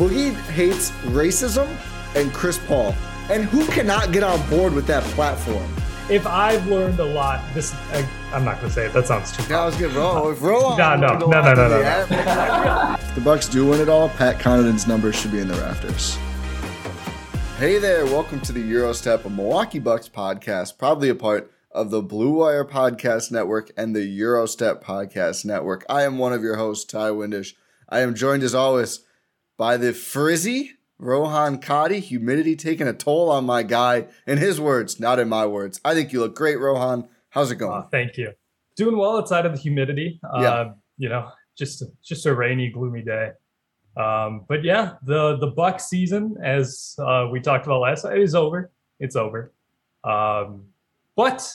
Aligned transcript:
Boogie 0.00 0.34
hates 0.52 0.92
racism 1.12 1.68
and 2.16 2.32
Chris 2.32 2.56
Paul. 2.56 2.94
And 3.28 3.44
who 3.44 3.66
cannot 3.66 4.12
get 4.12 4.22
on 4.22 4.40
board 4.48 4.72
with 4.72 4.86
that 4.86 5.02
platform? 5.12 5.70
If 6.08 6.26
I've 6.26 6.66
learned 6.68 6.98
a 7.00 7.04
lot, 7.04 7.44
this 7.52 7.74
I, 7.74 8.08
I'm 8.32 8.42
not 8.42 8.56
gonna 8.62 8.72
say 8.72 8.86
it. 8.86 8.94
That 8.94 9.06
sounds 9.06 9.30
too. 9.30 9.54
I 9.54 9.66
was 9.66 9.76
good. 9.76 9.92
Roll, 9.92 10.30
if 10.30 10.40
roll 10.40 10.64
on. 10.64 10.78
No, 10.78 10.96
no, 10.96 11.18
no, 11.18 11.26
no, 11.26 11.42
no, 11.42 11.68
the 11.68 11.82
no. 11.82 12.96
If 12.98 13.14
the 13.14 13.20
Bucks 13.20 13.46
do 13.46 13.66
win 13.66 13.78
it 13.78 13.90
all, 13.90 14.08
Pat 14.08 14.38
Connaughton's 14.38 14.86
numbers 14.86 15.16
should 15.16 15.32
be 15.32 15.40
in 15.40 15.48
the 15.48 15.54
rafters. 15.56 16.16
Hey 17.58 17.78
there, 17.78 18.06
welcome 18.06 18.40
to 18.40 18.52
the 18.52 18.72
Eurostep, 18.72 19.26
a 19.26 19.28
Milwaukee 19.28 19.80
Bucks 19.80 20.08
podcast, 20.08 20.78
probably 20.78 21.10
a 21.10 21.14
part 21.14 21.52
of 21.72 21.90
the 21.90 22.00
Blue 22.00 22.32
Wire 22.32 22.64
Podcast 22.64 23.30
Network 23.30 23.70
and 23.76 23.94
the 23.94 24.18
Eurostep 24.18 24.82
Podcast 24.82 25.44
Network. 25.44 25.84
I 25.90 26.04
am 26.04 26.16
one 26.16 26.32
of 26.32 26.42
your 26.42 26.56
hosts, 26.56 26.86
Ty 26.86 27.10
Windish. 27.10 27.52
I 27.86 28.00
am 28.00 28.14
joined 28.14 28.42
as 28.42 28.54
always 28.54 29.00
by 29.60 29.76
the 29.76 29.92
frizzy 29.92 30.72
Rohan 30.98 31.58
Kadi. 31.58 32.00
Humidity 32.00 32.56
taking 32.56 32.88
a 32.88 32.94
toll 32.94 33.30
on 33.30 33.44
my 33.44 33.62
guy. 33.62 34.06
In 34.26 34.38
his 34.38 34.58
words, 34.58 34.98
not 34.98 35.18
in 35.18 35.28
my 35.28 35.44
words. 35.44 35.82
I 35.84 35.92
think 35.92 36.14
you 36.14 36.20
look 36.20 36.34
great, 36.34 36.58
Rohan. 36.58 37.06
How's 37.28 37.50
it 37.50 37.56
going? 37.56 37.82
Uh, 37.82 37.86
thank 37.90 38.16
you. 38.16 38.32
Doing 38.76 38.96
well 38.96 39.18
outside 39.18 39.44
of 39.44 39.52
the 39.52 39.58
humidity. 39.58 40.18
Uh, 40.24 40.40
Yeah. 40.40 40.72
You 40.96 41.10
know, 41.10 41.28
just 41.58 41.82
just 42.02 42.24
a 42.24 42.34
rainy, 42.34 42.70
gloomy 42.70 43.02
day. 43.02 43.32
Um, 43.98 44.46
but 44.48 44.64
yeah, 44.64 44.94
the 45.02 45.36
the 45.36 45.48
Buck 45.48 45.78
season, 45.78 46.36
as 46.42 46.96
uh, 46.98 47.28
we 47.30 47.40
talked 47.40 47.66
about 47.66 47.80
last, 47.80 48.06
is 48.06 48.34
over. 48.34 48.70
It's 48.98 49.14
over. 49.14 49.52
Um, 50.04 50.64
but 51.16 51.46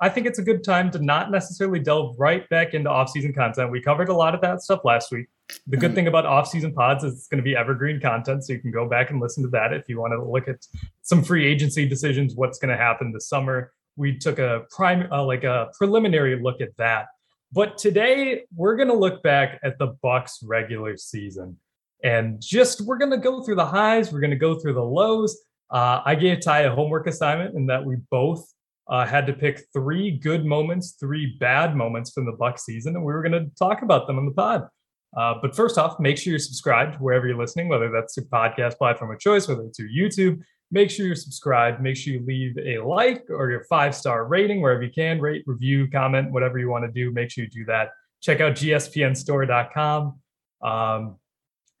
I 0.00 0.08
think 0.08 0.26
it's 0.26 0.38
a 0.38 0.42
good 0.42 0.64
time 0.64 0.90
to 0.92 0.98
not 0.98 1.30
necessarily 1.30 1.80
delve 1.80 2.18
right 2.18 2.48
back 2.48 2.72
into 2.72 2.88
off-season 2.88 3.34
content. 3.34 3.70
We 3.70 3.82
covered 3.82 4.08
a 4.08 4.14
lot 4.14 4.34
of 4.34 4.40
that 4.40 4.62
stuff 4.62 4.80
last 4.82 5.12
week. 5.12 5.26
The 5.66 5.76
good 5.76 5.92
Mhm. 5.92 5.94
thing 5.94 6.06
about 6.08 6.26
off-season 6.26 6.72
pods 6.72 7.04
is 7.04 7.14
it's 7.14 7.28
going 7.28 7.38
to 7.38 7.44
be 7.44 7.56
evergreen 7.56 8.00
content, 8.00 8.44
so 8.44 8.52
you 8.52 8.58
can 8.60 8.70
go 8.70 8.88
back 8.88 9.10
and 9.10 9.20
listen 9.20 9.42
to 9.44 9.50
that 9.50 9.72
if 9.72 9.88
you 9.88 10.00
want 10.00 10.12
to 10.12 10.22
look 10.22 10.48
at 10.48 10.66
some 11.02 11.22
free 11.22 11.46
agency 11.46 11.88
decisions, 11.88 12.34
what's 12.34 12.58
going 12.58 12.70
to 12.70 12.76
happen 12.76 13.12
this 13.12 13.28
summer. 13.28 13.72
We 13.96 14.16
took 14.18 14.38
a 14.38 14.64
prime, 14.74 15.10
uh, 15.12 15.24
like 15.24 15.44
a 15.44 15.70
preliminary 15.76 16.40
look 16.40 16.60
at 16.60 16.76
that. 16.78 17.06
But 17.52 17.78
today 17.78 18.44
we're 18.54 18.76
going 18.76 18.88
to 18.88 18.94
look 18.94 19.22
back 19.22 19.58
at 19.62 19.78
the 19.78 19.88
Bucks 20.02 20.42
regular 20.42 20.96
season, 20.96 21.58
and 22.02 22.40
just 22.40 22.80
we're 22.82 22.98
going 22.98 23.10
to 23.10 23.18
go 23.18 23.42
through 23.42 23.56
the 23.56 23.66
highs, 23.66 24.12
we're 24.12 24.20
going 24.20 24.30
to 24.30 24.36
go 24.36 24.54
through 24.58 24.74
the 24.74 24.84
lows. 24.84 25.36
Uh, 25.70 26.00
I 26.04 26.14
gave 26.14 26.40
Ty 26.40 26.60
a 26.62 26.74
homework 26.74 27.06
assignment 27.06 27.54
in 27.54 27.66
that 27.66 27.84
we 27.84 27.96
both 28.10 28.44
uh, 28.88 29.06
had 29.06 29.26
to 29.26 29.32
pick 29.32 29.64
three 29.72 30.10
good 30.10 30.44
moments, 30.44 30.92
three 30.98 31.36
bad 31.38 31.76
moments 31.76 32.10
from 32.12 32.24
the 32.26 32.32
Buck 32.32 32.58
season, 32.58 32.96
and 32.96 33.04
we 33.04 33.12
were 33.12 33.22
going 33.22 33.32
to 33.32 33.50
talk 33.56 33.82
about 33.82 34.06
them 34.08 34.18
on 34.18 34.24
the 34.26 34.32
pod. 34.32 34.66
Uh, 35.16 35.34
but 35.42 35.56
first 35.56 35.76
off, 35.76 35.98
make 35.98 36.16
sure 36.16 36.30
you're 36.30 36.38
subscribed 36.38 37.00
wherever 37.00 37.26
you're 37.26 37.36
listening, 37.36 37.68
whether 37.68 37.90
that's 37.90 38.16
your 38.16 38.26
podcast 38.26 38.78
platform 38.78 39.10
of 39.12 39.18
choice, 39.18 39.48
whether 39.48 39.62
it's 39.62 39.78
your 39.78 39.88
YouTube. 39.88 40.40
Make 40.70 40.88
sure 40.88 41.06
you're 41.06 41.16
subscribed. 41.16 41.82
Make 41.82 41.96
sure 41.96 42.14
you 42.14 42.24
leave 42.24 42.56
a 42.58 42.78
like 42.78 43.24
or 43.28 43.50
your 43.50 43.64
five 43.64 43.94
star 43.94 44.26
rating 44.26 44.60
wherever 44.60 44.82
you 44.82 44.92
can. 44.92 45.20
Rate, 45.20 45.42
review, 45.46 45.88
comment, 45.90 46.30
whatever 46.30 46.58
you 46.58 46.68
want 46.68 46.84
to 46.84 46.92
do. 46.92 47.10
Make 47.10 47.30
sure 47.30 47.44
you 47.44 47.50
do 47.50 47.64
that. 47.64 47.90
Check 48.20 48.40
out 48.40 48.52
gspnstore.com. 48.52 50.20
Um, 50.62 51.16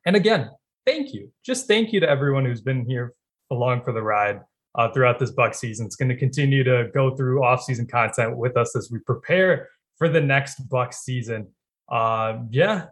and 0.06 0.16
again, 0.16 0.50
thank 0.86 1.12
you. 1.12 1.30
Just 1.44 1.68
thank 1.68 1.92
you 1.92 2.00
to 2.00 2.08
everyone 2.08 2.44
who's 2.44 2.62
been 2.62 2.84
here 2.84 3.14
along 3.50 3.82
for 3.84 3.92
the 3.92 4.02
ride 4.02 4.40
uh, 4.74 4.90
throughout 4.90 5.18
this 5.18 5.30
Buck 5.30 5.54
season. 5.54 5.86
It's 5.86 5.96
going 5.96 6.08
to 6.08 6.16
continue 6.16 6.64
to 6.64 6.88
go 6.94 7.14
through 7.14 7.44
off-season 7.44 7.86
content 7.86 8.36
with 8.36 8.56
us 8.56 8.74
as 8.76 8.90
we 8.90 8.98
prepare 9.00 9.68
for 9.98 10.08
the 10.08 10.20
next 10.20 10.68
Buck 10.68 10.92
season. 10.92 11.48
Uh, 11.88 12.38
yeah, 12.50 12.86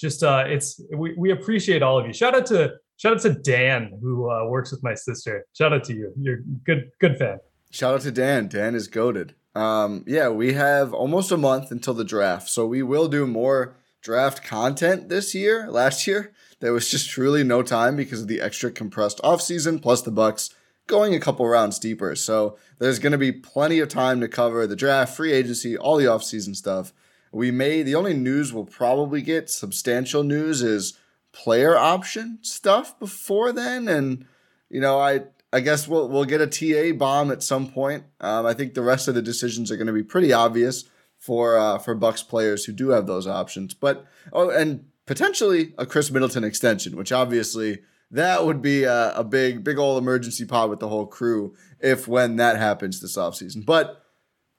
just 0.00 0.22
uh, 0.22 0.44
it's 0.46 0.80
we, 0.96 1.14
we 1.16 1.30
appreciate 1.30 1.82
all 1.82 1.98
of 1.98 2.06
you. 2.06 2.12
Shout 2.12 2.34
out 2.34 2.46
to 2.46 2.74
shout 2.96 3.14
out 3.14 3.22
to 3.22 3.34
Dan 3.34 3.98
who 4.00 4.30
uh, 4.30 4.46
works 4.46 4.70
with 4.70 4.82
my 4.82 4.94
sister. 4.94 5.44
Shout 5.52 5.72
out 5.72 5.84
to 5.84 5.94
you. 5.94 6.12
You're 6.18 6.38
good 6.64 6.90
good 7.00 7.18
fan. 7.18 7.38
Shout 7.70 7.94
out 7.94 8.00
to 8.02 8.10
Dan. 8.10 8.48
Dan 8.48 8.74
is 8.74 8.88
goaded. 8.88 9.34
Um, 9.54 10.04
yeah, 10.06 10.28
we 10.28 10.54
have 10.54 10.94
almost 10.94 11.30
a 11.32 11.36
month 11.36 11.70
until 11.70 11.94
the 11.94 12.04
draft, 12.04 12.48
so 12.48 12.66
we 12.66 12.82
will 12.82 13.08
do 13.08 13.26
more 13.26 13.76
draft 14.00 14.42
content 14.42 15.08
this 15.08 15.34
year. 15.34 15.68
Last 15.68 16.06
year, 16.06 16.32
there 16.60 16.72
was 16.72 16.90
just 16.90 17.10
truly 17.10 17.44
no 17.44 17.62
time 17.62 17.96
because 17.96 18.22
of 18.22 18.28
the 18.28 18.40
extra 18.40 18.70
compressed 18.70 19.18
offseason, 19.22 19.82
plus 19.82 20.02
the 20.02 20.10
Bucks 20.10 20.50
going 20.86 21.14
a 21.14 21.20
couple 21.20 21.46
rounds 21.46 21.78
deeper. 21.78 22.14
So 22.16 22.56
there's 22.78 22.98
going 22.98 23.12
to 23.12 23.18
be 23.18 23.32
plenty 23.32 23.80
of 23.80 23.88
time 23.88 24.20
to 24.20 24.28
cover 24.28 24.66
the 24.66 24.76
draft, 24.76 25.16
free 25.16 25.32
agency, 25.32 25.76
all 25.76 25.96
the 25.96 26.04
offseason 26.04 26.54
stuff. 26.56 26.92
We 27.32 27.50
may 27.50 27.82
the 27.82 27.94
only 27.94 28.14
news 28.14 28.52
we'll 28.52 28.64
probably 28.64 29.22
get 29.22 29.50
substantial 29.50 30.22
news 30.24 30.62
is 30.62 30.98
player 31.32 31.76
option 31.76 32.38
stuff 32.42 32.98
before 32.98 33.52
then, 33.52 33.88
and 33.88 34.26
you 34.68 34.80
know 34.80 34.98
I 34.98 35.22
I 35.52 35.60
guess 35.60 35.88
we'll 35.88 36.08
we'll 36.08 36.24
get 36.24 36.40
a 36.40 36.46
TA 36.46 36.96
bomb 36.96 37.30
at 37.30 37.42
some 37.42 37.68
point. 37.68 38.04
Um, 38.20 38.46
I 38.46 38.54
think 38.54 38.74
the 38.74 38.82
rest 38.82 39.08
of 39.08 39.14
the 39.14 39.22
decisions 39.22 39.70
are 39.70 39.76
going 39.76 39.86
to 39.86 39.92
be 39.92 40.02
pretty 40.02 40.32
obvious 40.32 40.84
for 41.18 41.58
uh, 41.58 41.78
for 41.78 41.94
Bucks 41.94 42.22
players 42.22 42.64
who 42.64 42.72
do 42.72 42.90
have 42.90 43.06
those 43.06 43.26
options. 43.26 43.74
But 43.74 44.06
oh, 44.32 44.50
and 44.50 44.86
potentially 45.06 45.74
a 45.78 45.86
Khris 45.86 46.10
Middleton 46.10 46.44
extension, 46.44 46.96
which 46.96 47.12
obviously 47.12 47.80
that 48.10 48.44
would 48.44 48.62
be 48.62 48.84
a, 48.84 49.12
a 49.14 49.24
big 49.24 49.62
big 49.62 49.78
old 49.78 50.02
emergency 50.02 50.44
pod 50.44 50.70
with 50.70 50.80
the 50.80 50.88
whole 50.88 51.06
crew 51.06 51.54
if 51.80 52.08
when 52.08 52.36
that 52.36 52.56
happens 52.56 53.00
this 53.00 53.16
offseason. 53.16 53.64
But 53.64 54.04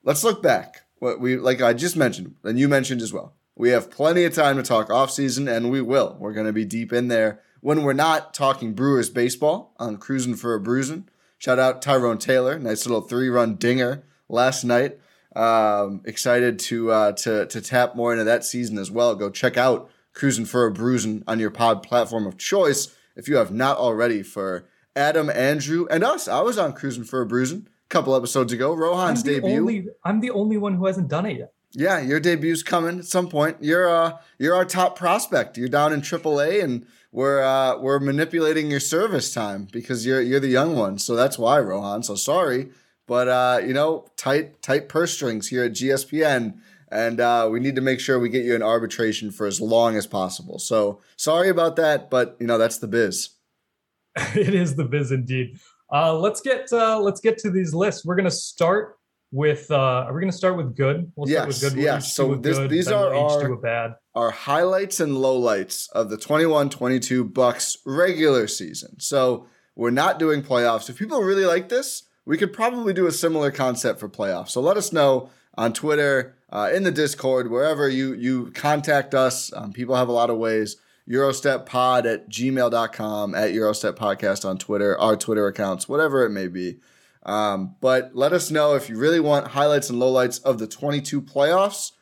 let's 0.04 0.24
look 0.24 0.42
back. 0.42 0.82
What 1.02 1.18
we 1.18 1.36
like 1.36 1.60
I 1.60 1.72
just 1.72 1.96
mentioned, 1.96 2.36
and 2.44 2.60
you 2.60 2.68
mentioned 2.68 3.02
as 3.02 3.12
well. 3.12 3.34
We 3.56 3.70
have 3.70 3.90
plenty 3.90 4.22
of 4.22 4.34
time 4.34 4.56
to 4.56 4.62
talk 4.62 4.88
offseason, 4.88 5.52
and 5.52 5.68
we 5.68 5.80
will. 5.80 6.16
We're 6.20 6.32
going 6.32 6.46
to 6.46 6.52
be 6.52 6.64
deep 6.64 6.92
in 6.92 7.08
there 7.08 7.40
when 7.60 7.82
we're 7.82 7.92
not 7.92 8.32
talking 8.32 8.72
Brewers 8.72 9.10
baseball 9.10 9.74
on 9.80 9.96
Cruising 9.96 10.36
for 10.36 10.54
a 10.54 10.60
Bruising. 10.60 11.08
Shout 11.38 11.58
out 11.58 11.82
Tyrone 11.82 12.18
Taylor, 12.18 12.56
nice 12.56 12.86
little 12.86 13.00
three 13.00 13.28
run 13.28 13.56
dinger 13.56 14.04
last 14.28 14.62
night. 14.62 15.00
Um, 15.34 16.02
excited 16.04 16.60
to 16.60 16.92
uh, 16.92 17.12
to 17.14 17.46
to 17.46 17.60
tap 17.60 17.96
more 17.96 18.12
into 18.12 18.22
that 18.22 18.44
season 18.44 18.78
as 18.78 18.88
well. 18.88 19.16
Go 19.16 19.28
check 19.28 19.56
out 19.56 19.90
Cruising 20.14 20.44
for 20.44 20.66
a 20.66 20.72
Bruising 20.72 21.24
on 21.26 21.40
your 21.40 21.50
pod 21.50 21.82
platform 21.82 22.28
of 22.28 22.38
choice 22.38 22.94
if 23.16 23.26
you 23.26 23.38
have 23.38 23.50
not 23.50 23.76
already. 23.76 24.22
For 24.22 24.68
Adam, 24.94 25.28
Andrew, 25.30 25.88
and 25.90 26.04
us, 26.04 26.28
I 26.28 26.42
was 26.42 26.58
on 26.58 26.74
Cruising 26.74 27.02
for 27.02 27.22
a 27.22 27.26
Bruising 27.26 27.66
couple 27.92 28.16
episodes 28.16 28.52
ago. 28.52 28.74
Rohan's 28.74 29.20
I'm 29.20 29.26
debut. 29.26 29.60
Only, 29.60 29.86
I'm 30.04 30.20
the 30.20 30.30
only 30.30 30.56
one 30.56 30.74
who 30.74 30.86
hasn't 30.86 31.08
done 31.08 31.26
it 31.26 31.38
yet. 31.38 31.52
Yeah, 31.74 32.00
your 32.00 32.20
debut's 32.20 32.62
coming 32.62 32.98
at 32.98 33.04
some 33.04 33.28
point. 33.28 33.58
You're 33.60 33.88
uh 33.88 34.18
you're 34.38 34.54
our 34.54 34.64
top 34.64 34.98
prospect. 34.98 35.56
You're 35.56 35.68
down 35.68 35.92
in 35.92 36.00
AAA 36.00 36.62
and 36.62 36.86
we're 37.12 37.42
uh 37.42 37.78
we're 37.78 37.98
manipulating 38.00 38.70
your 38.70 38.80
service 38.80 39.32
time 39.32 39.68
because 39.72 40.04
you're 40.04 40.20
you're 40.20 40.40
the 40.40 40.48
young 40.48 40.74
one. 40.76 40.98
So 40.98 41.14
that's 41.14 41.38
why, 41.38 41.60
Rohan. 41.60 42.02
So 42.02 42.14
sorry, 42.14 42.70
but 43.06 43.28
uh, 43.28 43.60
you 43.66 43.74
know, 43.74 44.06
tight 44.16 44.62
tight 44.62 44.88
purse 44.88 45.14
strings 45.14 45.48
here 45.48 45.64
at 45.64 45.72
GSPN, 45.72 46.58
and 46.90 47.20
uh, 47.20 47.48
we 47.50 47.60
need 47.60 47.74
to 47.76 47.80
make 47.82 48.00
sure 48.00 48.18
we 48.18 48.28
get 48.28 48.44
you 48.44 48.54
in 48.54 48.62
arbitration 48.62 49.30
for 49.30 49.46
as 49.46 49.60
long 49.60 49.96
as 49.96 50.06
possible. 50.06 50.58
So 50.58 51.00
sorry 51.16 51.48
about 51.48 51.76
that, 51.76 52.10
but 52.10 52.36
you 52.38 52.46
know 52.46 52.58
that's 52.58 52.78
the 52.78 52.86
biz. 52.86 53.30
it 54.16 54.54
is 54.54 54.76
the 54.76 54.84
biz 54.84 55.10
indeed. 55.10 55.58
Uh, 55.92 56.18
let's 56.18 56.40
get 56.40 56.72
uh, 56.72 56.98
let's 56.98 57.20
get 57.20 57.38
to 57.38 57.50
these 57.50 57.74
lists. 57.74 58.04
We're 58.04 58.16
gonna 58.16 58.30
start 58.30 58.96
with 59.30 59.70
uh, 59.70 60.04
are 60.06 60.14
we 60.14 60.20
gonna 60.20 60.32
start 60.32 60.56
with 60.56 60.74
good? 60.74 61.12
We'll 61.16 61.26
start 61.26 61.48
with 61.48 61.60
good. 61.60 61.74
yes. 61.74 62.14
So 62.14 62.34
this, 62.34 62.58
good, 62.58 62.70
these 62.70 62.88
are 62.88 63.10
we'll 63.10 63.60
our, 63.64 63.98
our 64.14 64.30
highlights 64.30 65.00
and 65.00 65.12
lowlights 65.12 65.90
of 65.92 66.10
the 66.10 66.16
21-22 66.16 67.32
Bucks 67.32 67.76
regular 67.84 68.46
season. 68.46 69.00
So 69.00 69.46
we're 69.74 69.90
not 69.90 70.18
doing 70.18 70.42
playoffs. 70.42 70.88
If 70.88 70.98
people 70.98 71.20
really 71.20 71.46
like 71.46 71.68
this, 71.68 72.04
we 72.24 72.36
could 72.36 72.52
probably 72.52 72.92
do 72.92 73.06
a 73.06 73.12
similar 73.12 73.50
concept 73.50 74.00
for 74.00 74.08
playoffs. 74.08 74.50
So 74.50 74.60
let 74.60 74.76
us 74.76 74.92
know 74.92 75.30
on 75.54 75.72
Twitter, 75.72 76.34
uh, 76.50 76.70
in 76.72 76.82
the 76.82 76.90
Discord, 76.90 77.50
wherever 77.50 77.88
you 77.88 78.14
you 78.14 78.50
contact 78.52 79.14
us. 79.14 79.52
Um, 79.54 79.72
people 79.72 79.96
have 79.96 80.08
a 80.08 80.12
lot 80.12 80.30
of 80.30 80.38
ways. 80.38 80.76
Eurosteppod 81.08 82.12
at 82.12 82.28
gmail.com, 82.28 83.34
at 83.34 83.50
Eurostep 83.50 83.94
Podcast 83.94 84.48
on 84.48 84.58
Twitter, 84.58 84.98
our 84.98 85.16
Twitter 85.16 85.46
accounts, 85.46 85.88
whatever 85.88 86.24
it 86.24 86.30
may 86.30 86.48
be. 86.48 86.78
Um, 87.24 87.76
but 87.80 88.14
let 88.14 88.32
us 88.32 88.50
know 88.50 88.74
if 88.74 88.88
you 88.88 88.96
really 88.96 89.20
want 89.20 89.48
highlights 89.48 89.90
and 89.90 90.00
lowlights 90.00 90.42
of 90.42 90.58
the 90.58 90.66
22 90.66 91.22
playoffs. 91.22 91.92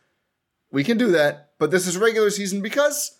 We 0.70 0.84
can 0.84 0.96
do 0.96 1.10
that. 1.12 1.50
But 1.58 1.70
this 1.70 1.86
is 1.86 1.98
regular 1.98 2.30
season 2.30 2.62
because 2.62 3.18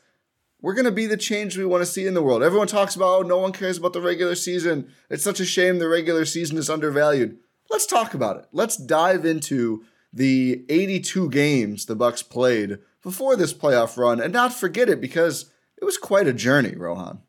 we're 0.62 0.74
going 0.74 0.86
to 0.86 0.90
be 0.90 1.06
the 1.06 1.16
change 1.16 1.56
we 1.56 1.64
want 1.64 1.82
to 1.82 1.86
see 1.86 2.06
in 2.06 2.14
the 2.14 2.22
world. 2.22 2.42
Everyone 2.42 2.66
talks 2.66 2.96
about, 2.96 3.20
oh, 3.20 3.22
no 3.22 3.38
one 3.38 3.52
cares 3.52 3.78
about 3.78 3.92
the 3.92 4.00
regular 4.00 4.34
season. 4.34 4.90
It's 5.08 5.24
such 5.24 5.40
a 5.40 5.44
shame 5.44 5.78
the 5.78 5.88
regular 5.88 6.24
season 6.24 6.56
is 6.58 6.70
undervalued. 6.70 7.38
Let's 7.70 7.86
talk 7.86 8.14
about 8.14 8.36
it. 8.36 8.46
Let's 8.52 8.76
dive 8.76 9.24
into 9.24 9.84
the 10.12 10.64
82 10.68 11.30
games 11.30 11.86
the 11.86 11.94
Bucks 11.94 12.22
played 12.22 12.78
before 13.02 13.36
this 13.36 13.54
playoff 13.54 13.96
run 13.96 14.20
and 14.20 14.32
not 14.32 14.52
forget 14.52 14.88
it 14.88 15.00
because 15.00 15.50
it 15.80 15.84
was 15.84 15.96
quite 15.96 16.26
a 16.26 16.32
journey, 16.32 16.74
Rohan. 16.76 17.20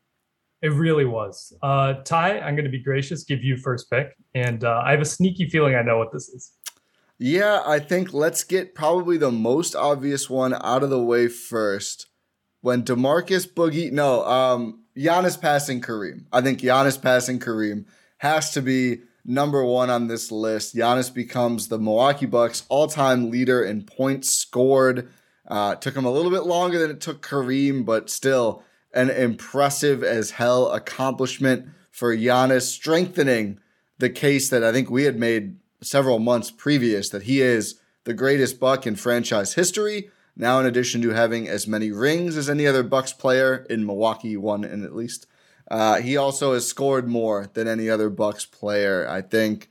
It 0.62 0.72
really 0.72 1.04
was. 1.04 1.52
Uh, 1.62 1.94
Ty, 2.04 2.38
I'm 2.38 2.54
going 2.54 2.64
to 2.64 2.70
be 2.70 2.82
gracious, 2.82 3.24
give 3.24 3.42
you 3.42 3.56
first 3.56 3.90
pick. 3.90 4.14
And 4.34 4.62
uh, 4.62 4.82
I 4.84 4.92
have 4.92 5.00
a 5.00 5.06
sneaky 5.06 5.48
feeling 5.48 5.74
I 5.74 5.82
know 5.82 5.98
what 5.98 6.12
this 6.12 6.28
is. 6.28 6.52
Yeah, 7.18 7.62
I 7.66 7.78
think 7.78 8.12
let's 8.12 8.44
get 8.44 8.74
probably 8.74 9.16
the 9.16 9.32
most 9.32 9.74
obvious 9.74 10.30
one 10.30 10.54
out 10.54 10.82
of 10.82 10.90
the 10.90 11.02
way 11.02 11.28
first 11.28 12.06
when 12.62 12.84
Demarcus 12.84 13.46
Boogie, 13.46 13.92
no, 13.92 14.24
um, 14.24 14.84
Giannis 14.96 15.40
passing 15.40 15.80
Kareem. 15.80 16.26
I 16.32 16.40
think 16.40 16.60
Giannis 16.60 17.00
passing 17.00 17.38
Kareem 17.38 17.86
has 18.18 18.52
to 18.52 18.62
be 18.62 19.02
number 19.24 19.64
one 19.64 19.90
on 19.90 20.06
this 20.06 20.32
list. 20.32 20.74
Giannis 20.74 21.12
becomes 21.12 21.68
the 21.68 21.78
Milwaukee 21.78 22.26
Bucks 22.26 22.64
all-time 22.68 23.30
leader 23.30 23.64
in 23.64 23.82
points 23.82 24.30
scored. 24.30 25.08
Uh, 25.52 25.74
took 25.74 25.94
him 25.94 26.06
a 26.06 26.10
little 26.10 26.30
bit 26.30 26.44
longer 26.44 26.78
than 26.78 26.90
it 26.90 26.98
took 26.98 27.20
Kareem, 27.20 27.84
but 27.84 28.08
still 28.08 28.62
an 28.94 29.10
impressive 29.10 30.02
as 30.02 30.30
hell 30.30 30.72
accomplishment 30.72 31.68
for 31.90 32.16
Giannis, 32.16 32.62
strengthening 32.62 33.60
the 33.98 34.08
case 34.08 34.48
that 34.48 34.64
I 34.64 34.72
think 34.72 34.88
we 34.88 35.04
had 35.04 35.18
made 35.18 35.58
several 35.82 36.18
months 36.18 36.50
previous 36.50 37.10
that 37.10 37.24
he 37.24 37.42
is 37.42 37.78
the 38.04 38.14
greatest 38.14 38.58
Buck 38.58 38.86
in 38.86 38.96
franchise 38.96 39.52
history. 39.52 40.08
Now, 40.34 40.58
in 40.58 40.64
addition 40.64 41.02
to 41.02 41.10
having 41.10 41.46
as 41.48 41.68
many 41.68 41.92
rings 41.92 42.38
as 42.38 42.48
any 42.48 42.66
other 42.66 42.82
Bucks 42.82 43.12
player 43.12 43.66
in 43.68 43.84
Milwaukee, 43.84 44.38
one 44.38 44.64
and 44.64 44.86
at 44.86 44.96
least, 44.96 45.26
uh, 45.70 46.00
he 46.00 46.16
also 46.16 46.54
has 46.54 46.66
scored 46.66 47.06
more 47.06 47.50
than 47.52 47.68
any 47.68 47.90
other 47.90 48.08
Bucks 48.08 48.46
player. 48.46 49.06
I 49.06 49.20
think 49.20 49.70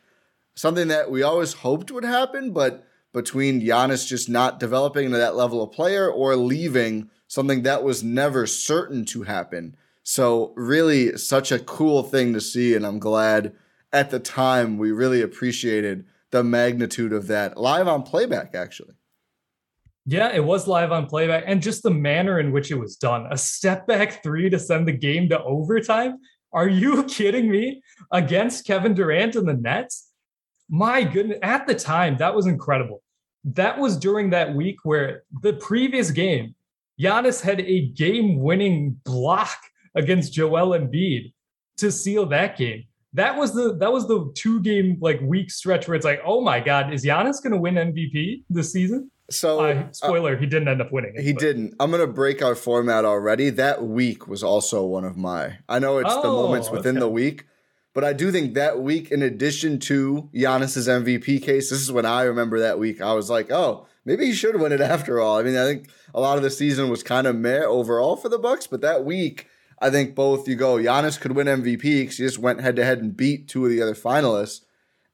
something 0.53 0.89
that 0.89 1.09
we 1.09 1.23
always 1.23 1.53
hoped 1.53 1.89
would 1.89 2.05
happen, 2.05 2.51
but 2.51 2.85
between 3.13 3.61
Giannis 3.61 4.07
just 4.07 4.29
not 4.29 4.59
developing 4.59 5.11
to 5.11 5.17
that 5.17 5.35
level 5.35 5.61
of 5.61 5.71
player 5.71 6.09
or 6.09 6.35
leaving, 6.35 7.09
something 7.27 7.63
that 7.63 7.83
was 7.83 8.03
never 8.03 8.45
certain 8.47 9.05
to 9.05 9.23
happen. 9.23 9.75
So, 10.03 10.53
really, 10.55 11.17
such 11.17 11.51
a 11.51 11.59
cool 11.59 12.03
thing 12.03 12.33
to 12.33 12.41
see, 12.41 12.75
and 12.75 12.85
I'm 12.85 12.99
glad 12.99 13.53
at 13.93 14.09
the 14.09 14.19
time 14.19 14.77
we 14.77 14.91
really 14.91 15.21
appreciated 15.21 16.05
the 16.31 16.43
magnitude 16.43 17.13
of 17.13 17.27
that 17.27 17.57
live 17.57 17.87
on 17.87 18.03
playback, 18.03 18.55
actually. 18.55 18.95
Yeah, 20.05 20.31
it 20.33 20.43
was 20.43 20.67
live 20.67 20.91
on 20.91 21.05
playback 21.05 21.43
and 21.45 21.61
just 21.61 21.83
the 21.83 21.91
manner 21.91 22.39
in 22.39 22.51
which 22.51 22.71
it 22.71 22.79
was 22.79 22.95
done. 22.95 23.27
A 23.29 23.37
step 23.37 23.85
back 23.85 24.23
three 24.23 24.49
to 24.49 24.57
send 24.57 24.87
the 24.87 24.93
game 24.93 25.29
to 25.29 25.43
overtime. 25.43 26.17
Are 26.53 26.67
you 26.67 27.03
kidding 27.07 27.51
me? 27.51 27.83
Against 28.11 28.65
Kevin 28.65 28.93
Durant 28.93 29.35
and 29.35 29.47
the 29.47 29.53
Nets? 29.53 30.10
My 30.71 31.03
goodness, 31.03 31.37
at 31.43 31.67
the 31.67 31.75
time, 31.75 32.15
that 32.17 32.33
was 32.33 32.47
incredible. 32.47 33.03
That 33.43 33.77
was 33.77 33.97
during 33.97 34.29
that 34.29 34.55
week 34.55 34.77
where 34.83 35.23
the 35.41 35.53
previous 35.53 36.11
game, 36.11 36.55
Giannis 36.99 37.41
had 37.41 37.59
a 37.59 37.89
game 37.89 38.39
winning 38.39 38.99
block 39.03 39.57
against 39.95 40.31
Joel 40.31 40.79
Embiid 40.79 41.33
to 41.77 41.91
seal 41.91 42.25
that 42.27 42.57
game. 42.57 42.85
That 43.13 43.35
was 43.35 43.53
the 43.53 43.75
that 43.79 43.91
was 43.91 44.07
the 44.07 44.31
two 44.35 44.61
game 44.61 44.97
like 45.01 45.19
week 45.21 45.51
stretch 45.51 45.89
where 45.89 45.95
it's 45.95 46.05
like, 46.05 46.21
oh 46.25 46.39
my 46.39 46.61
god, 46.61 46.93
is 46.93 47.03
Giannis 47.03 47.43
going 47.43 47.51
to 47.51 47.59
win 47.59 47.75
MVP 47.75 48.43
this 48.49 48.71
season? 48.71 49.11
So, 49.29 49.59
uh, 49.59 49.91
spoiler, 49.91 50.35
uh, 50.35 50.39
he 50.39 50.45
didn't 50.45 50.67
end 50.67 50.81
up 50.81 50.91
winning. 50.91 51.13
It, 51.15 51.23
he 51.23 51.33
but. 51.33 51.41
didn't. 51.41 51.73
I'm 51.79 51.91
gonna 51.91 52.07
break 52.07 52.41
our 52.41 52.55
format 52.55 53.05
already. 53.05 53.49
That 53.49 53.83
week 53.83 54.27
was 54.27 54.43
also 54.43 54.85
one 54.85 55.03
of 55.03 55.17
my. 55.17 55.57
I 55.67 55.79
know 55.79 55.97
it's 55.97 56.09
oh, 56.11 56.21
the 56.21 56.29
moments 56.29 56.69
within 56.69 56.97
okay. 56.97 56.99
the 56.99 57.09
week, 57.09 57.45
but 57.93 58.03
I 58.03 58.13
do 58.13 58.31
think 58.31 58.53
that 58.53 58.81
week, 58.81 59.11
in 59.11 59.21
addition 59.21 59.79
to 59.79 60.29
Giannis's 60.33 60.87
MVP 60.87 61.41
case, 61.41 61.69
this 61.69 61.81
is 61.81 61.91
when 61.91 62.05
I 62.05 62.23
remember 62.23 62.59
that 62.59 62.79
week. 62.79 63.01
I 63.01 63.13
was 63.13 63.29
like, 63.29 63.51
oh, 63.51 63.87
maybe 64.05 64.25
he 64.27 64.33
should 64.33 64.59
win 64.59 64.71
it 64.71 64.81
after 64.81 65.19
all. 65.19 65.37
I 65.37 65.43
mean, 65.43 65.57
I 65.57 65.65
think 65.65 65.89
a 66.13 66.21
lot 66.21 66.37
of 66.37 66.43
the 66.43 66.49
season 66.49 66.89
was 66.89 67.03
kind 67.03 67.27
of 67.27 67.35
meh 67.35 67.63
overall 67.63 68.15
for 68.15 68.29
the 68.29 68.39
Bucks, 68.39 68.67
but 68.67 68.81
that 68.81 69.05
week, 69.05 69.47
I 69.79 69.89
think 69.89 70.15
both 70.15 70.47
you 70.47 70.55
go 70.55 70.75
Giannis 70.75 71.19
could 71.19 71.35
win 71.35 71.47
MVP 71.47 71.81
because 71.81 72.17
he 72.17 72.23
just 72.23 72.39
went 72.39 72.61
head 72.61 72.75
to 72.75 72.85
head 72.85 72.99
and 72.99 73.17
beat 73.17 73.47
two 73.47 73.65
of 73.65 73.71
the 73.71 73.81
other 73.81 73.95
finalists 73.95 74.61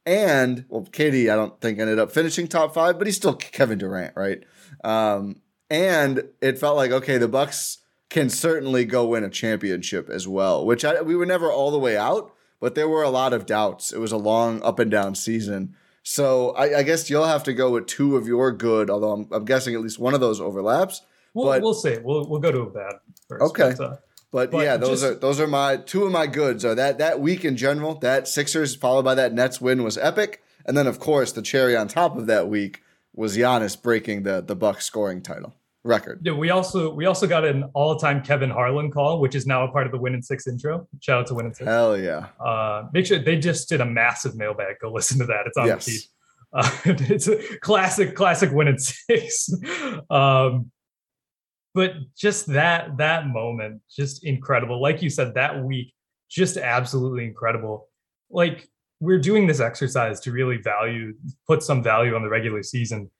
and 0.08 0.64
well, 0.70 0.84
KD 0.84 1.32
I 1.32 1.36
don't 1.36 1.60
think 1.60 1.80
ended 1.80 2.00
up 2.00 2.12
finishing 2.12 2.48
top 2.48 2.74
five, 2.74 2.98
but 2.98 3.08
he's 3.08 3.18
still 3.18 3.36
Kevin 3.36 3.78
Durant, 3.78 4.14
right? 4.16 4.42
Um, 4.84 5.42
and 5.70 6.24
it 6.42 6.58
felt 6.58 6.78
like 6.78 6.92
okay, 6.92 7.18
the 7.18 7.28
Bucks 7.28 7.80
can 8.10 8.30
certainly 8.30 8.86
go 8.86 9.06
win 9.06 9.26
a 9.26 9.30
championship 9.30 10.10
as 10.10 10.26
well, 10.26 10.66
which 10.66 10.86
I, 10.86 11.02
we 11.02 11.16
were 11.18 11.26
never 11.26 11.52
all 11.52 11.72
the 11.72 11.78
way 11.78 11.98
out, 11.98 12.34
but 12.60 12.76
there 12.76 12.90
were 12.90 13.04
a 13.04 13.10
lot 13.10 13.34
of 13.34 13.46
doubts. 13.46 13.92
It 13.92 14.00
was 14.00 14.12
a 14.12 14.18
long 14.18 14.62
up 14.64 14.80
and 14.80 14.92
down 14.92 15.16
season. 15.16 15.76
So 16.04 16.52
I, 16.52 16.80
I 16.80 16.84
guess 16.84 17.10
you'll 17.10 17.26
have 17.26 17.44
to 17.44 17.54
go 17.54 17.72
with 17.72 17.88
two 17.88 18.16
of 18.16 18.28
your 18.28 18.52
good, 18.52 18.90
although 18.90 19.12
I'm, 19.12 19.28
I'm 19.32 19.46
guessing 19.46 19.76
at 19.76 19.82
least 19.82 20.00
one 20.00 20.14
of 20.14 20.22
those 20.22 20.40
overlaps. 20.40 21.02
We'll, 21.34 21.48
but, 21.48 21.62
we'll 21.62 21.74
see. 21.74 21.98
We'll, 22.02 22.26
we'll 22.28 22.40
go 22.40 22.52
to 22.52 22.62
a 22.62 22.70
bad 22.70 22.94
first. 23.28 23.44
Okay. 23.44 23.74
But, 23.78 23.84
uh, 23.84 23.98
but, 24.32 24.52
but 24.52 24.64
yeah, 24.64 24.78
those 24.78 25.02
just, 25.02 25.04
are 25.04 25.16
those 25.16 25.40
are 25.40 25.48
my 25.48 25.78
two 25.78 26.04
of 26.04 26.12
my 26.12 26.28
goods. 26.28 26.66
Are 26.66 26.76
that 26.76 26.98
that 26.98 27.22
week 27.22 27.46
in 27.46 27.56
general, 27.56 27.96
that 28.00 28.28
Sixers 28.28 28.76
followed 28.76 29.06
by 29.06 29.16
that 29.16 29.34
Nets 29.34 29.62
win 29.62 29.84
was 29.84 29.98
epic, 29.98 30.44
and 30.66 30.76
then 30.76 30.86
of 30.86 31.00
course 31.00 31.32
the 31.32 31.42
cherry 31.42 31.78
on 31.78 31.88
top 31.88 32.18
of 32.18 32.28
that 32.28 32.50
week 32.50 32.84
was 33.14 33.38
Giannis 33.38 33.82
breaking 33.82 34.24
the 34.24 34.42
the 34.42 34.56
Bucks 34.56 34.86
scoring 34.86 35.22
title 35.22 35.56
record. 35.88 36.22
Yeah, 36.24 36.34
we 36.34 36.50
also 36.50 36.94
we 36.94 37.06
also 37.06 37.28
got 37.28 37.46
an 37.46 37.64
all 37.74 37.96
time 37.96 38.22
Kevin 38.22 38.50
Harlan 38.50 38.92
call, 38.92 39.20
which 39.20 39.36
is 39.36 39.48
now 39.48 39.64
a 39.64 39.72
part 39.72 39.86
of 39.86 39.92
the 39.92 39.98
Win 39.98 40.14
and 40.14 40.24
Six 40.24 40.48
intro. 40.48 40.88
Shout 41.00 41.22
out 41.22 41.28
to 41.28 41.34
Win 41.34 41.48
and 41.48 41.56
Six. 41.56 41.68
Hell 41.68 41.98
yeah! 41.98 42.28
Uh, 42.40 42.88
make 42.94 43.06
sure 43.06 43.20
they 43.20 43.38
just 43.38 43.70
did 43.70 43.82
a 43.82 43.86
massive 43.86 44.36
mailbag. 44.36 44.80
Go 44.80 44.92
listen 44.92 45.18
to 45.20 45.26
that. 45.26 45.48
It's 45.48 45.58
on 45.58 45.68
yes. 45.68 45.86
the 45.86 45.92
feed. 45.92 46.02
Uh, 46.54 46.72
it's 46.86 47.28
a 47.28 47.58
classic, 47.60 48.16
classic 48.16 48.52
Win 48.52 48.68
and 48.68 48.82
Six. 48.82 49.50
Um, 50.10 50.72
but 51.78 51.94
just 52.16 52.48
that 52.48 52.98
that 52.98 53.28
moment 53.28 53.80
just 53.88 54.24
incredible 54.24 54.82
like 54.82 55.04
you 55.04 55.12
said 55.12 55.36
that 55.36 55.64
week 55.64 55.94
just 56.28 56.58
absolutely 56.58 57.24
incredible 57.24 57.88
like 58.32 58.68
we're 59.00 59.20
doing 59.20 59.46
this 59.46 59.60
exercise 59.60 60.20
to 60.20 60.32
really 60.32 60.58
value 60.58 61.14
put 61.46 61.62
some 61.62 61.84
value 61.84 62.16
on 62.16 62.24
the 62.24 62.30
regular 62.30 62.64
season 62.64 63.12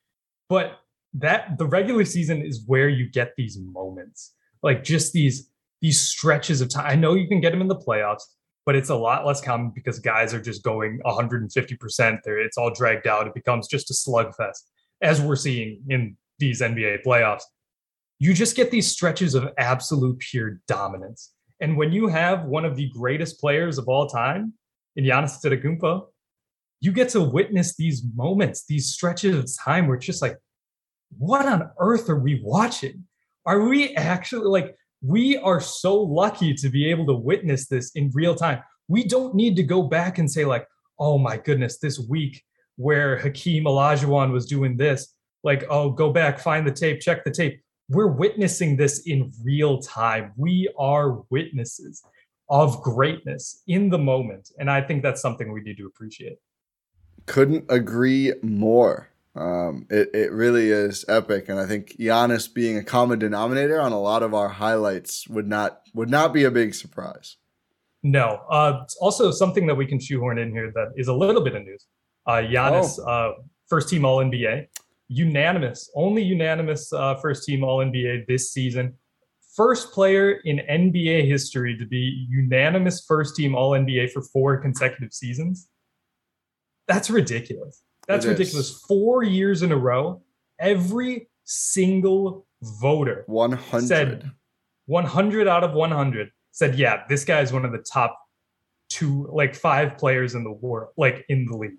but 0.48 0.80
that 1.14 1.58
the 1.58 1.66
regular 1.66 2.04
season 2.04 2.42
is 2.42 2.64
where 2.66 2.88
you 2.88 3.10
get 3.10 3.32
these 3.36 3.58
moments. 3.58 4.34
Like 4.62 4.84
just 4.84 5.12
these 5.12 5.50
these 5.80 6.00
stretches 6.00 6.60
of 6.60 6.68
time 6.68 6.86
i 6.86 6.94
know 6.96 7.14
you 7.14 7.28
can 7.28 7.40
get 7.40 7.50
them 7.50 7.60
in 7.60 7.68
the 7.68 7.76
playoffs 7.76 8.22
but 8.66 8.76
it's 8.76 8.90
a 8.90 8.94
lot 8.94 9.24
less 9.24 9.40
common 9.40 9.72
because 9.74 9.98
guys 9.98 10.34
are 10.34 10.42
just 10.42 10.62
going 10.62 11.00
150% 11.06 12.18
there 12.22 12.38
it's 12.38 12.58
all 12.58 12.70
dragged 12.70 13.06
out. 13.06 13.26
It 13.26 13.32
becomes 13.32 13.66
just 13.66 13.90
a 13.90 13.94
slugfest 13.94 14.58
as 15.00 15.22
we're 15.22 15.36
seeing 15.36 15.80
in 15.88 16.18
these 16.38 16.60
nba 16.60 16.98
playoffs. 17.02 17.44
You 18.18 18.34
just 18.34 18.56
get 18.56 18.70
these 18.70 18.86
stretches 18.86 19.34
of 19.34 19.48
absolute 19.56 20.18
pure 20.18 20.60
dominance. 20.68 21.32
And 21.62 21.78
when 21.78 21.92
you 21.92 22.08
have 22.08 22.44
one 22.44 22.66
of 22.66 22.76
the 22.76 22.90
greatest 22.90 23.40
players 23.40 23.78
of 23.78 23.88
all 23.88 24.06
time 24.06 24.52
in 24.96 25.04
Giannis 25.04 25.42
Antetokounmpo, 25.42 26.08
you 26.82 26.92
get 26.92 27.08
to 27.10 27.22
witness 27.22 27.74
these 27.74 28.02
moments, 28.14 28.66
these 28.66 28.90
stretches 28.90 29.34
of 29.34 29.64
time 29.64 29.86
where 29.86 29.96
it's 29.96 30.04
just 30.04 30.20
like, 30.20 30.36
what 31.16 31.46
on 31.46 31.70
earth 31.78 32.08
are 32.10 32.18
we 32.18 32.40
watching? 32.42 33.04
Are 33.46 33.60
we 33.60 33.94
actually 33.96 34.46
like, 34.46 34.76
we 35.00 35.36
are 35.38 35.60
so 35.60 35.96
lucky 35.96 36.54
to 36.54 36.68
be 36.68 36.90
able 36.90 37.06
to 37.06 37.14
witness 37.14 37.66
this 37.66 37.92
in 37.92 38.10
real 38.12 38.34
time. 38.34 38.62
We 38.88 39.04
don't 39.04 39.34
need 39.34 39.56
to 39.56 39.62
go 39.62 39.82
back 39.82 40.18
and 40.18 40.30
say, 40.30 40.44
like, 40.44 40.66
oh 40.98 41.18
my 41.18 41.36
goodness, 41.36 41.78
this 41.78 41.98
week 41.98 42.42
where 42.76 43.16
Hakeem 43.18 43.64
Olajuwon 43.64 44.32
was 44.32 44.46
doing 44.46 44.76
this, 44.76 45.14
like, 45.42 45.64
oh, 45.70 45.90
go 45.90 46.12
back, 46.12 46.38
find 46.38 46.66
the 46.66 46.72
tape, 46.72 47.00
check 47.00 47.24
the 47.24 47.30
tape. 47.30 47.60
We're 47.88 48.08
witnessing 48.08 48.76
this 48.76 49.06
in 49.06 49.32
real 49.42 49.80
time. 49.80 50.32
We 50.36 50.68
are 50.78 51.22
witnesses 51.30 52.02
of 52.50 52.82
greatness 52.82 53.62
in 53.66 53.90
the 53.90 53.98
moment. 53.98 54.50
And 54.58 54.70
I 54.70 54.80
think 54.80 55.02
that's 55.02 55.22
something 55.22 55.52
we 55.52 55.60
need 55.60 55.76
to 55.78 55.86
appreciate. 55.86 56.38
Couldn't 57.26 57.64
agree 57.68 58.32
more. 58.42 59.10
Um, 59.36 59.86
it, 59.90 60.10
it 60.14 60.32
really 60.32 60.70
is 60.70 61.04
epic, 61.08 61.48
and 61.48 61.60
I 61.60 61.66
think 61.66 61.96
Giannis 61.98 62.52
being 62.52 62.76
a 62.76 62.82
common 62.82 63.18
denominator 63.18 63.80
on 63.80 63.92
a 63.92 64.00
lot 64.00 64.22
of 64.22 64.34
our 64.34 64.48
highlights 64.48 65.28
would 65.28 65.46
not 65.46 65.82
would 65.94 66.10
not 66.10 66.32
be 66.32 66.44
a 66.44 66.50
big 66.50 66.74
surprise. 66.74 67.36
No, 68.02 68.40
uh, 68.50 68.80
it's 68.82 68.96
also 68.96 69.30
something 69.30 69.66
that 69.66 69.74
we 69.74 69.86
can 69.86 70.00
shoehorn 70.00 70.38
in 70.38 70.50
here 70.50 70.72
that 70.74 70.92
is 70.96 71.08
a 71.08 71.14
little 71.14 71.42
bit 71.42 71.54
of 71.54 71.64
news. 71.64 71.86
Uh, 72.26 72.42
Giannis, 72.42 72.98
oh. 72.98 73.08
uh, 73.08 73.32
first 73.68 73.88
team 73.88 74.04
All 74.04 74.18
NBA, 74.18 74.66
unanimous, 75.08 75.90
only 75.94 76.22
unanimous 76.22 76.92
uh, 76.92 77.16
first 77.16 77.44
team 77.44 77.64
All 77.64 77.78
NBA 77.78 78.26
this 78.26 78.52
season. 78.52 78.94
First 79.56 79.92
player 79.92 80.40
in 80.44 80.58
NBA 80.58 81.26
history 81.26 81.76
to 81.78 81.86
be 81.86 82.26
unanimous 82.28 83.04
first 83.04 83.34
team 83.34 83.54
All 83.54 83.72
NBA 83.72 84.12
for 84.12 84.22
four 84.22 84.58
consecutive 84.58 85.12
seasons. 85.12 85.68
That's 86.86 87.10
ridiculous. 87.10 87.82
That's 88.08 88.24
it 88.24 88.30
ridiculous. 88.30 88.70
Is. 88.70 88.80
Four 88.88 89.22
years 89.22 89.62
in 89.62 89.70
a 89.70 89.76
row, 89.76 90.22
every 90.58 91.28
single 91.44 92.46
voter 92.62 93.22
100 93.26 93.86
said 93.86 94.30
100 94.86 95.46
out 95.46 95.62
of 95.62 95.72
100 95.74 96.30
said, 96.50 96.76
yeah, 96.76 97.04
this 97.08 97.24
guy 97.24 97.40
is 97.40 97.52
one 97.52 97.64
of 97.64 97.72
the 97.72 97.78
top 97.78 98.18
two, 98.88 99.28
like 99.30 99.54
five 99.54 99.96
players 99.96 100.34
in 100.34 100.42
the 100.42 100.50
world, 100.50 100.88
like 100.96 101.24
in 101.28 101.46
the 101.46 101.56
league. 101.56 101.76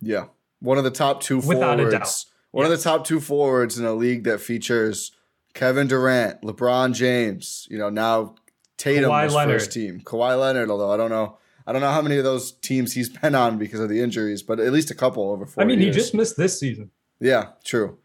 Yeah. 0.00 0.26
One 0.60 0.78
of 0.78 0.84
the 0.84 0.90
top 0.90 1.22
two 1.22 1.38
Without 1.38 1.78
forwards. 1.78 1.94
A 1.94 1.98
doubt. 1.98 2.24
One 2.52 2.66
yes. 2.66 2.72
of 2.72 2.78
the 2.78 2.84
top 2.84 3.06
two 3.06 3.20
forwards 3.20 3.78
in 3.78 3.84
a 3.84 3.94
league 3.94 4.24
that 4.24 4.40
features 4.40 5.12
Kevin 5.54 5.88
Durant, 5.88 6.42
LeBron 6.42 6.94
James, 6.94 7.66
you 7.70 7.78
know, 7.78 7.90
now 7.90 8.36
Tatum 8.76 9.10
Kawhi 9.10 9.32
Leonard. 9.32 9.60
first 9.60 9.72
team. 9.72 10.00
Kawhi 10.00 10.38
Leonard, 10.38 10.70
although 10.70 10.90
I 10.90 10.96
don't 10.96 11.10
know 11.10 11.38
I 11.66 11.72
don't 11.72 11.80
know 11.80 11.90
how 11.90 12.02
many 12.02 12.16
of 12.16 12.24
those 12.24 12.52
teams 12.52 12.92
he's 12.92 13.08
been 13.08 13.34
on 13.34 13.58
because 13.58 13.80
of 13.80 13.88
the 13.88 14.00
injuries, 14.00 14.42
but 14.42 14.60
at 14.60 14.72
least 14.72 14.90
a 14.90 14.94
couple 14.94 15.30
over 15.30 15.46
four. 15.46 15.62
I 15.62 15.66
mean, 15.66 15.80
years. 15.80 15.94
he 15.94 16.00
just 16.00 16.14
missed 16.14 16.36
this 16.36 16.58
season. 16.58 16.90
Yeah, 17.20 17.48
true. 17.64 17.98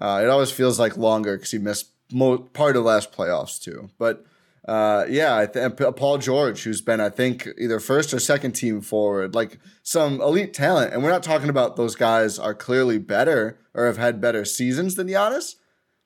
Uh, 0.00 0.20
it 0.24 0.28
always 0.28 0.50
feels 0.50 0.78
like 0.78 0.96
longer 0.96 1.36
because 1.36 1.50
he 1.52 1.58
missed 1.58 1.90
mo- 2.12 2.38
part 2.38 2.76
of 2.76 2.84
last 2.84 3.12
playoffs 3.12 3.60
too. 3.62 3.90
But 3.98 4.24
uh, 4.66 5.04
yeah, 5.08 5.36
I 5.36 5.46
th- 5.46 5.76
Paul 5.96 6.18
George, 6.18 6.62
who's 6.62 6.80
been 6.80 7.00
I 7.00 7.10
think 7.10 7.48
either 7.58 7.78
first 7.78 8.12
or 8.14 8.18
second 8.18 8.52
team 8.52 8.80
forward, 8.80 9.34
like 9.34 9.58
some 9.82 10.20
elite 10.20 10.54
talent, 10.54 10.92
and 10.92 11.02
we're 11.02 11.10
not 11.10 11.22
talking 11.22 11.50
about 11.50 11.76
those 11.76 11.94
guys 11.94 12.38
are 12.38 12.54
clearly 12.54 12.98
better 12.98 13.58
or 13.74 13.86
have 13.86 13.98
had 13.98 14.20
better 14.20 14.44
seasons 14.44 14.94
than 14.94 15.08
Giannis. 15.08 15.56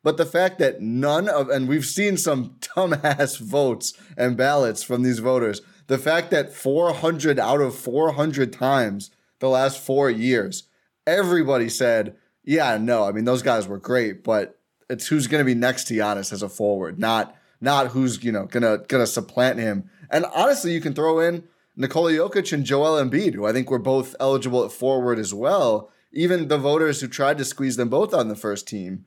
But 0.04 0.16
the 0.16 0.26
fact 0.26 0.58
that 0.58 0.80
none 0.80 1.28
of, 1.28 1.48
and 1.50 1.68
we've 1.68 1.84
seen 1.84 2.16
some 2.16 2.56
dumbass 2.60 3.38
votes 3.38 3.94
and 4.16 4.36
ballots 4.36 4.82
from 4.82 5.02
these 5.02 5.18
voters 5.18 5.60
the 5.88 5.98
fact 5.98 6.30
that 6.30 6.52
400 6.52 7.38
out 7.38 7.60
of 7.60 7.74
400 7.74 8.52
times 8.52 9.10
the 9.40 9.48
last 9.48 9.84
four 9.84 10.08
years, 10.08 10.64
everybody 11.06 11.68
said, 11.68 12.16
yeah, 12.44 12.78
no, 12.78 13.04
I 13.04 13.12
mean, 13.12 13.24
those 13.24 13.42
guys 13.42 13.66
were 13.66 13.78
great, 13.78 14.22
but 14.22 14.58
it's 14.88 15.08
who's 15.08 15.26
going 15.26 15.40
to 15.40 15.44
be 15.44 15.54
next 15.54 15.84
to 15.84 15.94
Giannis 15.94 16.32
as 16.32 16.42
a 16.42 16.48
forward, 16.48 16.98
not 16.98 17.34
not 17.60 17.88
who's 17.88 18.22
you 18.22 18.32
know 18.32 18.46
gonna 18.46 18.78
gonna 18.88 19.06
supplant 19.06 19.58
him. 19.58 19.90
And 20.10 20.24
honestly, 20.34 20.72
you 20.72 20.80
can 20.80 20.94
throw 20.94 21.18
in 21.20 21.44
Nikola 21.76 22.12
Jokic 22.12 22.52
and 22.52 22.64
Joel 22.64 23.02
Embiid, 23.02 23.34
who 23.34 23.46
I 23.46 23.52
think 23.52 23.70
were 23.70 23.78
both 23.78 24.14
eligible 24.20 24.64
at 24.64 24.72
forward 24.72 25.18
as 25.18 25.34
well. 25.34 25.90
Even 26.12 26.48
the 26.48 26.56
voters 26.56 27.00
who 27.00 27.08
tried 27.08 27.36
to 27.38 27.44
squeeze 27.44 27.76
them 27.76 27.88
both 27.88 28.14
on 28.14 28.28
the 28.28 28.36
first 28.36 28.66
team, 28.66 29.04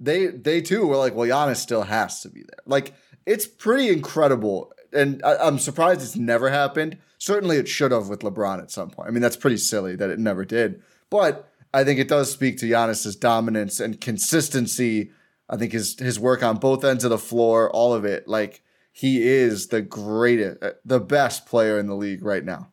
they 0.00 0.28
they 0.28 0.60
too 0.60 0.86
were 0.86 0.96
like, 0.96 1.14
well, 1.14 1.28
Giannis 1.28 1.56
still 1.56 1.82
has 1.82 2.20
to 2.22 2.28
be 2.28 2.40
there. 2.40 2.60
Like 2.64 2.94
it's 3.26 3.46
pretty 3.46 3.90
incredible 3.90 4.72
and 4.92 5.22
I, 5.24 5.46
am 5.46 5.58
surprised 5.58 6.02
it's 6.02 6.16
never 6.16 6.50
happened. 6.50 6.98
Certainly, 7.18 7.56
it 7.56 7.68
should 7.68 7.92
have 7.92 8.08
with 8.08 8.20
LeBron 8.20 8.60
at 8.60 8.70
some 8.70 8.90
point. 8.90 9.08
I 9.08 9.12
mean, 9.12 9.22
that's 9.22 9.36
pretty 9.36 9.56
silly 9.56 9.96
that 9.96 10.10
it 10.10 10.18
never 10.18 10.44
did. 10.44 10.82
But 11.10 11.50
I 11.72 11.84
think 11.84 11.98
it 11.98 12.08
does 12.08 12.30
speak 12.30 12.58
to 12.58 12.66
Giannis's 12.66 13.16
dominance 13.16 13.80
and 13.80 14.00
consistency. 14.00 15.10
I 15.48 15.56
think 15.56 15.72
his 15.72 15.98
his 15.98 16.18
work 16.18 16.42
on 16.42 16.56
both 16.56 16.84
ends 16.84 17.04
of 17.04 17.10
the 17.10 17.18
floor, 17.18 17.70
all 17.70 17.94
of 17.94 18.04
it, 18.04 18.28
like 18.28 18.62
he 18.92 19.26
is 19.26 19.68
the 19.68 19.80
greatest, 19.80 20.62
uh, 20.62 20.72
the 20.84 21.00
best 21.00 21.46
player 21.46 21.78
in 21.78 21.86
the 21.86 21.96
league 21.96 22.24
right 22.24 22.44
now. 22.44 22.70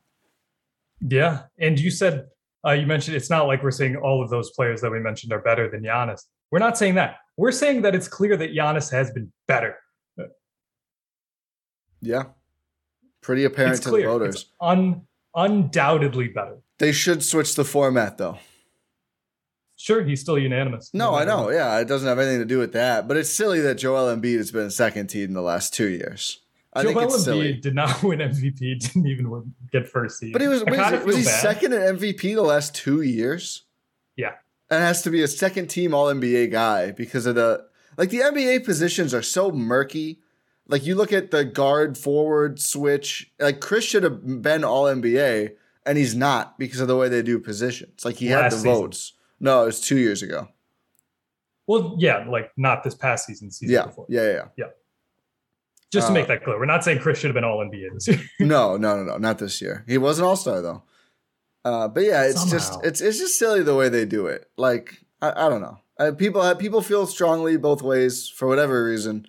Yeah, 1.02 1.44
and 1.60 1.80
you 1.80 1.92
said 1.92 2.28
uh, 2.66 2.72
you 2.72 2.88
mentioned 2.88 3.16
it's 3.16 3.30
not 3.30 3.48
like 3.48 3.62
we're 3.64 3.72
saying 3.72 3.96
all 3.96 4.24
of 4.24 4.30
those 4.30 4.52
players 4.52 4.82
that 4.82 4.92
we 4.92 5.00
mentioned 5.00 5.32
are 5.32 5.42
better 5.42 5.70
than 5.70 5.84
Giannis. 5.84 6.22
We're 6.52 6.60
not 6.60 6.78
saying 6.78 6.96
that. 6.96 7.18
We're 7.38 7.52
saying 7.52 7.82
that 7.84 7.94
it's 7.94 8.08
clear 8.08 8.36
that 8.38 8.54
Giannis 8.54 8.92
has 8.92 9.12
been 9.12 9.32
better. 9.48 9.78
Yeah. 12.06 12.26
Pretty 13.22 13.44
apparent 13.44 13.76
it's 13.78 13.84
to 13.86 13.90
clear. 13.90 14.06
the 14.08 14.12
voters. 14.12 14.36
It's 14.36 14.46
un- 14.62 15.02
undoubtedly 15.36 16.28
better. 16.30 16.58
They 16.78 16.92
should 16.92 17.24
switch 17.24 17.56
the 17.56 17.64
format 17.66 18.18
though. 18.18 18.38
Sure, 19.78 20.04
he's 20.04 20.22
still 20.22 20.38
unanimous. 20.40 20.90
No, 20.94 21.16
I 21.16 21.26
know. 21.26 21.50
Yeah, 21.50 21.80
it 21.80 21.88
doesn't 21.88 22.08
have 22.08 22.18
anything 22.18 22.40
to 22.40 22.46
do 22.46 22.60
with 22.60 22.72
that. 22.74 23.08
But 23.08 23.18
it's 23.18 23.30
silly 23.30 23.60
that 23.62 23.76
Joel 23.76 24.16
Embiid 24.16 24.38
has 24.38 24.50
been 24.52 24.70
second 24.72 25.08
team 25.08 25.26
in 25.26 25.34
the 25.34 25.42
last 25.42 25.74
two 25.74 25.88
years. 25.90 26.40
I 26.72 26.84
Joel 26.84 26.94
think 26.94 27.06
it's 27.06 27.16
Embiid 27.18 27.24
silly. 27.24 27.54
did 27.54 27.76
not 27.76 28.02
win 28.04 28.20
MVP. 28.20 28.80
Didn't 28.80 29.06
even 29.08 29.30
win, 29.30 29.54
get 29.72 29.88
first 29.88 30.20
seed. 30.20 30.32
But 30.34 30.42
he 30.42 30.48
was 30.48 30.64
was, 30.64 31.06
was 31.06 31.18
he 31.18 31.24
bad. 31.24 31.42
second 31.42 31.74
at 31.74 31.96
MVP 31.96 32.36
the 32.36 32.42
last 32.42 32.74
two 32.74 33.02
years? 33.02 33.64
Yeah, 34.16 34.32
and 34.70 34.82
has 34.82 35.02
to 35.02 35.10
be 35.10 35.22
a 35.24 35.28
second 35.28 35.68
team 35.68 35.94
All 35.94 36.08
NBA 36.08 36.52
guy 36.52 36.92
because 36.92 37.26
of 37.26 37.36
the 37.36 37.66
like 37.98 38.10
the 38.12 38.20
NBA 38.20 38.64
positions 38.64 39.14
are 39.14 39.22
so 39.22 39.52
murky 39.52 40.20
like 40.68 40.86
you 40.86 40.96
look 40.96 41.14
at 41.14 41.32
the 41.32 41.46
guard 41.46 41.98
forward 41.98 42.60
switch, 42.60 43.32
like 43.40 43.60
Khris 43.60 43.84
should 43.84 44.04
have 44.04 44.42
been 44.42 44.64
all 44.64 44.86
NBA, 44.86 45.54
and 45.86 45.98
he's 45.98 46.16
not 46.16 46.58
because 46.58 46.80
of 46.80 46.88
the 46.88 46.98
way 46.98 47.10
they 47.10 47.22
do 47.22 47.40
positions. 47.40 48.04
Like 48.04 48.16
he 48.16 48.30
Last 48.30 48.42
had 48.42 48.52
the 48.52 48.56
season. 48.58 48.72
votes. 48.72 49.14
No, 49.40 49.64
it 49.64 49.66
was 49.68 49.82
two 49.82 49.98
years 49.98 50.24
ago. 50.24 50.48
Well, 51.68 51.96
yeah, 52.00 52.26
like 52.28 52.52
not 52.58 52.84
this 52.84 52.96
past 52.96 53.26
season, 53.26 53.52
season 53.52 53.74
yeah, 53.74 53.86
before. 53.86 54.06
Yeah, 54.10 54.32
yeah, 54.32 54.46
yeah. 54.58 54.66
Just 55.92 56.08
to 56.08 56.12
uh, 56.12 56.14
make 56.16 56.28
that 56.28 56.44
clear, 56.44 56.60
we're 56.60 56.66
not 56.66 56.84
saying 56.84 57.00
Khris 57.00 57.20
should 57.20 57.30
have 57.30 57.36
been 57.36 57.44
all 57.44 57.60
NBA 57.60 57.94
this 57.94 58.08
year. 58.08 58.20
no, 58.40 58.78
no, 58.78 58.98
no, 58.98 59.04
no, 59.04 59.18
not 59.18 59.38
this 59.38 59.62
year. 59.62 59.84
He 59.88 59.98
was 59.98 60.20
an 60.20 60.26
all 60.26 60.36
star 60.36 60.62
though. 60.62 60.84
Uh, 61.64 61.88
but 61.88 62.04
yeah, 62.04 62.24
it's 62.24 62.40
Somehow. 62.40 62.52
just 62.52 62.86
it's 62.86 63.02
it's 63.02 63.20
just 63.20 63.40
silly 63.40 63.64
the 63.64 63.76
way 63.76 63.90
they 63.90 64.06
do 64.06 64.28
it. 64.28 64.50
Like 64.58 65.00
I, 65.22 65.46
I 65.46 65.50
don't 65.50 65.62
know. 65.62 65.80
Uh, 65.98 66.12
people 66.12 66.42
have, 66.42 66.60
people 66.60 66.82
feel 66.82 67.08
strongly 67.08 67.56
both 67.56 67.82
ways 67.82 68.28
for 68.28 68.48
whatever 68.48 68.84
reason 68.84 69.28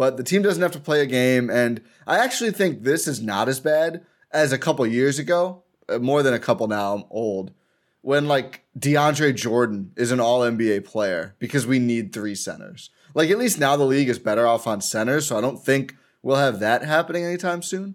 but 0.00 0.16
the 0.16 0.24
team 0.24 0.40
doesn't 0.40 0.62
have 0.62 0.72
to 0.72 0.80
play 0.80 1.02
a 1.02 1.06
game. 1.06 1.50
And 1.50 1.82
I 2.06 2.24
actually 2.24 2.52
think 2.52 2.84
this 2.84 3.06
is 3.06 3.20
not 3.20 3.50
as 3.50 3.60
bad 3.60 4.02
as 4.32 4.50
a 4.50 4.56
couple 4.56 4.86
years 4.86 5.18
ago, 5.18 5.62
uh, 5.90 5.98
more 5.98 6.22
than 6.22 6.32
a 6.32 6.38
couple 6.38 6.66
now. 6.68 6.94
I'm 6.94 7.04
old. 7.10 7.52
When 8.00 8.26
like 8.26 8.64
DeAndre 8.78 9.34
Jordan 9.34 9.92
is 9.96 10.10
an 10.10 10.18
all 10.18 10.40
NBA 10.40 10.86
player 10.86 11.34
because 11.38 11.66
we 11.66 11.78
need 11.78 12.14
three 12.14 12.34
centers. 12.34 12.88
Like 13.12 13.28
at 13.28 13.36
least 13.36 13.60
now 13.60 13.76
the 13.76 13.84
league 13.84 14.08
is 14.08 14.18
better 14.18 14.46
off 14.46 14.66
on 14.66 14.80
centers, 14.80 15.26
so 15.26 15.36
I 15.36 15.42
don't 15.42 15.62
think 15.62 15.94
we'll 16.22 16.36
have 16.36 16.60
that 16.60 16.82
happening 16.82 17.26
anytime 17.26 17.60
soon. 17.60 17.94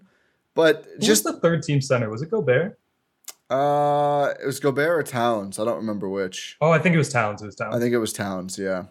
But 0.54 0.86
Who 0.94 1.00
just 1.00 1.24
the 1.24 1.32
third 1.32 1.64
team 1.64 1.80
center 1.80 2.08
was 2.08 2.22
it 2.22 2.30
Gobert? 2.30 2.78
Uh, 3.50 4.32
it 4.40 4.46
was 4.46 4.60
Gobert 4.60 5.00
or 5.00 5.02
Towns. 5.02 5.58
I 5.58 5.64
don't 5.64 5.78
remember 5.78 6.08
which. 6.08 6.56
Oh, 6.60 6.70
I 6.70 6.78
think 6.78 6.94
it 6.94 6.98
was 6.98 7.12
Towns. 7.12 7.42
It 7.42 7.46
was 7.46 7.56
Towns. 7.56 7.74
I 7.74 7.80
think 7.80 7.92
it 7.92 7.98
was 7.98 8.12
Towns. 8.12 8.60
Yeah 8.60 8.84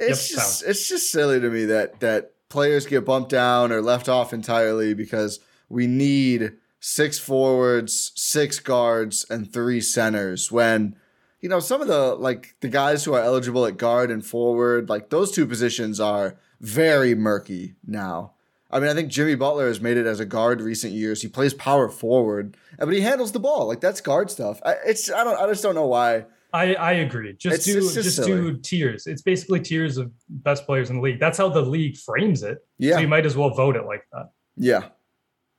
it's 0.00 0.30
yep, 0.30 0.38
just 0.38 0.64
it's 0.64 0.88
just 0.88 1.10
silly 1.12 1.38
to 1.40 1.50
me 1.50 1.66
that 1.66 2.00
that 2.00 2.32
players 2.48 2.86
get 2.86 3.04
bumped 3.04 3.30
down 3.30 3.70
or 3.70 3.82
left 3.82 4.08
off 4.08 4.32
entirely 4.32 4.94
because 4.94 5.40
we 5.68 5.86
need 5.86 6.52
six 6.80 7.18
forwards, 7.18 8.12
six 8.16 8.58
guards, 8.58 9.24
and 9.30 9.52
three 9.52 9.80
centers 9.80 10.50
when 10.50 10.96
you 11.40 11.48
know 11.48 11.60
some 11.60 11.80
of 11.80 11.88
the 11.88 12.14
like 12.14 12.56
the 12.60 12.68
guys 12.68 13.04
who 13.04 13.14
are 13.14 13.22
eligible 13.22 13.66
at 13.66 13.76
guard 13.76 14.10
and 14.10 14.24
forward, 14.24 14.88
like 14.88 15.10
those 15.10 15.30
two 15.30 15.46
positions 15.46 16.00
are 16.00 16.36
very 16.60 17.14
murky 17.14 17.74
now. 17.86 18.32
I 18.72 18.78
mean, 18.78 18.88
I 18.88 18.94
think 18.94 19.10
Jimmy 19.10 19.34
Butler 19.34 19.66
has 19.66 19.80
made 19.80 19.96
it 19.96 20.06
as 20.06 20.20
a 20.20 20.24
guard 20.24 20.60
recent 20.60 20.92
years. 20.92 21.22
He 21.22 21.28
plays 21.28 21.52
power 21.52 21.88
forward, 21.88 22.56
but 22.78 22.92
he 22.92 23.00
handles 23.00 23.32
the 23.32 23.40
ball. 23.40 23.66
Like 23.66 23.80
that's 23.80 24.00
guard 24.00 24.30
stuff. 24.30 24.60
I, 24.64 24.76
it's 24.86 25.10
I 25.10 25.24
don't 25.24 25.38
I 25.38 25.46
just 25.46 25.62
don't 25.62 25.74
know 25.74 25.86
why 25.86 26.26
I, 26.52 26.74
I 26.74 26.92
agree. 26.92 27.34
Just 27.34 27.56
it's, 27.56 27.64
do 27.64 27.78
it's 27.78 27.94
just, 27.94 28.16
just 28.16 28.26
do 28.26 28.56
tiers. 28.58 29.06
It's 29.06 29.22
basically 29.22 29.60
tiers 29.60 29.96
of 29.96 30.10
best 30.28 30.66
players 30.66 30.90
in 30.90 30.96
the 30.96 31.02
league. 31.02 31.20
That's 31.20 31.38
how 31.38 31.48
the 31.48 31.62
league 31.62 31.96
frames 31.96 32.42
it. 32.42 32.58
Yeah. 32.78 32.94
So 32.94 33.00
you 33.00 33.08
might 33.08 33.26
as 33.26 33.36
well 33.36 33.50
vote 33.50 33.76
it 33.76 33.84
like 33.86 34.04
that. 34.12 34.30
Yeah. 34.56 34.88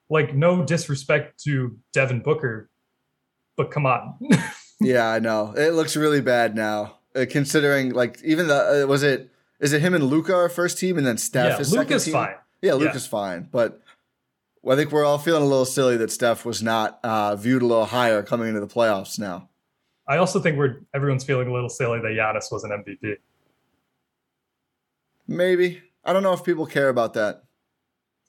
Like 0.10 0.36
no 0.36 0.64
disrespect 0.64 1.42
to 1.46 1.78
Devin 1.94 2.22
Booker, 2.22 2.70
but 3.56 3.72
come 3.72 3.86
on. 3.86 4.18
yeah, 4.82 5.10
I 5.10 5.20
know. 5.20 5.54
It 5.56 5.74
looks 5.74 5.96
really 5.96 6.22
bad 6.22 6.56
now. 6.56 6.98
Uh, 7.16 7.26
considering 7.30 7.94
like 7.94 8.22
even 8.24 8.48
the 8.48 8.84
uh, 8.84 8.88
was 8.88 9.04
it 9.04 9.30
is 9.60 9.74
it 9.74 9.82
him 9.82 9.94
and 9.94 10.06
Luka 10.06 10.34
our 10.34 10.48
first 10.48 10.78
team 10.78 10.98
and 10.98 11.06
then 11.06 11.18
Steph 11.18 11.56
yeah, 11.56 11.60
is 11.60 11.74
Luka's 11.74 12.06
team? 12.06 12.14
fine. 12.14 12.36
Yeah, 12.62 12.74
Luka's 12.74 13.06
yeah. 13.06 13.10
fine, 13.10 13.50
but 13.52 13.82
I 14.70 14.76
think 14.76 14.92
we're 14.92 15.04
all 15.04 15.18
feeling 15.18 15.44
a 15.44 15.46
little 15.46 15.66
silly 15.66 15.98
that 15.98 16.12
Steph 16.12 16.46
was 16.46 16.62
not 16.62 17.00
uh, 17.04 17.36
viewed 17.36 17.64
a 17.64 17.66
little 17.66 17.86
higher 17.86 18.24
coming 18.24 18.48
into 18.48 18.60
the 18.60 18.68
playoffs 18.68 19.20
now. 19.20 19.50
I 20.08 20.18
also 20.18 20.40
think 20.40 20.58
we're 20.58 20.82
everyone's 20.94 21.24
feeling 21.24 21.48
a 21.48 21.54
little 21.54 21.70
silly 21.70 22.00
that 22.00 22.10
Giannis 22.10 22.52
was 22.52 22.64
an 22.64 22.72
MVP. 22.72 23.16
Maybe. 25.28 25.82
I 26.04 26.14
don't 26.14 26.24
know 26.24 26.34
if 26.34 26.44
people 26.44 26.66
care 26.66 26.90
about 26.90 27.14
that. 27.14 27.44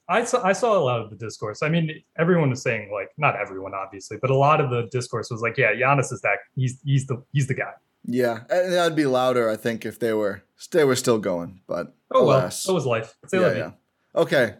I 0.07 0.23
saw 0.25 0.43
I 0.43 0.53
saw 0.53 0.77
a 0.77 0.83
lot 0.83 1.01
of 1.01 1.09
the 1.09 1.15
discourse. 1.15 1.63
I 1.63 1.69
mean, 1.69 1.89
everyone 2.17 2.49
was 2.49 2.61
saying 2.61 2.91
like 2.91 3.09
not 3.17 3.35
everyone 3.39 3.73
obviously, 3.73 4.17
but 4.21 4.29
a 4.29 4.35
lot 4.35 4.59
of 4.61 4.69
the 4.69 4.87
discourse 4.91 5.29
was 5.31 5.41
like, 5.41 5.57
yeah, 5.57 5.73
Giannis 5.73 6.11
is 6.11 6.21
that 6.21 6.39
he's 6.55 6.77
he's 6.83 7.07
the 7.07 7.23
he's 7.31 7.47
the 7.47 7.53
guy. 7.53 7.71
Yeah, 8.05 8.41
and 8.49 8.73
that'd 8.73 8.97
be 8.97 9.05
louder, 9.05 9.49
I 9.49 9.55
think, 9.55 9.85
if 9.85 9.99
they 9.99 10.13
were 10.13 10.43
they 10.71 10.83
were 10.83 10.97
still 10.97 11.19
going. 11.19 11.61
But 11.67 11.95
oh 12.11 12.25
alas. 12.25 12.41
well, 12.41 12.51
so 12.51 12.73
was 12.73 12.85
life. 12.85 13.15
Yeah, 13.31 13.53
yeah. 13.53 13.71
Okay, 14.13 14.55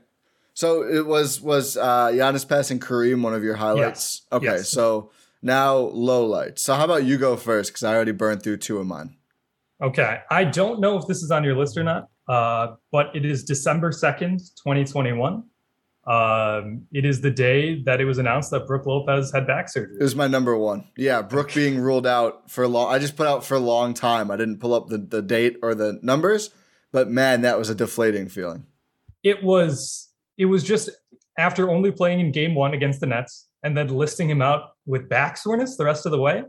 so 0.53 0.83
it 0.83 1.05
was 1.05 1.41
was 1.41 1.75
uh, 1.75 2.07
Giannis 2.07 2.47
passing 2.47 2.79
Kareem 2.79 3.21
one 3.21 3.33
of 3.33 3.43
your 3.43 3.55
highlights. 3.55 4.21
Yes. 4.23 4.27
Okay, 4.31 4.45
Yes. 4.45 4.69
so 4.69 5.11
now 5.43 5.75
low 5.75 6.25
light. 6.25 6.57
So 6.59 6.73
how 6.75 6.85
about 6.85 7.03
you 7.03 7.17
go 7.17 7.35
first? 7.35 7.69
Because 7.71 7.83
I 7.83 7.93
already 7.95 8.11
burned 8.13 8.41
through 8.43 8.57
two 8.57 8.79
of 8.79 8.87
mine. 8.87 9.17
Okay, 9.81 10.19
I 10.31 10.45
don't 10.45 10.79
know 10.79 10.97
if 10.97 11.07
this 11.07 11.21
is 11.21 11.31
on 11.31 11.43
your 11.43 11.57
list 11.57 11.77
or 11.77 11.83
not, 11.83 12.07
uh, 12.27 12.75
but 12.91 13.13
it 13.15 13.25
is 13.25 13.43
December 13.43 13.91
second, 13.91 14.41
twenty 14.61 14.85
twenty 14.85 15.11
one. 15.13 15.43
Um, 16.05 16.85
it 16.91 17.05
is 17.05 17.21
the 17.21 17.31
day 17.31 17.81
that 17.83 18.01
it 18.01 18.05
was 18.05 18.17
announced 18.17 18.51
that 18.51 18.67
Brooke 18.67 18.85
Lopez 18.85 19.31
had 19.31 19.47
back 19.47 19.69
surgery. 19.69 19.95
It 19.99 20.03
was 20.03 20.15
my 20.17 20.27
number 20.27 20.57
one. 20.57 20.85
Yeah, 20.97 21.21
Brooke 21.21 21.53
being 21.53 21.79
ruled 21.79 22.05
out 22.05 22.51
for 22.51 22.63
a 22.65 22.67
long. 22.67 22.93
I 22.93 22.99
just 22.99 23.15
put 23.15 23.25
out 23.25 23.45
for 23.45 23.55
a 23.55 23.59
long 23.59 23.93
time. 23.93 24.29
I 24.29 24.35
didn't 24.35 24.59
pull 24.59 24.73
up 24.73 24.87
the, 24.89 24.97
the 24.97 25.21
date 25.21 25.57
or 25.63 25.73
the 25.75 25.99
numbers, 26.01 26.49
but 26.91 27.09
man, 27.09 27.41
that 27.41 27.57
was 27.57 27.69
a 27.69 27.75
deflating 27.75 28.27
feeling. 28.27 28.65
it 29.23 29.41
was 29.43 30.09
it 30.37 30.45
was 30.45 30.63
just 30.63 30.89
after 31.37 31.69
only 31.69 31.91
playing 31.91 32.19
in 32.19 32.31
game 32.31 32.53
one 32.53 32.73
against 32.73 32.99
the 32.99 33.05
Nets 33.05 33.47
and 33.63 33.75
then 33.75 33.87
listing 33.87 34.29
him 34.29 34.41
out 34.41 34.71
with 34.85 35.09
back 35.09 35.37
soreness 35.37 35.77
the 35.77 35.85
rest 35.85 36.05
of 36.05 36.11
the 36.11 36.19
way. 36.19 36.43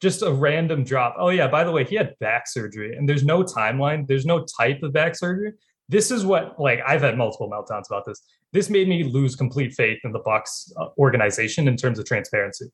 Just 0.00 0.22
a 0.22 0.32
random 0.32 0.84
drop. 0.84 1.16
Oh 1.18 1.28
yeah, 1.28 1.48
by 1.48 1.64
the 1.64 1.70
way, 1.70 1.84
he 1.84 1.96
had 1.96 2.18
back 2.20 2.46
surgery 2.46 2.96
and 2.96 3.08
there's 3.08 3.24
no 3.24 3.42
timeline, 3.42 4.06
there's 4.06 4.26
no 4.26 4.44
type 4.44 4.82
of 4.82 4.92
back 4.92 5.16
surgery. 5.16 5.52
This 5.88 6.10
is 6.10 6.24
what 6.24 6.58
like 6.58 6.80
I've 6.86 7.02
had 7.02 7.18
multiple 7.18 7.50
meltdowns 7.50 7.86
about 7.88 8.06
this. 8.06 8.22
This 8.52 8.70
made 8.70 8.88
me 8.88 9.04
lose 9.04 9.36
complete 9.36 9.72
faith 9.74 9.98
in 10.04 10.12
the 10.12 10.20
Bucks 10.20 10.72
uh, 10.76 10.88
organization 10.98 11.68
in 11.68 11.76
terms 11.76 11.98
of 11.98 12.04
transparency. 12.04 12.66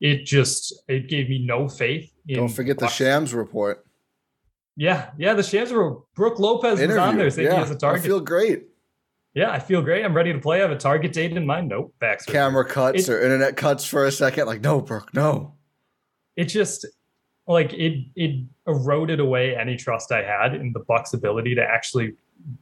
It 0.00 0.24
just 0.24 0.82
it 0.88 1.08
gave 1.08 1.28
me 1.28 1.44
no 1.44 1.68
faith. 1.68 2.12
In 2.28 2.36
Don't 2.36 2.48
forget 2.48 2.78
the 2.78 2.88
Shams 2.88 3.34
report. 3.34 3.84
Yeah, 4.76 5.10
yeah, 5.18 5.34
the 5.34 5.42
Shams 5.42 5.72
were 5.72 5.98
Brooke 6.14 6.38
Lopez 6.38 6.78
was 6.78 6.96
on 6.96 7.16
there 7.16 7.28
yeah, 7.40 7.68
a 7.68 7.74
target. 7.74 8.04
I 8.04 8.06
feel 8.06 8.20
great. 8.20 8.68
Yeah, 9.34 9.50
I 9.50 9.58
feel 9.58 9.82
great. 9.82 10.04
I'm 10.04 10.14
ready 10.14 10.32
to 10.32 10.38
play. 10.38 10.58
I 10.58 10.62
have 10.62 10.70
a 10.70 10.76
target 10.76 11.12
date 11.12 11.36
in 11.36 11.46
mind. 11.46 11.68
Nope, 11.68 11.94
back 12.00 12.20
surgery. 12.20 12.32
Camera 12.34 12.64
cuts 12.64 13.08
It- 13.08 13.12
or 13.12 13.20
internet 13.22 13.56
cuts 13.56 13.84
for 13.84 14.04
a 14.04 14.12
second. 14.12 14.46
Like, 14.46 14.60
no, 14.62 14.80
Brooke, 14.80 15.12
no. 15.14 15.54
It 16.36 16.44
just 16.46 16.86
like 17.46 17.72
it 17.72 18.04
it 18.14 18.44
eroded 18.66 19.20
away 19.20 19.56
any 19.56 19.76
trust 19.76 20.12
I 20.12 20.22
had 20.22 20.54
in 20.54 20.72
the 20.72 20.80
Bucks' 20.80 21.12
ability 21.14 21.54
to 21.56 21.62
actually 21.62 22.14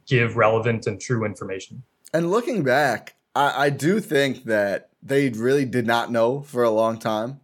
give 0.07 0.35
relevant 0.37 0.87
and 0.87 0.99
true 0.99 1.25
information. 1.25 1.83
And 2.13 2.31
looking 2.31 2.63
back, 2.63 3.15
I, 3.35 3.65
I 3.65 3.69
do 3.69 3.99
think 3.99 4.45
that 4.45 4.89
they 5.03 5.29
really 5.29 5.65
did 5.65 5.85
not 5.85 6.11
know 6.11 6.41
for 6.41 6.63
a 6.63 6.69
long 6.71 6.97
time. 6.97 7.39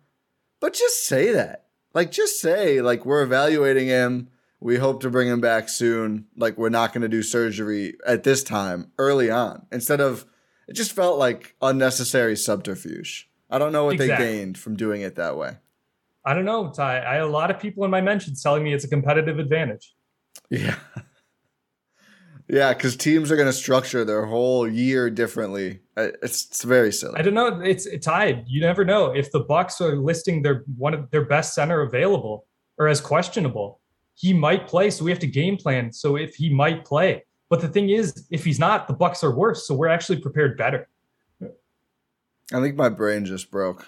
But 0.59 0.73
just 0.73 1.05
say 1.05 1.31
that. 1.33 1.65
Like, 1.93 2.11
just 2.11 2.39
say, 2.41 2.81
like, 2.81 3.05
we're 3.05 3.21
evaluating 3.21 3.87
him. 3.87 4.29
We 4.63 4.77
hope 4.77 5.01
to 5.01 5.09
bring 5.09 5.27
him 5.27 5.41
back 5.41 5.67
soon. 5.67 6.27
Like, 6.37 6.57
we're 6.57 6.69
not 6.69 6.93
going 6.93 7.01
to 7.01 7.09
do 7.09 7.21
surgery 7.21 7.95
at 8.07 8.23
this 8.23 8.43
time 8.43 8.91
early 8.97 9.29
on. 9.29 9.65
Instead 9.73 9.99
of, 9.99 10.25
it 10.69 10.73
just 10.73 10.93
felt 10.93 11.19
like 11.19 11.55
unnecessary 11.61 12.37
subterfuge. 12.37 13.29
I 13.49 13.59
don't 13.59 13.73
know 13.73 13.83
what 13.85 13.95
Exactly. 13.95 14.25
they 14.25 14.31
gained 14.31 14.57
from 14.57 14.77
doing 14.77 15.01
it 15.01 15.15
that 15.15 15.35
way. 15.37 15.57
I 16.25 16.33
don't 16.33 16.45
know, 16.45 16.71
Ty. 16.71 16.99
I 16.99 17.15
a 17.17 17.27
lot 17.27 17.51
of 17.51 17.59
people 17.59 17.83
in 17.83 17.91
my 17.91 17.99
mentions 17.99 18.41
telling 18.41 18.63
me 18.63 18.73
it's 18.73 18.85
a 18.85 18.87
competitive 18.87 19.37
advantage. 19.37 19.93
Yeah. 20.49 20.75
yeah, 22.47 22.73
because 22.73 22.95
teams 22.95 23.31
are 23.31 23.35
going 23.35 23.49
to 23.49 23.53
structure 23.53 24.05
their 24.05 24.25
whole 24.25 24.65
year 24.65 25.09
differently. 25.09 25.81
It's, 25.97 26.45
it's 26.45 26.63
very 26.63 26.93
silly. 26.93 27.19
I 27.19 27.21
don't 27.21 27.33
know. 27.33 27.59
It's 27.59 27.85
it's 27.85 28.05
tied. 28.05 28.45
You 28.47 28.61
never 28.61 28.85
know 28.85 29.11
if 29.13 29.29
the 29.33 29.41
Bucks 29.41 29.81
are 29.81 29.97
listing 29.97 30.41
their 30.41 30.63
one 30.77 30.93
of 30.93 31.11
their 31.11 31.25
best 31.25 31.53
center 31.53 31.81
available 31.81 32.47
or 32.77 32.87
as 32.87 33.01
questionable. 33.01 33.81
He 34.15 34.33
might 34.33 34.67
play, 34.67 34.89
so 34.89 35.03
we 35.03 35.11
have 35.11 35.19
to 35.19 35.27
game 35.27 35.57
plan. 35.57 35.91
So 35.91 36.15
if 36.15 36.35
he 36.35 36.53
might 36.53 36.85
play, 36.85 37.23
but 37.49 37.61
the 37.61 37.67
thing 37.67 37.89
is, 37.89 38.27
if 38.31 38.43
he's 38.43 38.59
not, 38.59 38.87
the 38.87 38.93
Bucks 38.93 39.23
are 39.23 39.35
worse. 39.35 39.67
So 39.67 39.75
we're 39.75 39.87
actually 39.87 40.19
prepared 40.19 40.57
better. 40.57 40.87
I 41.41 42.59
think 42.61 42.75
my 42.75 42.89
brain 42.89 43.25
just 43.25 43.49
broke. 43.51 43.87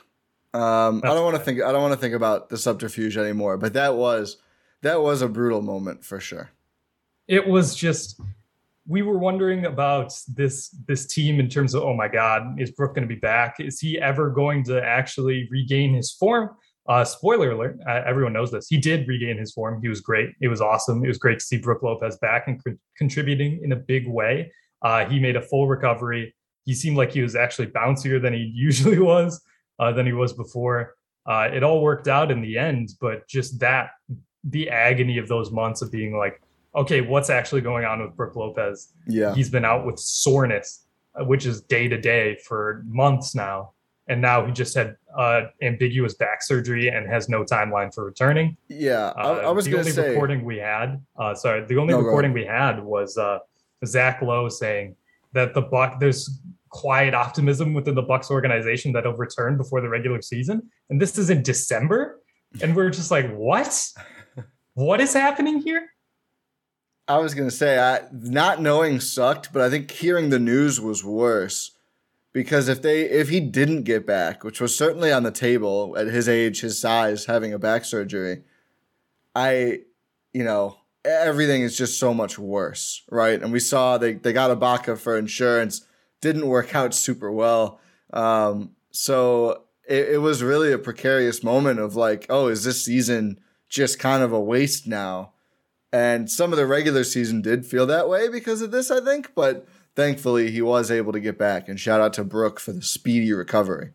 Um, 0.53 1.01
I 1.03 1.07
don't 1.07 1.23
want 1.23 1.35
to 1.35 1.41
think. 1.41 1.61
I 1.61 1.71
don't 1.71 1.81
want 1.81 1.93
to 1.93 1.99
think 1.99 2.15
about 2.15 2.49
the 2.49 2.57
subterfuge 2.57 3.17
anymore. 3.17 3.57
But 3.57 3.73
that 3.73 3.95
was 3.95 4.37
that 4.81 5.01
was 5.01 5.21
a 5.21 5.27
brutal 5.27 5.61
moment 5.61 6.03
for 6.05 6.19
sure. 6.19 6.51
it 7.27 7.47
was 7.47 7.75
just 7.75 8.19
we 8.87 9.01
were 9.01 9.17
wondering 9.17 9.65
about 9.65 10.13
this 10.27 10.69
this 10.87 11.07
team 11.07 11.39
in 11.39 11.49
terms 11.49 11.73
of 11.73 11.83
oh 11.83 11.93
my 11.93 12.07
god 12.07 12.59
is 12.59 12.71
Brooke 12.71 12.95
going 12.95 13.07
to 13.07 13.13
be 13.13 13.19
back 13.19 13.55
is 13.59 13.79
he 13.79 13.99
ever 13.99 14.29
going 14.29 14.63
to 14.65 14.83
actually 14.83 15.47
regain 15.51 15.93
his 15.93 16.11
form 16.11 16.51
uh 16.87 17.03
spoiler 17.03 17.51
alert 17.51 17.79
uh, 17.87 18.01
everyone 18.05 18.33
knows 18.33 18.51
this. 18.51 18.67
He 18.67 18.77
did 18.77 19.07
regain 19.07 19.37
his 19.37 19.53
form. 19.53 19.81
He 19.81 19.89
was 19.89 20.01
great. 20.01 20.29
It 20.41 20.47
was 20.47 20.61
awesome. 20.61 21.03
It 21.03 21.07
was 21.07 21.17
great 21.17 21.39
to 21.39 21.45
see 21.45 21.57
Brooke 21.57 21.83
Lopez 21.83 22.17
back 22.17 22.47
and 22.47 22.63
con- 22.63 22.79
contributing 22.97 23.61
in 23.63 23.71
a 23.71 23.75
big 23.75 24.07
way. 24.07 24.51
Uh 24.81 25.05
he 25.05 25.19
made 25.19 25.35
a 25.35 25.41
full 25.41 25.67
recovery. 25.67 26.35
He 26.65 26.73
seemed 26.73 26.97
like 26.97 27.11
he 27.11 27.21
was 27.21 27.35
actually 27.35 27.67
bouncier 27.67 28.21
than 28.21 28.33
he 28.33 28.51
usually 28.53 28.99
was 28.99 29.41
uh 29.79 29.91
than 29.91 30.05
he 30.05 30.13
was 30.13 30.33
before. 30.33 30.95
Uh 31.25 31.49
it 31.51 31.63
all 31.63 31.81
worked 31.81 32.07
out 32.07 32.31
in 32.31 32.41
the 32.41 32.57
end 32.57 32.89
but 33.01 33.27
just 33.27 33.59
that 33.59 33.89
the 34.43 34.69
agony 34.69 35.17
of 35.17 35.27
those 35.27 35.49
months 35.51 35.81
of 35.81 35.91
being 35.91 36.15
like 36.15 36.41
okay, 36.75 37.01
what's 37.01 37.29
actually 37.29 37.61
going 37.61 37.85
on 37.85 38.01
with 38.01 38.15
Brooke 38.15 38.35
Lopez? 38.35 38.89
Yeah, 39.07 39.33
He's 39.33 39.49
been 39.49 39.65
out 39.65 39.85
with 39.85 39.97
soreness, 39.97 40.85
which 41.21 41.45
is 41.45 41.61
day 41.61 41.87
to 41.87 41.97
day 41.99 42.37
for 42.45 42.83
months 42.87 43.33
now. 43.33 43.71
And 44.07 44.21
now 44.21 44.45
he 44.45 44.51
just 44.51 44.75
had 44.75 44.95
uh, 45.17 45.41
ambiguous 45.63 46.13
back 46.13 46.43
surgery 46.43 46.89
and 46.89 47.07
has 47.07 47.27
no 47.27 47.43
timeline 47.43 47.93
for 47.93 48.05
returning. 48.05 48.55
yeah. 48.69 49.11
I, 49.15 49.21
Uh, 49.23 49.33
I 49.47 49.51
was 49.51 49.65
the 49.65 49.77
only 49.77 49.91
say. 49.91 50.09
recording 50.09 50.45
we 50.45 50.57
had. 50.57 51.01
Uh, 51.17 51.33
sorry, 51.33 51.65
the 51.65 51.77
only 51.77 51.93
No, 51.93 52.01
recording 52.01 52.31
we 52.31 52.45
had 52.45 52.83
was 52.83 53.17
uh, 53.17 53.39
Zach 53.85 54.21
Lowe 54.21 54.47
saying 54.49 54.95
that 55.33 55.53
the 55.53 55.61
Buck 55.61 55.99
there's 55.99 56.39
quiet 56.69 57.13
optimism 57.13 57.73
within 57.73 57.95
the 57.95 58.01
Bucks 58.01 58.29
organization 58.29 58.91
that 58.93 59.05
he'll 59.05 59.13
return 59.13 59.57
before 59.57 59.81
the 59.81 59.89
regular 59.89 60.21
season, 60.21 60.69
and 60.89 61.01
this 61.01 61.17
is 61.17 61.29
in 61.29 61.41
December, 61.41 62.19
and 62.61 62.75
we're 62.75 62.89
just 62.89 63.09
like, 63.11 63.33
what? 63.33 63.87
what 64.75 65.01
is 65.01 65.13
happening 65.13 65.61
here? 65.61 65.87
I 67.07 67.17
was 67.17 67.33
gonna 67.33 67.51
say, 67.51 67.79
I 67.79 68.01
not 68.11 68.61
knowing 68.61 68.99
sucked, 68.99 69.51
but 69.53 69.61
I 69.61 69.69
think 69.69 69.89
hearing 69.91 70.29
the 70.29 70.39
news 70.39 70.79
was 70.81 71.03
worse. 71.03 71.71
Because 72.35 72.67
if 72.67 72.81
they 72.81 73.03
if 73.03 73.29
he 73.29 73.39
didn't 73.39 73.83
get 73.83 74.05
back, 74.05 74.43
which 74.43 74.59
was 74.59 74.77
certainly 74.77 75.09
on 75.09 75.23
the 75.23 75.31
table 75.31 75.95
at 75.97 76.07
his 76.07 76.27
age, 76.27 76.59
his 76.59 76.77
size, 76.77 77.27
having 77.27 77.53
a 77.53 77.57
back 77.57 77.85
surgery, 77.85 78.43
I, 79.33 79.83
you 80.33 80.43
know, 80.43 80.75
everything 81.05 81.61
is 81.61 81.77
just 81.77 81.97
so 81.97 82.13
much 82.13 82.37
worse, 82.37 83.03
right? 83.09 83.41
And 83.41 83.53
we 83.53 83.61
saw 83.61 83.97
they 83.97 84.15
they 84.15 84.33
got 84.33 84.51
Ibaka 84.51 84.97
for 84.97 85.17
insurance, 85.17 85.87
didn't 86.19 86.47
work 86.47 86.75
out 86.75 86.93
super 86.93 87.31
well. 87.31 87.79
Um, 88.11 88.71
so 88.91 89.63
it, 89.87 90.09
it 90.09 90.17
was 90.17 90.43
really 90.43 90.73
a 90.73 90.77
precarious 90.77 91.41
moment 91.41 91.79
of 91.79 91.95
like, 91.95 92.25
oh, 92.29 92.47
is 92.47 92.65
this 92.65 92.83
season 92.83 93.39
just 93.69 93.97
kind 93.97 94.21
of 94.21 94.33
a 94.33 94.41
waste 94.41 94.87
now? 94.87 95.31
And 95.93 96.29
some 96.29 96.51
of 96.51 96.57
the 96.57 96.67
regular 96.67 97.05
season 97.05 97.41
did 97.41 97.65
feel 97.65 97.85
that 97.85 98.09
way 98.09 98.27
because 98.27 98.61
of 98.61 98.71
this, 98.71 98.91
I 98.91 98.99
think. 98.99 99.33
But 99.35 99.65
thankfully, 99.95 100.51
he 100.51 100.61
was 100.61 100.91
able 100.91 101.13
to 101.13 101.19
get 101.19 101.37
back. 101.37 101.67
And 101.67 101.79
shout 101.79 102.01
out 102.01 102.13
to 102.13 102.23
Brooke 102.23 102.59
for 102.59 102.71
the 102.73 102.81
speedy 102.81 103.31
recovery. 103.33 103.91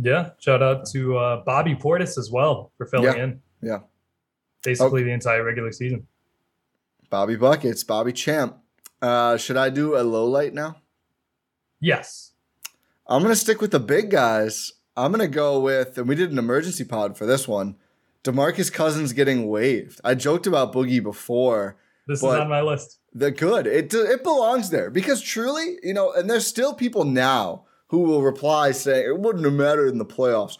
Yeah, 0.00 0.30
shout 0.38 0.62
out 0.62 0.86
to 0.92 1.18
uh, 1.18 1.42
Bobby 1.44 1.74
Portis 1.74 2.16
as 2.16 2.30
well 2.30 2.70
for 2.76 2.86
filling 2.86 3.16
Yeah, 3.16 3.24
in 3.24 3.40
yeah. 3.60 3.78
basically 4.62 5.02
the 5.02 5.10
entire 5.12 5.42
regular 5.42 5.72
season. 5.72 6.06
Bobby 7.10 7.34
Buckets, 7.36 7.82
Bobby 7.82 8.12
Champ. 8.12 8.56
Uh, 9.02 9.36
should 9.36 9.56
I 9.56 9.68
do 9.70 9.96
a 9.96 10.02
low 10.02 10.26
light 10.26 10.54
now? 10.54 10.76
Yes. 11.80 12.32
I'm 13.08 13.22
going 13.22 13.32
to 13.32 13.40
stick 13.40 13.60
with 13.60 13.72
the 13.72 13.80
big 13.80 14.10
guys. 14.10 14.72
I'm 14.96 15.10
going 15.10 15.28
to 15.28 15.34
go 15.34 15.58
with, 15.58 15.98
and 15.98 16.06
we 16.08 16.14
did 16.14 16.30
an 16.30 16.38
emergency 16.38 16.84
pod 16.84 17.16
for 17.18 17.26
this 17.26 17.48
one 17.48 17.76
Demarcus 18.22 18.72
Cousins 18.72 19.12
getting 19.12 19.48
waived. 19.48 20.00
I 20.04 20.14
joked 20.14 20.46
about 20.46 20.72
Boogie 20.72 21.02
before. 21.02 21.76
This 22.06 22.18
is 22.18 22.24
on 22.24 22.48
my 22.48 22.60
list. 22.60 22.99
The 23.12 23.30
good. 23.30 23.66
It 23.66 23.92
it 23.92 24.22
belongs 24.22 24.70
there 24.70 24.90
because 24.90 25.20
truly, 25.20 25.78
you 25.82 25.94
know, 25.94 26.12
and 26.12 26.30
there's 26.30 26.46
still 26.46 26.74
people 26.74 27.04
now 27.04 27.64
who 27.88 27.98
will 27.98 28.22
reply 28.22 28.70
saying 28.70 29.04
it 29.06 29.18
wouldn't 29.18 29.44
have 29.44 29.54
mattered 29.54 29.88
in 29.88 29.98
the 29.98 30.04
playoffs. 30.04 30.58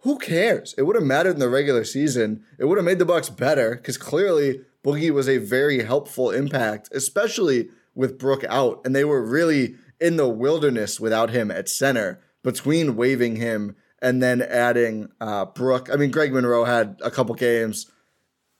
Who 0.00 0.18
cares? 0.18 0.74
It 0.78 0.82
would 0.84 0.96
have 0.96 1.04
mattered 1.04 1.34
in 1.34 1.40
the 1.40 1.50
regular 1.50 1.84
season. 1.84 2.42
It 2.58 2.64
would 2.64 2.78
have 2.78 2.86
made 2.86 2.98
the 2.98 3.04
Bucks 3.04 3.28
better 3.28 3.76
because 3.76 3.98
clearly 3.98 4.62
Boogie 4.82 5.10
was 5.10 5.28
a 5.28 5.36
very 5.36 5.84
helpful 5.84 6.30
impact, 6.30 6.88
especially 6.92 7.68
with 7.94 8.18
Brooke 8.18 8.44
out, 8.48 8.80
and 8.84 8.96
they 8.96 9.04
were 9.04 9.22
really 9.22 9.76
in 10.00 10.16
the 10.16 10.28
wilderness 10.28 10.98
without 10.98 11.30
him 11.30 11.50
at 11.50 11.68
center 11.68 12.20
between 12.42 12.96
waving 12.96 13.36
him 13.36 13.76
and 14.00 14.22
then 14.22 14.40
adding 14.40 15.10
uh, 15.20 15.44
Brook. 15.44 15.90
I 15.92 15.96
mean, 15.96 16.10
Greg 16.10 16.32
Monroe 16.32 16.64
had 16.64 16.98
a 17.04 17.10
couple 17.10 17.34
games. 17.34 17.90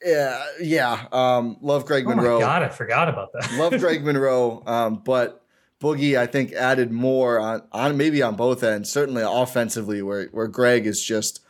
Yeah, 0.05 0.45
yeah. 0.61 1.07
Um, 1.13 1.59
love 1.61 1.85
Greg 1.87 2.05
oh 2.07 2.15
Monroe. 2.15 2.41
God, 2.41 2.63
I 2.63 2.69
forgot 2.69 3.09
about 3.09 3.33
that. 3.33 3.53
love 3.55 3.73
Greg 3.81 4.05
Monroe, 4.05 4.63
um, 4.67 5.03
but 5.05 5.45
Boogie, 5.81 6.19
I 6.19 6.27
think, 6.27 6.53
added 6.53 6.91
more 6.91 7.39
on, 7.39 7.63
on 7.73 7.97
maybe 7.97 8.23
on 8.23 8.37
both 8.37 8.63
ends. 8.63 8.91
Certainly 8.91 9.23
offensively, 9.27 10.03
where 10.03 10.27
where 10.29 10.49
Greg 10.49 10.87
is 10.87 11.03
just 11.03 11.41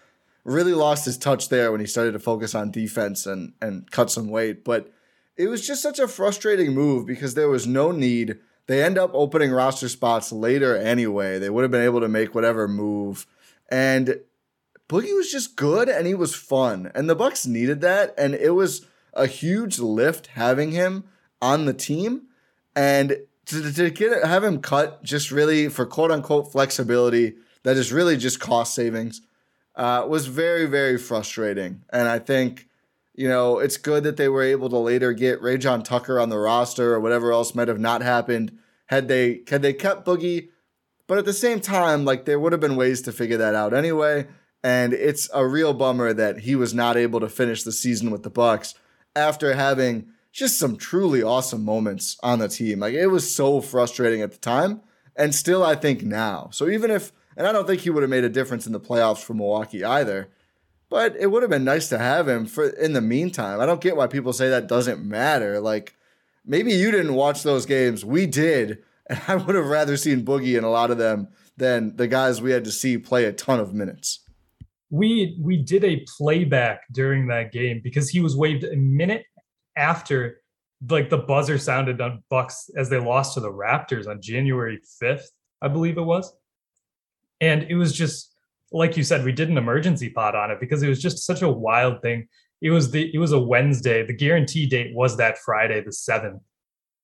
really 0.44 0.74
lost 0.74 1.04
his 1.04 1.18
touch 1.18 1.48
there 1.48 1.70
when 1.70 1.80
he 1.80 1.86
started 1.86 2.12
to 2.12 2.18
focus 2.18 2.54
on 2.54 2.70
defense 2.70 3.26
and 3.26 3.52
and 3.60 3.90
cut 3.90 4.10
some 4.10 4.28
weight. 4.28 4.64
But 4.64 4.92
it 5.36 5.48
was 5.48 5.66
just 5.66 5.82
such 5.82 5.98
a 5.98 6.08
frustrating 6.08 6.74
move 6.74 7.06
because 7.06 7.34
there 7.34 7.48
was 7.48 7.66
no 7.66 7.92
need. 7.92 8.38
They 8.66 8.84
end 8.84 8.98
up 8.98 9.10
opening 9.14 9.50
roster 9.50 9.88
spots 9.88 10.30
later 10.32 10.76
anyway. 10.76 11.38
They 11.38 11.50
would 11.50 11.62
have 11.62 11.70
been 11.70 11.84
able 11.84 12.00
to 12.00 12.08
make 12.08 12.34
whatever 12.34 12.68
move. 12.68 13.26
And 13.68 14.20
Boogie 14.90 15.14
was 15.14 15.31
just 15.31 15.55
good 15.55 15.88
and 15.88 16.05
he 16.05 16.14
was 16.14 16.35
fun. 16.35 16.90
And 16.96 17.09
the 17.09 17.14
Bucks 17.14 17.46
needed 17.46 17.81
that. 17.83 18.12
And 18.18 18.35
it 18.35 18.50
was 18.50 18.85
a 19.14 19.29
huge 19.29 19.79
lift 19.79 20.26
having 20.29 20.72
him 20.72 21.05
on 21.40 21.64
the 21.64 21.72
team. 21.72 22.22
And 22.74 23.18
to, 23.46 23.72
to 23.72 23.90
get 23.90 24.24
have 24.24 24.42
him 24.42 24.61
cut 24.61 25.05
just 25.05 25.31
really 25.31 25.68
for 25.68 25.87
quote 25.87 26.11
unquote 26.11 26.50
flexibility 26.50 27.35
that 27.62 27.76
is 27.76 27.92
really 27.92 28.16
just 28.16 28.40
cost 28.40 28.74
savings 28.74 29.22
uh, 29.76 30.05
was 30.09 30.26
very 30.26 30.66
very 30.66 30.98
frustrating. 30.98 31.83
And 31.92 32.09
I 32.09 32.18
think 32.18 32.68
you 33.14 33.29
know 33.29 33.61
it's 33.61 33.76
good 33.76 34.03
that 34.03 34.16
they 34.16 34.29
were 34.29 34.42
able 34.42 34.68
to 34.70 34.79
later 34.79 35.12
get 35.12 35.40
Rayjon 35.40 35.85
Tucker 35.85 36.18
on 36.18 36.31
the 36.31 36.38
roster 36.38 36.94
or 36.94 37.00
whatever 37.00 37.31
else 37.33 37.55
might 37.55 37.68
have 37.68 37.81
not 37.81 38.03
happened 38.03 38.59
had 38.87 39.07
they 39.07 39.42
had 39.48 39.62
they 39.62 39.72
kept 39.72 40.05
Boogie. 40.05 40.48
But 41.07 41.18
at 41.18 41.24
the 41.24 41.33
same 41.33 41.61
time, 41.61 42.05
like 42.05 42.24
there 42.24 42.38
would 42.38 42.53
have 42.53 42.61
been 42.61 42.76
ways 42.76 43.03
to 43.03 43.12
figure 43.12 43.37
that 43.37 43.55
out 43.55 43.72
anyway. 43.72 44.26
And 44.62 44.92
it's 44.92 45.30
a 45.32 45.46
real 45.46 45.72
bummer 45.72 46.12
that 46.12 46.40
he 46.40 46.54
was 46.54 46.74
not 46.74 46.96
able 46.96 47.20
to 47.20 47.28
finish 47.28 47.62
the 47.62 47.72
season 47.72 48.10
with 48.10 48.22
the 48.22 48.30
Bucks 48.30 48.74
after 49.16 49.54
having 49.54 50.08
just 50.32 50.58
some 50.58 50.76
truly 50.76 51.22
awesome 51.22 51.64
moments 51.64 52.16
on 52.22 52.38
the 52.38 52.48
team. 52.48 52.80
Like 52.80 52.94
it 52.94 53.08
was 53.08 53.34
so 53.34 53.60
frustrating 53.60 54.22
at 54.22 54.32
the 54.32 54.38
time, 54.38 54.80
and 55.16 55.34
still 55.34 55.62
I 55.62 55.74
think 55.74 56.02
now. 56.02 56.50
So 56.52 56.68
even 56.68 56.90
if, 56.90 57.12
and 57.36 57.46
I 57.46 57.52
don't 57.52 57.66
think 57.66 57.80
he 57.80 57.90
would 57.90 58.02
have 58.02 58.10
made 58.10 58.24
a 58.24 58.28
difference 58.28 58.66
in 58.66 58.72
the 58.72 58.80
playoffs 58.80 59.22
for 59.22 59.34
Milwaukee 59.34 59.84
either, 59.84 60.28
but 60.88 61.16
it 61.16 61.28
would 61.28 61.42
have 61.42 61.50
been 61.50 61.64
nice 61.64 61.88
to 61.88 61.98
have 61.98 62.28
him 62.28 62.46
for 62.46 62.68
in 62.68 62.92
the 62.92 63.00
meantime. 63.00 63.60
I 63.60 63.66
don't 63.66 63.80
get 63.80 63.96
why 63.96 64.06
people 64.06 64.32
say 64.32 64.50
that 64.50 64.68
doesn't 64.68 65.04
matter. 65.04 65.60
Like 65.60 65.94
maybe 66.44 66.72
you 66.72 66.90
didn't 66.90 67.14
watch 67.14 67.42
those 67.42 67.66
games, 67.66 68.04
we 68.04 68.26
did, 68.26 68.82
and 69.06 69.20
I 69.26 69.36
would 69.36 69.56
have 69.56 69.66
rather 69.66 69.96
seen 69.96 70.24
Boogie 70.24 70.56
in 70.56 70.64
a 70.64 70.70
lot 70.70 70.90
of 70.90 70.98
them 70.98 71.28
than 71.56 71.96
the 71.96 72.06
guys 72.06 72.40
we 72.40 72.52
had 72.52 72.64
to 72.64 72.72
see 72.72 72.98
play 72.98 73.24
a 73.24 73.32
ton 73.32 73.58
of 73.58 73.74
minutes 73.74 74.20
we 74.90 75.38
we 75.40 75.57
did 75.57 75.85
a 75.85 76.05
playback 76.18 76.83
during 76.92 77.29
that 77.29 77.53
game 77.53 77.81
because 77.83 78.11
he 78.11 78.20
was 78.20 78.37
waived 78.37 78.64
a 78.64 78.76
minute 78.76 79.24
after 79.76 80.42
like 80.88 81.11
the 81.11 81.18
buzzer 81.18 81.59
sounded 81.59 82.00
on 82.00 82.22
Bucks 82.29 82.70
as 82.76 82.88
they 82.88 82.98
lost 82.98 83.35
to 83.35 83.40
the 83.40 83.53
Raptors 83.53 84.09
on 84.09 84.20
January 84.20 84.81
5th, 85.03 85.26
I 85.61 85.68
believe 85.68 85.98
it 85.98 86.03
was. 86.03 86.35
And 87.40 87.64
it 87.64 87.74
was 87.74 87.92
just 87.92 88.35
like 88.72 88.96
you 88.96 89.03
said, 89.03 89.24
we 89.24 89.33
did 89.33 89.48
an 89.48 89.59
emergency 89.59 90.11
pod 90.11 90.35
on 90.35 90.50
it 90.50 90.61
because 90.61 90.83
it 90.83 90.88
was 90.88 91.03
just 91.03 91.26
such 91.26 91.42
a 91.42 91.48
wild 91.48 92.03
thing. 92.03 92.29
It 92.62 92.70
was 92.70 92.90
the 92.90 93.12
it 93.14 93.18
was 93.18 93.33
a 93.33 93.38
Wednesday. 93.38 94.05
The 94.05 94.12
guarantee 94.12 94.66
date 94.66 94.94
was 94.94 95.16
that 95.16 95.38
Friday, 95.38 95.83
the 95.83 95.92
seventh, 95.92 96.42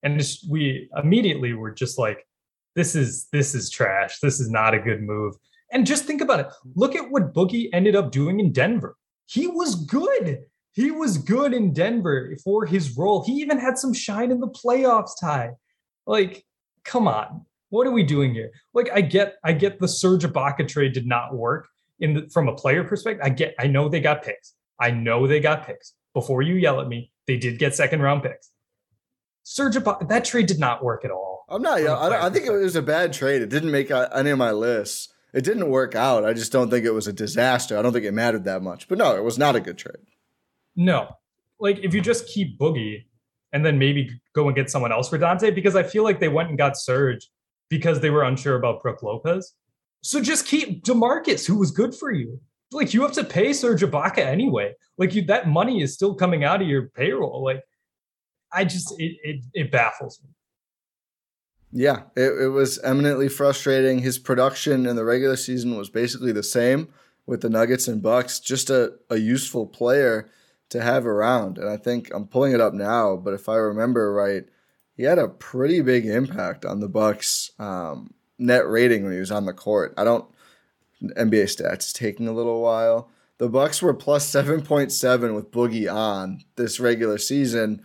and 0.03 0.22
we 0.49 0.88
immediately 0.96 1.55
were 1.55 1.70
just 1.70 1.99
like, 1.99 2.27
"This 2.75 2.94
is 2.94 3.29
this 3.33 3.55
is 3.55 3.70
trash. 3.70 4.20
This 4.20 4.38
is 4.38 4.51
not 4.51 4.75
a 4.75 4.79
good 4.79 5.03
move." 5.03 5.35
And 5.76 5.86
just 5.86 6.06
think 6.06 6.22
about 6.22 6.40
it. 6.40 6.46
Look 6.74 6.96
at 6.96 7.10
what 7.10 7.34
Boogie 7.34 7.68
ended 7.70 7.94
up 7.94 8.10
doing 8.10 8.40
in 8.40 8.50
Denver. 8.50 8.96
He 9.26 9.46
was 9.46 9.74
good. 9.74 10.46
He 10.72 10.90
was 10.90 11.18
good 11.18 11.52
in 11.52 11.74
Denver 11.74 12.34
for 12.42 12.64
his 12.64 12.96
role. 12.96 13.22
He 13.22 13.32
even 13.42 13.58
had 13.58 13.76
some 13.76 13.92
shine 13.92 14.30
in 14.30 14.40
the 14.40 14.48
playoffs, 14.48 15.10
tie. 15.20 15.50
Like, 16.06 16.46
come 16.82 17.06
on. 17.06 17.44
What 17.68 17.86
are 17.86 17.90
we 17.90 18.04
doing 18.04 18.32
here? 18.32 18.52
Like, 18.72 18.88
I 18.90 19.02
get, 19.02 19.34
I 19.44 19.52
get 19.52 19.78
the 19.78 19.86
Serge 19.86 20.24
Ibaka 20.24 20.66
trade 20.66 20.94
did 20.94 21.06
not 21.06 21.36
work 21.36 21.68
in 22.00 22.14
the, 22.14 22.28
from 22.30 22.48
a 22.48 22.54
player 22.54 22.82
perspective. 22.82 23.20
I 23.22 23.28
get, 23.28 23.54
I 23.58 23.66
know 23.66 23.90
they 23.90 24.00
got 24.00 24.22
picks. 24.22 24.54
I 24.80 24.92
know 24.92 25.26
they 25.26 25.40
got 25.40 25.66
picks. 25.66 25.92
Before 26.14 26.40
you 26.40 26.54
yell 26.54 26.80
at 26.80 26.88
me, 26.88 27.12
they 27.26 27.36
did 27.36 27.58
get 27.58 27.74
second 27.74 28.00
round 28.00 28.22
picks. 28.22 28.50
Serge 29.42 29.74
Ibaka, 29.74 30.08
that 30.08 30.24
trade 30.24 30.46
did 30.46 30.58
not 30.58 30.82
work 30.82 31.04
at 31.04 31.10
all. 31.10 31.44
I'm 31.50 31.60
not. 31.60 31.82
I, 31.82 32.28
I 32.28 32.30
think 32.30 32.46
it 32.46 32.50
was 32.50 32.76
a 32.76 32.82
bad 32.82 33.12
trade. 33.12 33.42
It 33.42 33.50
didn't 33.50 33.70
make 33.70 33.90
uh, 33.90 34.08
any 34.14 34.30
of 34.30 34.38
my 34.38 34.52
lists 34.52 35.12
it 35.37 35.44
didn't 35.44 35.68
work 35.68 35.94
out. 35.94 36.25
I 36.25 36.33
just 36.33 36.51
don't 36.51 36.70
think 36.70 36.87
it 36.87 36.92
was 36.92 37.07
a 37.07 37.12
disaster. 37.12 37.77
I 37.77 37.83
don't 37.83 37.92
think 37.92 38.07
it 38.07 38.14
mattered 38.14 38.44
that 38.44 38.62
much. 38.62 38.88
But 38.88 38.96
no, 38.96 39.14
it 39.14 39.22
was 39.22 39.37
not 39.37 39.55
a 39.55 39.61
good 39.61 39.77
trade. 39.77 40.07
No. 40.75 41.09
Like 41.61 41.79
if 41.81 41.92
you 41.92 42.01
just 42.01 42.27
keep 42.27 42.59
Boogie 42.59 43.05
and 43.53 43.64
then 43.64 43.79
maybe 43.79 44.18
go 44.35 44.46
and 44.46 44.57
get 44.57 44.70
someone 44.70 44.92
else 44.92 45.11
for 45.11 45.18
Donte, 45.18 45.55
because 45.55 45.77
I 45.77 45.83
feel 45.83 46.05
like 46.05 46.20
they 46.20 46.29
went 46.29 46.49
and 46.49 46.57
got 46.57 46.79
Serge 46.79 47.29
because 47.68 48.01
they 48.01 48.09
were 48.09 48.22
unsure 48.22 48.57
about 48.57 48.83
Brook 48.83 49.03
Lopez. 49.03 49.53
So 50.03 50.22
just 50.22 50.46
keep 50.46 50.83
Demarcus, 50.85 51.46
who 51.46 51.59
was 51.59 51.70
good 51.70 51.94
for 51.94 52.11
you. 52.12 52.40
Like 52.72 52.94
you 52.94 53.03
have 53.03 53.12
to 53.12 53.25
pay 53.25 53.53
Serge 53.53 53.83
Ibaka 53.83 54.25
anyway. 54.25 54.72
Like 54.96 55.14
you, 55.14 55.20
that 55.27 55.49
money 55.49 55.83
is 55.83 55.92
still 55.92 56.14
coming 56.14 56.44
out 56.44 56.62
of 56.62 56.68
your 56.68 56.88
payroll. 56.88 57.44
Like 57.44 57.62
I 58.51 58.64
just 58.64 58.99
it 58.99 59.18
it, 59.22 59.44
it 59.53 59.70
baffles 59.70 60.18
me. 60.25 60.31
Yeah, 61.78 62.04
it, 62.16 62.32
it 62.40 62.48
was 62.48 62.78
eminently 62.78 63.28
frustrating. 63.28 63.98
His 63.98 64.18
production 64.18 64.86
in 64.86 64.96
the 64.96 65.04
regular 65.04 65.36
season 65.36 65.76
was 65.76 65.90
basically 65.90 66.32
the 66.32 66.42
same 66.42 66.88
with 67.26 67.42
the 67.42 67.50
Nuggets 67.50 67.86
and 67.86 68.02
Bucks. 68.02 68.40
Just 68.40 68.70
a, 68.70 68.94
a 69.10 69.18
useful 69.18 69.66
player 69.66 70.30
to 70.70 70.80
have 70.80 71.06
around. 71.06 71.58
And 71.58 71.68
I 71.68 71.76
think 71.76 72.10
I'm 72.14 72.28
pulling 72.28 72.54
it 72.54 72.62
up 72.62 72.72
now, 72.72 73.16
but 73.16 73.34
if 73.34 73.46
I 73.46 73.56
remember 73.56 74.10
right, 74.10 74.44
he 74.96 75.02
had 75.02 75.18
a 75.18 75.28
pretty 75.28 75.82
big 75.82 76.06
impact 76.06 76.64
on 76.64 76.80
the 76.80 76.88
Bucks 76.88 77.50
um, 77.58 78.14
net 78.38 78.66
rating 78.66 79.04
when 79.04 79.12
he 79.12 79.20
was 79.20 79.30
on 79.30 79.44
the 79.44 79.52
court. 79.52 79.92
I 79.98 80.04
don't 80.04 80.24
NBA 81.02 81.44
stats 81.44 81.92
taking 81.92 82.26
a 82.26 82.32
little 82.32 82.62
while. 82.62 83.10
The 83.36 83.50
Bucks 83.50 83.82
were 83.82 83.92
plus 83.92 84.26
7.7 84.30 85.34
with 85.34 85.50
Boogie 85.50 85.92
on 85.92 86.40
this 86.56 86.80
regular 86.80 87.18
season. 87.18 87.82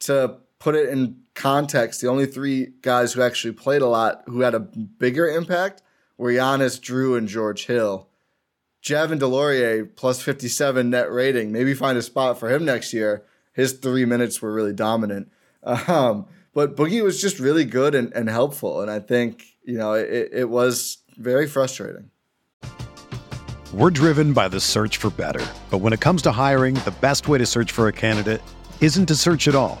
To 0.00 0.36
put 0.62 0.76
it 0.76 0.88
in 0.90 1.16
context, 1.34 2.00
the 2.00 2.08
only 2.08 2.24
three 2.24 2.68
guys 2.82 3.12
who 3.12 3.20
actually 3.20 3.52
played 3.52 3.82
a 3.82 3.88
lot 3.88 4.22
who 4.26 4.42
had 4.42 4.54
a 4.54 4.60
bigger 4.60 5.26
impact 5.26 5.82
were 6.16 6.30
Giannis, 6.30 6.80
Jrue, 6.80 7.18
and 7.18 7.26
George 7.26 7.66
Hill. 7.66 8.06
Javin 8.80 9.18
DeLaurier 9.18 9.88
plus 9.96 10.22
57 10.22 10.88
net 10.88 11.10
rating. 11.10 11.50
Maybe 11.50 11.74
find 11.74 11.98
a 11.98 12.02
spot 12.02 12.38
for 12.38 12.48
him 12.48 12.64
next 12.64 12.92
year. 12.92 13.24
His 13.52 13.72
three 13.72 14.04
minutes 14.04 14.40
were 14.40 14.52
really 14.52 14.72
dominant. 14.72 15.30
Um, 15.86 16.26
but 16.54 16.76
Boogie 16.76 17.04
was 17.04 17.20
just 17.20 17.38
really 17.38 17.64
good 17.64 17.94
and, 17.94 18.12
and 18.14 18.28
helpful. 18.28 18.82
And 18.82 18.90
I 18.90 18.98
think, 18.98 19.44
you 19.62 19.78
know, 19.78 19.92
it, 19.92 20.30
it 20.32 20.50
was 20.50 20.98
very 21.16 21.46
frustrating. 21.46 22.10
We're 23.72 23.90
driven 23.90 24.32
by 24.32 24.48
the 24.48 24.58
search 24.58 24.96
for 24.96 25.10
better. 25.10 25.46
But 25.70 25.78
when 25.78 25.92
it 25.92 26.00
comes 26.00 26.20
to 26.22 26.32
hiring, 26.32 26.74
the 26.74 26.94
best 27.00 27.28
way 27.28 27.38
to 27.38 27.46
search 27.46 27.70
for 27.70 27.86
a 27.86 27.92
candidate 27.92 28.42
isn't 28.80 29.06
to 29.06 29.14
search 29.14 29.46
at 29.46 29.54
all. 29.54 29.80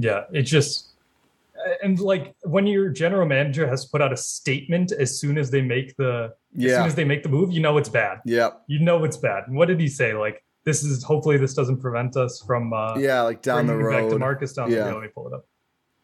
Yeah, 0.00 0.24
it 0.32 0.42
just 0.42 0.90
and 1.82 1.98
like 2.00 2.34
when 2.42 2.66
your 2.66 2.88
general 2.88 3.26
manager 3.26 3.66
has 3.66 3.84
put 3.84 4.00
out 4.00 4.12
a 4.12 4.16
statement 4.16 4.92
as 4.92 5.18
soon 5.18 5.38
as 5.38 5.50
they 5.50 5.62
make 5.62 5.96
the 5.96 6.34
yeah. 6.54 6.70
as 6.70 6.76
soon 6.76 6.86
as 6.86 6.94
they 6.94 7.04
make 7.04 7.22
the 7.22 7.28
move, 7.28 7.52
you 7.52 7.60
know 7.60 7.76
it's 7.76 7.88
bad. 7.88 8.18
Yeah. 8.24 8.50
You 8.66 8.80
know 8.80 9.04
it's 9.04 9.16
bad. 9.16 9.44
And 9.46 9.56
what 9.56 9.68
did 9.68 9.80
he 9.80 9.88
say? 9.88 10.14
Like 10.14 10.44
this 10.64 10.82
is 10.84 11.02
hopefully 11.02 11.36
this 11.36 11.54
doesn't 11.54 11.80
prevent 11.80 12.16
us 12.16 12.42
from 12.46 12.72
uh 12.72 12.96
yeah, 12.96 13.22
like 13.22 13.42
down 13.42 13.66
the 13.66 13.76
road. 13.76 14.02
Back 14.02 14.10
to 14.10 14.18
Marcus 14.18 14.52
down 14.52 14.70
yeah. 14.70 14.78
the 14.78 14.84
road. 14.84 14.94
Let 14.94 15.02
me 15.02 15.08
pull 15.14 15.26
it 15.28 15.34
up. 15.34 15.46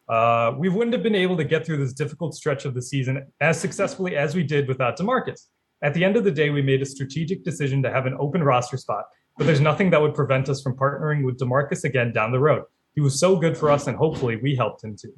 Uh, 0.07 0.55
we 0.57 0.69
wouldn't 0.69 0.93
have 0.93 1.03
been 1.03 1.15
able 1.15 1.35
to 1.35 1.43
get 1.43 1.65
through 1.65 1.77
this 1.77 1.91
difficult 1.91 2.33
stretch 2.33 2.63
of 2.63 2.73
the 2.73 2.81
season 2.81 3.27
as 3.41 3.59
successfully 3.59 4.15
as 4.15 4.35
we 4.35 4.43
did 4.43 4.65
without 4.67 4.97
DeMarcus. 4.97 5.47
At 5.81 5.93
the 5.93 6.05
end 6.05 6.15
of 6.15 6.23
the 6.23 6.31
day, 6.31 6.49
we 6.49 6.61
made 6.61 6.81
a 6.81 6.85
strategic 6.85 7.43
decision 7.43 7.83
to 7.83 7.91
have 7.91 8.05
an 8.05 8.15
open 8.17 8.41
roster 8.41 8.77
spot, 8.77 9.03
but 9.37 9.45
there's 9.45 9.59
nothing 9.59 9.89
that 9.89 10.01
would 10.01 10.15
prevent 10.15 10.47
us 10.47 10.61
from 10.61 10.77
partnering 10.77 11.25
with 11.25 11.37
DeMarcus 11.37 11.83
again 11.83 12.13
down 12.13 12.31
the 12.31 12.39
road. 12.39 12.63
He 12.97 13.01
was 13.01 13.19
so 13.19 13.35
good 13.35 13.55
for 13.55 13.69
us, 13.69 13.85
and 13.85 13.95
hopefully 13.95 14.37
we 14.37 14.55
helped 14.55 14.83
him 14.83 14.95
too. 14.95 15.13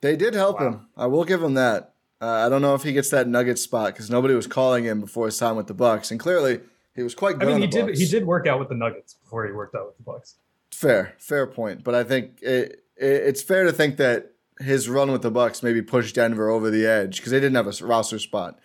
They 0.00 0.16
did 0.16 0.34
help 0.34 0.58
wow. 0.58 0.66
him. 0.66 0.88
I 0.96 1.06
will 1.06 1.22
give 1.22 1.40
him 1.40 1.54
that. 1.54 1.94
Uh, 2.20 2.26
I 2.26 2.48
don't 2.48 2.60
know 2.60 2.74
if 2.74 2.82
he 2.82 2.92
gets 2.92 3.08
that 3.10 3.28
nugget 3.28 3.56
spot 3.56 3.92
because 3.92 4.10
nobody 4.10 4.34
was 4.34 4.48
calling 4.48 4.82
him 4.82 5.00
before 5.00 5.26
his 5.26 5.38
time 5.38 5.54
with 5.54 5.68
the 5.68 5.74
Bucks, 5.74 6.10
and 6.10 6.18
clearly 6.18 6.58
he 6.96 7.04
was 7.04 7.14
quite 7.14 7.38
good. 7.38 7.48
I 7.48 7.52
mean, 7.52 7.60
he 7.60 7.68
did 7.68 7.86
Bucks. 7.86 8.00
he 8.00 8.06
did 8.06 8.26
work 8.26 8.48
out 8.48 8.58
with 8.58 8.68
the 8.68 8.74
Nuggets 8.74 9.14
before 9.14 9.46
he 9.46 9.52
worked 9.52 9.76
out 9.76 9.86
with 9.86 9.96
the 9.98 10.02
Bucks. 10.02 10.38
Fair, 10.72 11.14
fair 11.18 11.46
point. 11.46 11.84
But 11.84 11.94
I 11.94 12.02
think 12.02 12.42
it, 12.42 12.82
it, 12.96 13.06
it's 13.06 13.42
fair 13.42 13.62
to 13.62 13.72
think 13.72 13.96
that 13.98 14.32
his 14.58 14.88
run 14.88 15.12
with 15.12 15.22
the 15.22 15.30
Bucks 15.30 15.62
maybe 15.62 15.82
pushed 15.82 16.16
Denver 16.16 16.50
over 16.50 16.68
the 16.68 16.84
edge 16.84 17.18
because 17.18 17.30
they 17.30 17.38
didn't 17.38 17.54
have 17.54 17.68
a 17.68 17.86
roster 17.86 18.18
spot 18.18 18.58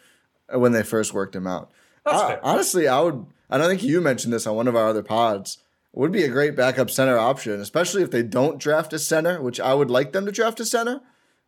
when 0.51 0.71
they 0.71 0.81
first 0.81 1.13
worked 1.13 1.35
him 1.35 1.45
out. 1.45 1.69
I, 2.03 2.39
honestly, 2.41 2.87
I 2.87 2.99
would. 3.01 3.27
I 3.47 3.59
don't 3.59 3.69
think 3.69 3.83
you 3.83 4.01
mentioned 4.01 4.33
this 4.33 4.47
on 4.47 4.55
one 4.55 4.67
of 4.67 4.75
our 4.75 4.87
other 4.87 5.03
pods. 5.03 5.59
Would 5.95 6.11
be 6.11 6.23
a 6.23 6.29
great 6.29 6.57
backup 6.57 6.89
center 6.89 7.17
option, 7.17 7.61
especially 7.61 8.03
if 8.03 8.11
they 8.11 8.21
don't 8.21 8.59
draft 8.59 8.91
a 8.91 8.99
center, 8.99 9.41
which 9.41 9.61
I 9.61 9.73
would 9.73 9.89
like 9.89 10.11
them 10.11 10.25
to 10.25 10.31
draft 10.31 10.59
a 10.59 10.65
center. 10.65 10.99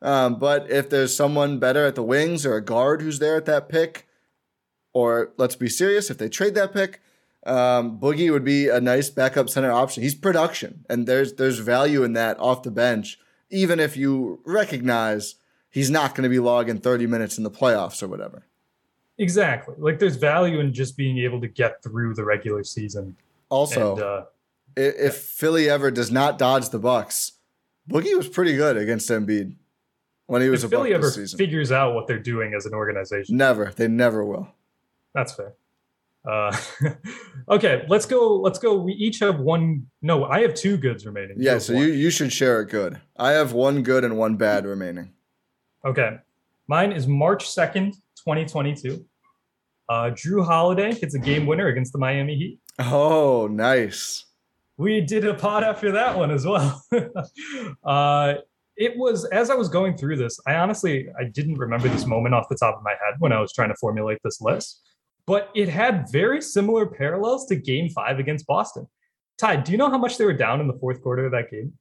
Um, 0.01 0.39
but 0.39 0.71
if 0.71 0.89
there's 0.89 1.15
someone 1.15 1.59
better 1.59 1.85
at 1.85 1.95
the 1.95 2.03
wings 2.03 2.45
or 2.45 2.55
a 2.55 2.63
guard 2.63 3.01
who's 3.01 3.19
there 3.19 3.35
at 3.35 3.45
that 3.45 3.67
pick, 3.67 4.07
or 4.93 5.33
let's 5.35 5.57
be 5.57 5.67
serious, 5.67 6.09
if 6.09 6.17
they 6.17 6.29
trade 6.29 6.55
that 6.55 6.71
pick, 6.71 7.01
um, 7.45 7.99
Boogie 7.99 8.31
would 8.31 8.45
be 8.45 8.69
a 8.69 8.79
nice 8.79 9.09
backup 9.09 9.49
center 9.49 9.71
option. 9.71 10.01
He's 10.01 10.15
production, 10.15 10.85
and 10.89 11.07
there's 11.07 11.33
there's 11.33 11.59
value 11.59 12.03
in 12.03 12.13
that 12.13 12.39
off 12.39 12.63
the 12.63 12.71
bench, 12.71 13.19
even 13.49 13.81
if 13.81 13.97
you 13.97 14.39
recognize 14.45 15.35
he's 15.69 15.91
not 15.91 16.15
going 16.15 16.23
to 16.23 16.29
be 16.29 16.39
logging 16.39 16.79
30 16.79 17.05
minutes 17.05 17.37
in 17.37 17.43
the 17.43 17.51
playoffs 17.51 18.01
or 18.01 18.07
whatever. 18.07 18.45
Exactly. 19.17 19.75
Like 19.77 19.99
there's 19.99 20.15
value 20.15 20.59
in 20.61 20.73
just 20.73 20.95
being 20.95 21.17
able 21.17 21.41
to 21.41 21.47
get 21.47 21.83
through 21.83 22.13
the 22.13 22.23
regular 22.23 22.63
season. 22.63 23.17
Also, 23.49 23.93
and, 23.93 24.01
uh, 24.01 24.25
if. 24.77 25.17
Philly 25.37 25.69
ever 25.69 25.91
does 25.91 26.11
not 26.11 26.37
dodge 26.39 26.69
the 26.69 26.79
Bucks, 26.79 27.33
Boogie 27.89 28.17
was 28.17 28.27
pretty 28.27 28.55
good 28.55 28.75
against 28.75 29.09
Embiid 29.09 29.55
when 30.25 30.41
he 30.41 30.49
was 30.49 30.63
if 30.63 30.67
a 30.67 30.71
Philly 30.71 30.89
Buck 30.89 30.97
ever 30.97 31.11
season. 31.11 31.37
figures 31.37 31.71
out 31.71 31.93
what 31.93 32.07
they're 32.07 32.19
doing 32.19 32.53
as 32.55 32.65
an 32.65 32.73
organization. 32.73 33.37
Never. 33.37 33.71
They 33.75 33.87
never 33.87 34.25
will. 34.25 34.49
That's 35.13 35.33
fair. 35.33 35.53
Uh, 36.27 36.55
okay, 37.49 37.85
let's 37.87 38.05
go. 38.05 38.35
Let's 38.35 38.59
go. 38.59 38.75
We 38.75 38.93
each 38.93 39.19
have 39.19 39.39
one. 39.39 39.87
No, 40.01 40.25
I 40.25 40.41
have 40.41 40.53
two 40.53 40.75
goods 40.77 41.05
remaining. 41.05 41.37
Yeah, 41.39 41.57
so 41.57 41.73
one. 41.73 41.83
you 41.83 41.89
you 41.89 42.09
should 42.09 42.33
share 42.33 42.59
a 42.59 42.65
good. 42.65 42.99
I 43.15 43.31
have 43.31 43.53
one 43.53 43.81
good 43.81 44.03
and 44.03 44.17
one 44.17 44.35
bad 44.35 44.65
remaining. 44.65 45.13
Okay, 45.85 46.17
mine 46.67 46.91
is 46.91 47.07
March 47.07 47.49
second, 47.49 47.95
twenty 48.21 48.45
twenty 48.45 48.75
two. 48.75 49.05
Uh, 49.87 50.11
Jrue 50.11 50.45
Holiday 50.45 50.93
hits 50.93 51.15
a 51.15 51.19
game 51.19 51.45
winner 51.45 51.67
against 51.67 51.93
the 51.93 51.99
Miami 51.99 52.35
Heat. 52.35 52.59
Oh, 52.79 53.47
nice. 53.47 54.25
We 54.77 55.01
did 55.01 55.25
a 55.25 55.33
pod 55.33 55.63
after 55.63 55.91
that 55.93 56.17
one 56.17 56.31
as 56.31 56.45
well. 56.45 56.83
uh, 57.83 58.35
it 58.75 58.95
was 58.95 59.25
as 59.25 59.49
I 59.49 59.55
was 59.55 59.69
going 59.69 59.97
through 59.97 60.17
this. 60.17 60.39
I 60.45 60.55
honestly 60.55 61.07
I 61.19 61.23
didn't 61.25 61.55
remember 61.55 61.89
this 61.89 62.05
moment 62.05 62.35
off 62.35 62.47
the 62.47 62.55
top 62.55 62.77
of 62.77 62.83
my 62.83 62.91
head 62.91 63.15
when 63.19 63.31
I 63.31 63.39
was 63.39 63.51
trying 63.51 63.69
to 63.69 63.75
formulate 63.75 64.19
this 64.23 64.39
list, 64.39 64.81
but 65.25 65.49
it 65.55 65.67
had 65.67 66.05
very 66.11 66.41
similar 66.41 66.85
parallels 66.85 67.47
to 67.47 67.55
Game 67.55 67.89
Five 67.89 68.19
against 68.19 68.45
Boston. 68.45 68.87
Ty, 69.39 69.57
do 69.57 69.71
you 69.71 69.77
know 69.77 69.89
how 69.89 69.97
much 69.97 70.17
they 70.17 70.25
were 70.25 70.33
down 70.33 70.61
in 70.61 70.67
the 70.67 70.77
fourth 70.79 71.01
quarter 71.01 71.25
of 71.25 71.31
that 71.31 71.49
game? 71.51 71.73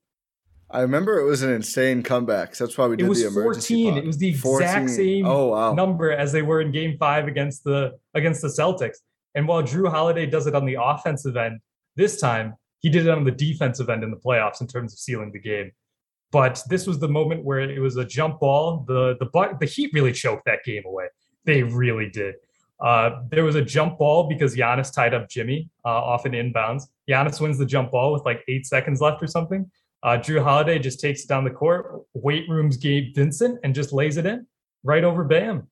I 0.70 0.80
remember 0.80 1.20
it 1.20 1.24
was 1.24 1.42
an 1.42 1.52
insane 1.52 2.02
comeback. 2.02 2.54
So 2.54 2.66
that's 2.66 2.76
why 2.76 2.86
we 2.86 2.96
did 2.96 3.06
it 3.06 3.08
was 3.08 3.20
the 3.20 3.28
emergency 3.28 3.84
14. 3.84 3.94
pod. 3.94 4.02
It 4.02 4.06
was 4.06 4.18
the 4.18 4.34
14. 4.34 4.66
exact 4.66 4.90
same 4.90 5.26
oh, 5.26 5.46
wow. 5.48 5.74
number 5.74 6.10
as 6.10 6.32
they 6.32 6.42
were 6.42 6.60
in 6.60 6.72
Game 6.72 6.96
Five 6.98 7.28
against 7.28 7.62
the 7.64 7.92
against 8.14 8.42
the 8.42 8.48
Celtics. 8.48 8.96
And 9.34 9.46
while 9.46 9.62
Jrue 9.62 9.90
Holiday 9.90 10.26
does 10.26 10.46
it 10.46 10.54
on 10.54 10.64
the 10.64 10.78
offensive 10.80 11.36
end, 11.36 11.60
this 11.94 12.20
time 12.20 12.54
he 12.80 12.90
did 12.90 13.06
it 13.06 13.10
on 13.10 13.24
the 13.24 13.30
defensive 13.30 13.88
end 13.88 14.04
in 14.04 14.10
the 14.10 14.16
playoffs 14.16 14.60
in 14.60 14.66
terms 14.66 14.92
of 14.92 14.98
sealing 14.98 15.32
the 15.32 15.40
game. 15.40 15.72
But 16.32 16.62
this 16.68 16.86
was 16.86 16.98
the 16.98 17.08
moment 17.08 17.44
where 17.44 17.60
it 17.60 17.80
was 17.80 17.96
a 17.96 18.04
jump 18.04 18.40
ball. 18.40 18.84
The 18.86 19.16
the 19.18 19.56
the 19.60 19.66
Heat 19.66 19.90
really 19.92 20.12
choked 20.12 20.44
that 20.46 20.64
game 20.64 20.82
away. 20.84 21.06
They 21.44 21.62
really 21.62 22.10
did. 22.10 22.34
Uh, 22.80 23.22
there 23.30 23.44
was 23.44 23.54
a 23.54 23.62
jump 23.62 23.98
ball 23.98 24.28
because 24.28 24.54
Giannis 24.54 24.92
tied 24.92 25.14
up 25.14 25.28
Jimmy 25.28 25.70
uh, 25.84 25.88
off 25.88 26.26
an 26.26 26.32
inbounds. 26.32 26.84
Giannis 27.08 27.40
wins 27.40 27.58
the 27.58 27.64
jump 27.64 27.90
ball 27.90 28.12
with 28.12 28.24
like 28.24 28.42
eight 28.48 28.66
seconds 28.66 29.00
left 29.00 29.22
or 29.22 29.26
something. 29.26 29.70
Uh, 30.02 30.18
Jrue 30.18 30.42
Holiday 30.42 30.78
just 30.78 31.00
takes 31.00 31.24
it 31.24 31.28
down 31.28 31.44
the 31.44 31.50
court, 31.50 32.02
weight 32.14 32.48
rooms 32.48 32.76
Gabe 32.76 33.14
Vincent, 33.14 33.58
and 33.64 33.74
just 33.74 33.92
lays 33.92 34.18
it 34.18 34.26
in 34.26 34.46
right 34.84 35.04
over 35.04 35.24
Bam. 35.24 35.68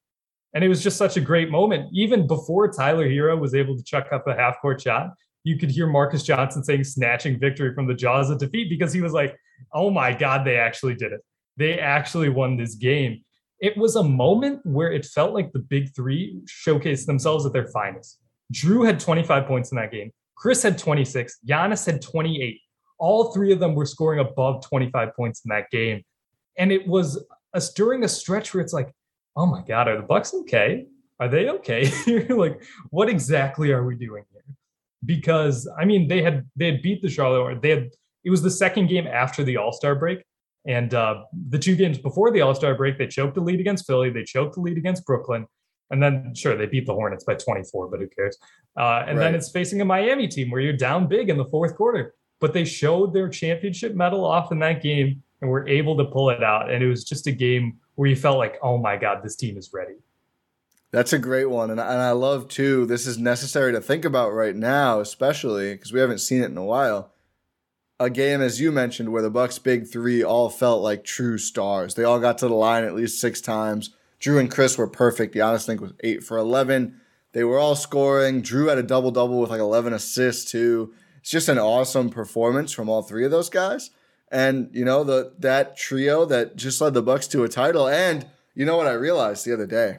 And 0.54 0.64
it 0.64 0.68
was 0.68 0.82
just 0.82 0.96
such 0.96 1.16
a 1.16 1.20
great 1.20 1.50
moment. 1.50 1.90
Even 1.92 2.26
before 2.26 2.70
Tyler 2.70 3.08
Herro 3.08 3.38
was 3.38 3.54
able 3.54 3.76
to 3.76 3.82
chuck 3.82 4.06
up 4.12 4.26
a 4.26 4.34
half 4.34 4.60
court 4.60 4.80
shot, 4.80 5.10
you 5.44 5.58
could 5.58 5.70
hear 5.70 5.86
Marques 5.86 6.22
Johnson 6.22 6.64
saying 6.64 6.84
snatching 6.84 7.38
victory 7.38 7.74
from 7.74 7.86
the 7.86 7.94
jaws 7.94 8.30
of 8.30 8.38
defeat 8.38 8.68
because 8.70 8.92
he 8.92 9.02
was 9.02 9.12
like, 9.12 9.36
oh 9.72 9.90
my 9.90 10.12
God, 10.12 10.44
they 10.44 10.56
actually 10.56 10.94
did 10.94 11.12
it. 11.12 11.20
They 11.56 11.78
actually 11.78 12.30
won 12.30 12.56
this 12.56 12.74
game. 12.74 13.22
It 13.60 13.76
was 13.76 13.96
a 13.96 14.02
moment 14.02 14.60
where 14.64 14.90
it 14.90 15.04
felt 15.04 15.32
like 15.32 15.52
the 15.52 15.60
big 15.60 15.94
three 15.94 16.40
showcased 16.46 17.06
themselves 17.06 17.46
at 17.46 17.52
their 17.52 17.68
finest. 17.68 18.18
Jrue 18.52 18.84
had 18.86 18.98
25 18.98 19.46
points 19.46 19.70
in 19.70 19.76
that 19.76 19.92
game. 19.92 20.10
Khris 20.36 20.62
had 20.62 20.78
26. 20.78 21.38
Giannis 21.46 21.86
had 21.86 22.02
28. 22.02 22.58
All 22.98 23.32
three 23.32 23.52
of 23.52 23.60
them 23.60 23.74
were 23.74 23.86
scoring 23.86 24.20
above 24.20 24.64
25 24.66 25.14
points 25.14 25.42
in 25.44 25.50
that 25.50 25.70
game. 25.70 26.02
And 26.58 26.72
it 26.72 26.86
was 26.86 27.24
a, 27.54 27.62
during 27.76 28.04
a 28.04 28.08
stretch 28.08 28.52
where 28.52 28.62
it's 28.62 28.72
like, 28.72 28.90
oh 29.36 29.46
my 29.46 29.62
God, 29.62 29.88
are 29.88 29.96
the 29.96 30.02
Bucks 30.02 30.34
okay? 30.34 30.86
Are 31.20 31.28
they 31.28 31.48
okay? 31.50 31.90
like, 32.28 32.62
what 32.90 33.08
exactly 33.08 33.70
are 33.72 33.84
we 33.84 33.94
doing? 33.94 34.24
Because 35.04 35.68
I 35.78 35.84
mean 35.84 36.08
they 36.08 36.22
had 36.22 36.48
they 36.56 36.66
had 36.66 36.82
beat 36.82 37.02
the 37.02 37.08
Charlotte. 37.10 37.62
They 37.62 37.70
had 37.70 37.90
it 38.24 38.30
was 38.30 38.42
the 38.42 38.50
second 38.50 38.88
game 38.88 39.06
after 39.06 39.44
the 39.44 39.56
All 39.56 39.72
Star 39.72 39.94
break, 39.94 40.24
and 40.66 40.94
uh, 40.94 41.24
the 41.48 41.58
two 41.58 41.76
games 41.76 41.98
before 41.98 42.30
the 42.30 42.40
All 42.40 42.54
Star 42.54 42.74
break, 42.74 42.98
they 42.98 43.06
choked 43.06 43.34
the 43.34 43.40
lead 43.40 43.60
against 43.60 43.86
Philly, 43.86 44.10
they 44.10 44.24
choked 44.24 44.54
the 44.54 44.60
lead 44.60 44.78
against 44.78 45.04
Brooklyn, 45.04 45.46
and 45.90 46.02
then 46.02 46.34
sure 46.34 46.56
they 46.56 46.66
beat 46.66 46.86
the 46.86 46.94
Hornets 46.94 47.24
by 47.24 47.34
24, 47.34 47.88
but 47.88 48.00
who 48.00 48.08
cares? 48.08 48.38
Uh, 48.78 49.04
and 49.06 49.18
right. 49.18 49.24
then 49.24 49.34
it's 49.34 49.50
facing 49.50 49.80
a 49.80 49.84
Miami 49.84 50.26
team 50.26 50.50
where 50.50 50.60
you're 50.60 50.72
down 50.72 51.06
big 51.06 51.28
in 51.28 51.36
the 51.36 51.44
fourth 51.46 51.76
quarter, 51.76 52.14
but 52.40 52.52
they 52.52 52.64
showed 52.64 53.12
their 53.12 53.28
championship 53.28 53.94
medal 53.94 54.24
off 54.24 54.52
in 54.52 54.58
that 54.60 54.82
game 54.82 55.22
and 55.40 55.50
were 55.50 55.68
able 55.68 55.96
to 55.98 56.04
pull 56.04 56.30
it 56.30 56.42
out, 56.42 56.70
and 56.70 56.82
it 56.82 56.88
was 56.88 57.04
just 57.04 57.26
a 57.26 57.32
game 57.32 57.78
where 57.96 58.08
you 58.08 58.16
felt 58.16 58.38
like, 58.38 58.56
oh 58.62 58.78
my 58.78 58.96
god, 58.96 59.22
this 59.22 59.36
team 59.36 59.58
is 59.58 59.70
ready. 59.72 59.94
That's 60.94 61.12
a 61.12 61.18
great 61.18 61.50
one. 61.50 61.72
And, 61.72 61.80
and 61.80 62.00
I 62.00 62.12
love, 62.12 62.46
too, 62.46 62.86
this 62.86 63.04
is 63.04 63.18
necessary 63.18 63.72
to 63.72 63.80
think 63.80 64.04
about 64.04 64.32
right 64.32 64.54
now, 64.54 65.00
especially 65.00 65.72
because 65.72 65.92
we 65.92 65.98
haven't 65.98 66.20
seen 66.20 66.40
it 66.40 66.52
in 66.52 66.56
a 66.56 66.64
while. 66.64 67.10
A 67.98 68.08
game, 68.08 68.40
as 68.40 68.60
you 68.60 68.70
mentioned, 68.70 69.10
where 69.10 69.20
the 69.20 69.28
Bucks' 69.28 69.58
big 69.58 69.88
three 69.88 70.22
all 70.22 70.48
felt 70.48 70.84
like 70.84 71.02
true 71.02 71.36
stars. 71.36 71.96
They 71.96 72.04
all 72.04 72.20
got 72.20 72.38
to 72.38 72.48
the 72.48 72.54
line 72.54 72.84
at 72.84 72.94
least 72.94 73.20
six 73.20 73.40
times. 73.40 73.90
Jrue 74.20 74.38
and 74.38 74.48
Khris 74.48 74.78
were 74.78 74.86
perfect. 74.86 75.34
Giannis, 75.34 75.64
I 75.64 75.66
think, 75.66 75.80
was 75.80 75.94
eight 76.04 76.22
for 76.22 76.38
11. 76.38 77.00
They 77.32 77.42
were 77.42 77.58
all 77.58 77.74
scoring. 77.74 78.42
Jrue 78.42 78.68
had 78.68 78.78
a 78.78 78.84
double 78.84 79.10
double 79.10 79.40
with 79.40 79.50
like 79.50 79.58
11 79.58 79.94
assists, 79.94 80.48
too. 80.48 80.94
It's 81.18 81.30
just 81.30 81.48
an 81.48 81.58
awesome 81.58 82.08
performance 82.08 82.70
from 82.70 82.88
all 82.88 83.02
three 83.02 83.24
of 83.24 83.32
those 83.32 83.50
guys. 83.50 83.90
And, 84.30 84.70
you 84.72 84.84
know, 84.84 85.02
the 85.02 85.34
that 85.40 85.76
trio 85.76 86.24
that 86.26 86.54
just 86.54 86.80
led 86.80 86.94
the 86.94 87.02
Bucks 87.02 87.26
to 87.28 87.42
a 87.42 87.48
title. 87.48 87.88
And 87.88 88.28
you 88.54 88.64
know 88.64 88.76
what 88.76 88.86
I 88.86 88.92
realized 88.92 89.44
the 89.44 89.54
other 89.54 89.66
day? 89.66 89.98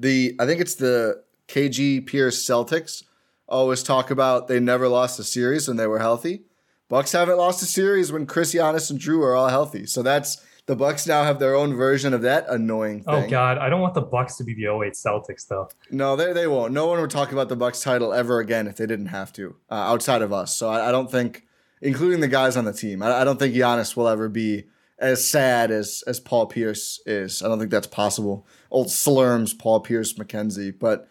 The 0.00 0.34
I 0.40 0.46
think 0.46 0.60
it's 0.60 0.74
the 0.74 1.22
KG 1.46 2.06
Pierce 2.06 2.42
Celtics 2.44 3.04
always 3.46 3.82
talk 3.82 4.10
about 4.10 4.48
they 4.48 4.58
never 4.58 4.88
lost 4.88 5.18
a 5.18 5.24
series 5.24 5.68
when 5.68 5.76
they 5.76 5.86
were 5.86 5.98
healthy. 5.98 6.42
Bucks 6.88 7.12
haven't 7.12 7.36
lost 7.36 7.62
a 7.62 7.66
series 7.66 8.10
when 8.10 8.26
Khris 8.26 8.54
Giannis 8.54 8.90
and 8.90 8.98
Jrue 8.98 9.22
are 9.22 9.34
all 9.36 9.48
healthy. 9.48 9.86
So 9.86 10.02
that's 10.02 10.44
the 10.66 10.74
Bucks 10.74 11.06
now 11.06 11.24
have 11.24 11.38
their 11.38 11.54
own 11.54 11.74
version 11.74 12.14
of 12.14 12.22
that 12.22 12.46
annoying 12.48 13.04
Oh. 13.06 13.26
God, 13.28 13.58
I 13.58 13.68
don't 13.68 13.80
want 13.80 13.94
the 13.94 14.00
Bucks 14.00 14.36
to 14.36 14.44
be 14.44 14.54
the 14.54 14.66
08 14.66 14.94
Celtics 14.94 15.46
though. 15.46 15.68
No, 15.90 16.16
they, 16.16 16.32
they 16.32 16.46
won't. 16.46 16.72
No 16.72 16.86
one 16.86 17.00
would 17.00 17.10
talk 17.10 17.32
about 17.32 17.48
the 17.48 17.56
Bucks 17.56 17.82
title 17.82 18.12
ever 18.12 18.40
again 18.40 18.66
if 18.66 18.76
they 18.76 18.86
didn't 18.86 19.06
have 19.06 19.32
to, 19.34 19.56
uh, 19.70 19.74
outside 19.74 20.22
of 20.22 20.32
us. 20.32 20.56
So 20.56 20.68
I, 20.68 20.88
I 20.88 20.92
don't 20.92 21.10
think, 21.10 21.44
including 21.82 22.20
the 22.20 22.28
guys 22.28 22.56
on 22.56 22.64
the 22.64 22.72
team, 22.72 23.02
I, 23.02 23.20
I 23.20 23.24
don't 23.24 23.38
think 23.38 23.54
Giannis 23.54 23.96
will 23.96 24.08
ever 24.08 24.28
be 24.28 24.64
as 25.00 25.28
sad 25.28 25.70
as 25.70 26.04
as 26.06 26.20
Paul 26.20 26.46
Pierce 26.46 27.00
is. 27.06 27.42
I 27.42 27.48
don't 27.48 27.58
think 27.58 27.70
that's 27.70 27.86
possible. 27.86 28.46
Old 28.70 28.88
Slurms, 28.88 29.58
Paul 29.58 29.80
Pierce, 29.80 30.12
McKenzie. 30.14 30.76
But 30.78 31.08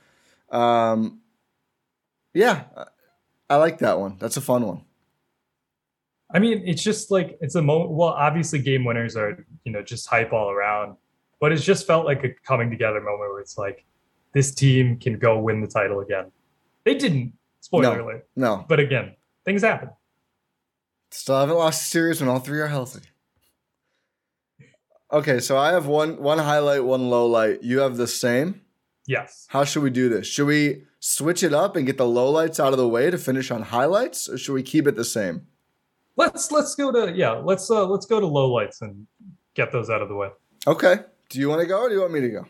um, 0.55 1.21
yeah, 2.33 2.63
I- 3.49 3.55
like 3.57 3.79
that 3.79 3.99
one. 3.99 4.17
That's 4.19 4.37
a 4.37 4.41
fun 4.41 4.65
one. 4.65 4.83
I 6.31 6.37
mean, 6.39 6.61
it's 6.65 6.83
just 6.83 7.09
like 7.09 7.37
it's 7.41 7.55
a 7.55 7.61
moment. 7.61 7.91
Well, 7.91 8.09
obviously, 8.09 8.59
game 8.59 8.85
winners 8.85 9.15
are 9.15 9.45
you 9.63 9.71
know 9.71 9.81
just 9.81 10.07
hype 10.07 10.31
all 10.31 10.51
around, 10.51 10.95
but 11.41 11.51
it's 11.51 11.63
just 11.65 11.87
felt 11.87 12.05
like 12.05 12.23
a 12.23 12.29
coming 12.45 12.69
together 12.69 13.01
moment 13.01 13.31
where 13.31 13.39
it's 13.41 13.57
like 13.57 13.85
this 14.33 14.53
team 14.53 14.99
can 14.99 15.17
go 15.17 15.39
win 15.39 15.59
the 15.61 15.67
title 15.67 16.01
again. 16.01 16.31
They 16.85 16.93
didn't. 16.95 17.33
Spoiler 17.61 17.97
No. 17.97 18.03
alert. 18.05 18.27
No, 18.35 18.65
But 18.69 18.79
again, 18.79 19.15
things 19.43 19.63
happen. 19.63 19.89
Still 21.11 21.39
haven't 21.39 21.57
lost 21.57 21.81
a 21.81 21.85
series 21.85 22.21
when 22.21 22.29
all 22.29 22.39
three 22.39 22.59
are 22.59 22.67
healthy. 22.67 23.01
Okay, 25.11 25.39
so 25.39 25.57
I 25.57 25.71
have 25.71 25.87
one 25.87 26.21
one 26.21 26.37
highlight, 26.37 26.83
one 26.83 27.09
low 27.09 27.25
light. 27.25 27.63
You 27.63 27.79
have 27.79 27.97
the 27.97 28.07
same. 28.07 28.61
Yes. 29.07 29.47
How 29.49 29.63
should 29.63 29.81
we 29.81 29.89
do 29.89 30.07
this? 30.07 30.27
Should 30.27 30.45
we 30.45 30.83
switch 30.99 31.41
it 31.41 31.53
up 31.53 31.75
and 31.75 31.85
get 31.85 31.97
the 31.97 32.05
low 32.07 32.29
lights 32.29 32.59
out 32.59 32.73
of 32.73 32.77
the 32.77 32.87
way 32.87 33.09
to 33.09 33.17
finish 33.17 33.49
on 33.49 33.63
highlights, 33.63 34.29
or 34.29 34.37
should 34.37 34.53
we 34.53 34.61
keep 34.61 34.85
it 34.87 34.95
the 34.95 35.05
same? 35.05 35.47
Let's 36.15 36.51
let's 36.51 36.75
go 36.75 36.91
to 36.91 37.11
yeah. 37.15 37.31
Let's 37.31 37.69
uh 37.71 37.87
let's 37.87 38.05
go 38.05 38.19
to 38.19 38.27
low 38.27 38.51
lights 38.51 38.81
and 38.81 39.07
get 39.55 39.71
those 39.71 39.89
out 39.89 40.01
of 40.01 40.09
the 40.09 40.15
way. 40.15 40.29
Okay. 40.67 40.97
Do 41.29 41.39
you 41.39 41.49
want 41.49 41.61
to 41.61 41.67
go 41.67 41.79
or 41.81 41.89
do 41.89 41.95
you 41.95 42.01
want 42.01 42.13
me 42.13 42.21
to 42.21 42.29
go? 42.29 42.45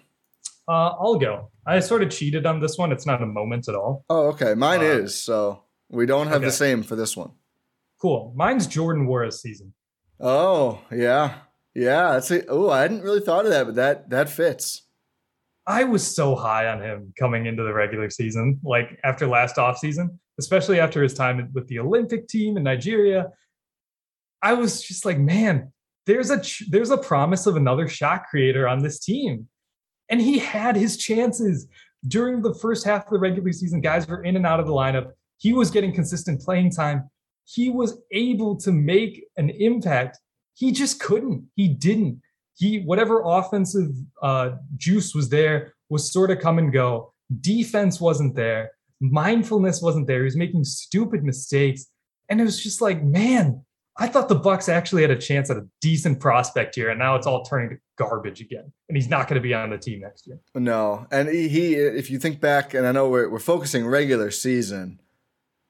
Uh, 0.68 0.90
I'll 1.00 1.16
go. 1.16 1.50
I 1.66 1.80
sort 1.80 2.04
of 2.04 2.10
cheated 2.12 2.46
on 2.46 2.60
this 2.60 2.78
one. 2.78 2.92
It's 2.92 3.06
not 3.06 3.22
a 3.24 3.26
moment 3.26 3.68
at 3.68 3.76
all. 3.76 4.06
Oh, 4.10 4.28
okay. 4.28 4.54
Mine 4.54 4.82
Uh, 4.82 4.84
is. 4.84 5.20
So 5.20 5.64
we 5.90 6.06
don't 6.06 6.28
have 6.28 6.42
the 6.42 6.52
same 6.52 6.84
for 6.84 6.96
this 6.96 7.16
one. 7.18 7.32
Cool. 8.00 8.34
Mine's 8.36 8.68
Jordan 8.68 9.08
Nwora's 9.08 9.42
season. 9.42 9.74
Oh, 10.20 10.80
yeah. 10.92 11.36
Yeah. 11.80 12.14
That's 12.14 12.32
it. 12.32 12.46
Oh, 12.50 12.70
I 12.70 12.82
hadn't 12.82 13.04
really 13.04 13.22
thought 13.22 13.46
of 13.46 13.52
that, 13.52 13.66
but 13.66 13.76
that 13.76 14.10
that 14.10 14.30
fits. 14.30 14.84
I 15.68 15.84
was 15.84 16.06
so 16.06 16.36
high 16.36 16.68
on 16.68 16.82
him 16.82 17.14
coming 17.18 17.46
into 17.46 17.64
the 17.64 17.74
regular 17.74 18.10
season, 18.10 18.60
like 18.64 19.00
after 19.04 19.28
last 19.28 19.58
offseason, 19.58 20.18
especially 20.40 20.80
after 20.80 21.04
his 21.04 21.14
time 21.14 21.48
with 21.54 21.68
the 21.68 21.78
Olympic 21.78 22.28
team 22.28 22.58
in 22.58 22.64
Nigeria. 22.64 23.28
I 24.42 24.54
was 24.54 24.82
just 24.82 25.06
like, 25.06 25.20
man, 25.20 25.72
there's 26.06 26.32
a 26.32 26.42
there's 26.70 26.90
a 26.90 26.98
promise 26.98 27.46
of 27.46 27.56
another 27.56 27.88
shot 27.88 28.24
creator 28.30 28.68
on 28.68 28.80
this 28.80 29.00
team. 29.00 29.48
And 30.10 30.20
he 30.20 30.40
had 30.40 30.76
his 30.76 30.98
chances 30.98 31.68
during 32.08 32.42
the 32.42 32.56
first 32.56 32.84
half 32.84 33.06
of 33.06 33.12
the 33.12 33.20
regular 33.20 33.52
season. 33.52 33.80
Guys 33.80 34.08
were 34.08 34.24
in 34.24 34.36
and 34.36 34.46
out 34.46 34.60
of 34.60 34.66
the 34.66 34.74
lineup. 34.74 35.12
He 35.38 35.54
was 35.54 35.70
getting 35.70 35.94
consistent 35.94 36.42
playing 36.42 36.72
time. 36.72 37.10
He 37.46 37.70
was 37.70 38.00
able 38.12 38.56
to 38.58 38.72
make 38.72 39.24
an 39.38 39.52
impact. 39.52 40.18
He 40.60 40.72
just 40.72 41.00
couldn't. 41.00 41.48
He 41.56 41.68
didn't 41.68 42.22
he 42.60 42.82
whatever 42.82 43.24
offensive 43.26 43.92
uh, 44.22 44.52
juice 44.76 45.16
was 45.16 45.30
there 45.30 45.74
was 45.90 46.12
sort 46.12 46.30
of 46.30 46.40
come 46.40 46.60
and 46.60 46.72
go. 46.72 47.14
Defense 47.40 48.00
wasn't 48.02 48.36
there. 48.36 48.72
Mindfulness 49.00 49.82
wasn't 49.82 50.08
there. 50.08 50.20
He 50.20 50.26
was 50.26 50.36
making 50.36 50.66
stupid 50.66 51.24
mistakes, 51.24 51.86
and 52.28 52.42
it 52.42 52.44
was 52.44 52.62
just 52.62 52.82
like, 52.82 53.02
man, 53.02 53.64
I 53.98 54.08
thought 54.08 54.28
the 54.28 54.36
Bucks 54.36 54.68
actually 54.68 55.04
had 55.04 55.12
a 55.12 55.18
chance 55.18 55.50
at 55.50 55.56
a 55.56 55.66
decent 55.80 56.20
prospect 56.20 56.76
here, 56.76 56.90
and 56.90 57.00
now 57.00 57.16
it's 57.16 57.26
all 57.26 57.44
turning 57.44 57.70
to 57.70 57.78
garbage 57.98 58.42
again. 58.42 58.72
And 58.90 58.98
he's 58.98 59.10
not 59.10 59.30
going 59.30 59.42
to 59.42 59.48
be 59.48 59.54
on 59.54 59.70
the 59.70 59.78
team 59.78 60.02
next 60.02 60.28
year. 60.28 60.40
No, 60.54 61.08
and 61.12 61.30
he, 61.30 61.76
if 61.76 62.12
you 62.12 62.20
think 62.20 62.42
back, 62.42 62.74
and 62.74 62.86
I 62.86 62.92
know 62.92 63.08
we're 63.08 63.30
we're 63.30 63.40
focusing 63.40 63.88
regular 63.88 64.32
season, 64.32 65.00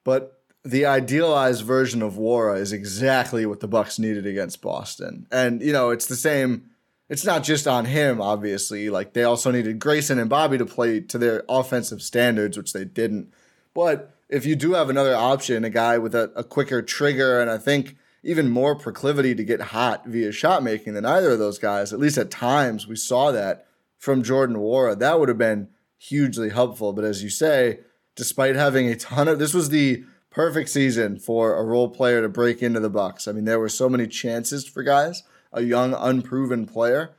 but 0.04 0.39
the 0.70 0.86
idealized 0.86 1.64
version 1.64 2.02
of 2.02 2.14
Nwora 2.14 2.60
is 2.60 2.72
exactly 2.72 3.46
what 3.46 3.60
the 3.60 3.68
Bucks 3.68 3.98
needed 4.00 4.26
against 4.26 4.62
Boston, 4.62 5.28
and 5.32 5.62
you 5.62 5.74
know 5.74 5.90
it's 5.90 6.06
the 6.06 6.16
same. 6.16 6.70
It's 7.10 7.26
not 7.26 7.44
just 7.44 7.68
on 7.68 7.86
him, 7.86 8.22
obviously. 8.22 8.90
Like 8.92 9.14
they 9.14 9.24
also 9.24 9.50
needed 9.50 9.80
Grayson 9.80 10.20
and 10.20 10.30
Bobby 10.30 10.60
to 10.60 10.66
play 10.66 11.00
to 11.00 11.18
their 11.18 11.44
offensive 11.50 12.04
standards, 12.04 12.56
which 12.56 12.74
they 12.74 12.86
didn't. 12.86 13.34
But 13.74 14.14
if 14.30 14.46
you 14.46 14.56
do 14.56 14.74
have 14.74 14.92
another 14.92 15.16
option, 15.16 15.64
a 15.64 15.72
guy 15.72 15.98
with 15.98 16.14
a, 16.14 16.32
a 16.36 16.44
quicker 16.44 16.84
trigger, 16.84 17.42
and 17.42 17.50
I 17.50 17.58
think 17.58 17.96
even 18.24 18.50
more 18.50 18.76
proclivity 18.76 19.34
to 19.34 19.44
get 19.44 19.62
hot 19.62 20.06
via 20.06 20.32
shot 20.32 20.62
making 20.62 20.94
than 20.94 21.06
either 21.06 21.32
of 21.32 21.40
those 21.40 21.58
guys, 21.58 21.92
at 21.94 22.00
least 22.00 22.18
at 22.18 22.30
times 22.30 22.88
we 22.88 22.96
saw 22.96 23.32
that 23.32 23.66
from 23.98 24.24
Jordan 24.24 24.58
Nwora, 24.58 24.98
that 25.00 25.20
would 25.20 25.30
have 25.30 25.38
been 25.38 25.70
hugely 25.98 26.50
helpful. 26.50 26.94
But 26.94 27.06
as 27.06 27.24
you 27.24 27.30
say, 27.30 27.80
despite 28.16 28.56
having 28.56 28.88
a 28.88 28.96
ton 28.96 29.28
of 29.28 29.40
this 29.40 29.54
was 29.54 29.70
the 29.70 30.04
perfect 30.40 30.70
season 30.70 31.20
for 31.20 31.58
a 31.58 31.64
role 31.66 31.90
player 31.90 32.22
to 32.22 32.30
break 32.30 32.64
into 32.64 32.80
the 32.80 32.90
Bucks. 32.90 33.28
I 33.28 33.34
mean, 33.34 33.44
there 33.44 33.60
were 33.60 33.68
so 33.68 33.90
many 33.90 34.08
chances 34.08 34.66
for 34.66 34.84
guys, 34.84 35.24
a 35.52 35.62
young, 35.62 35.94
unproven 35.94 36.66
player. 36.66 37.12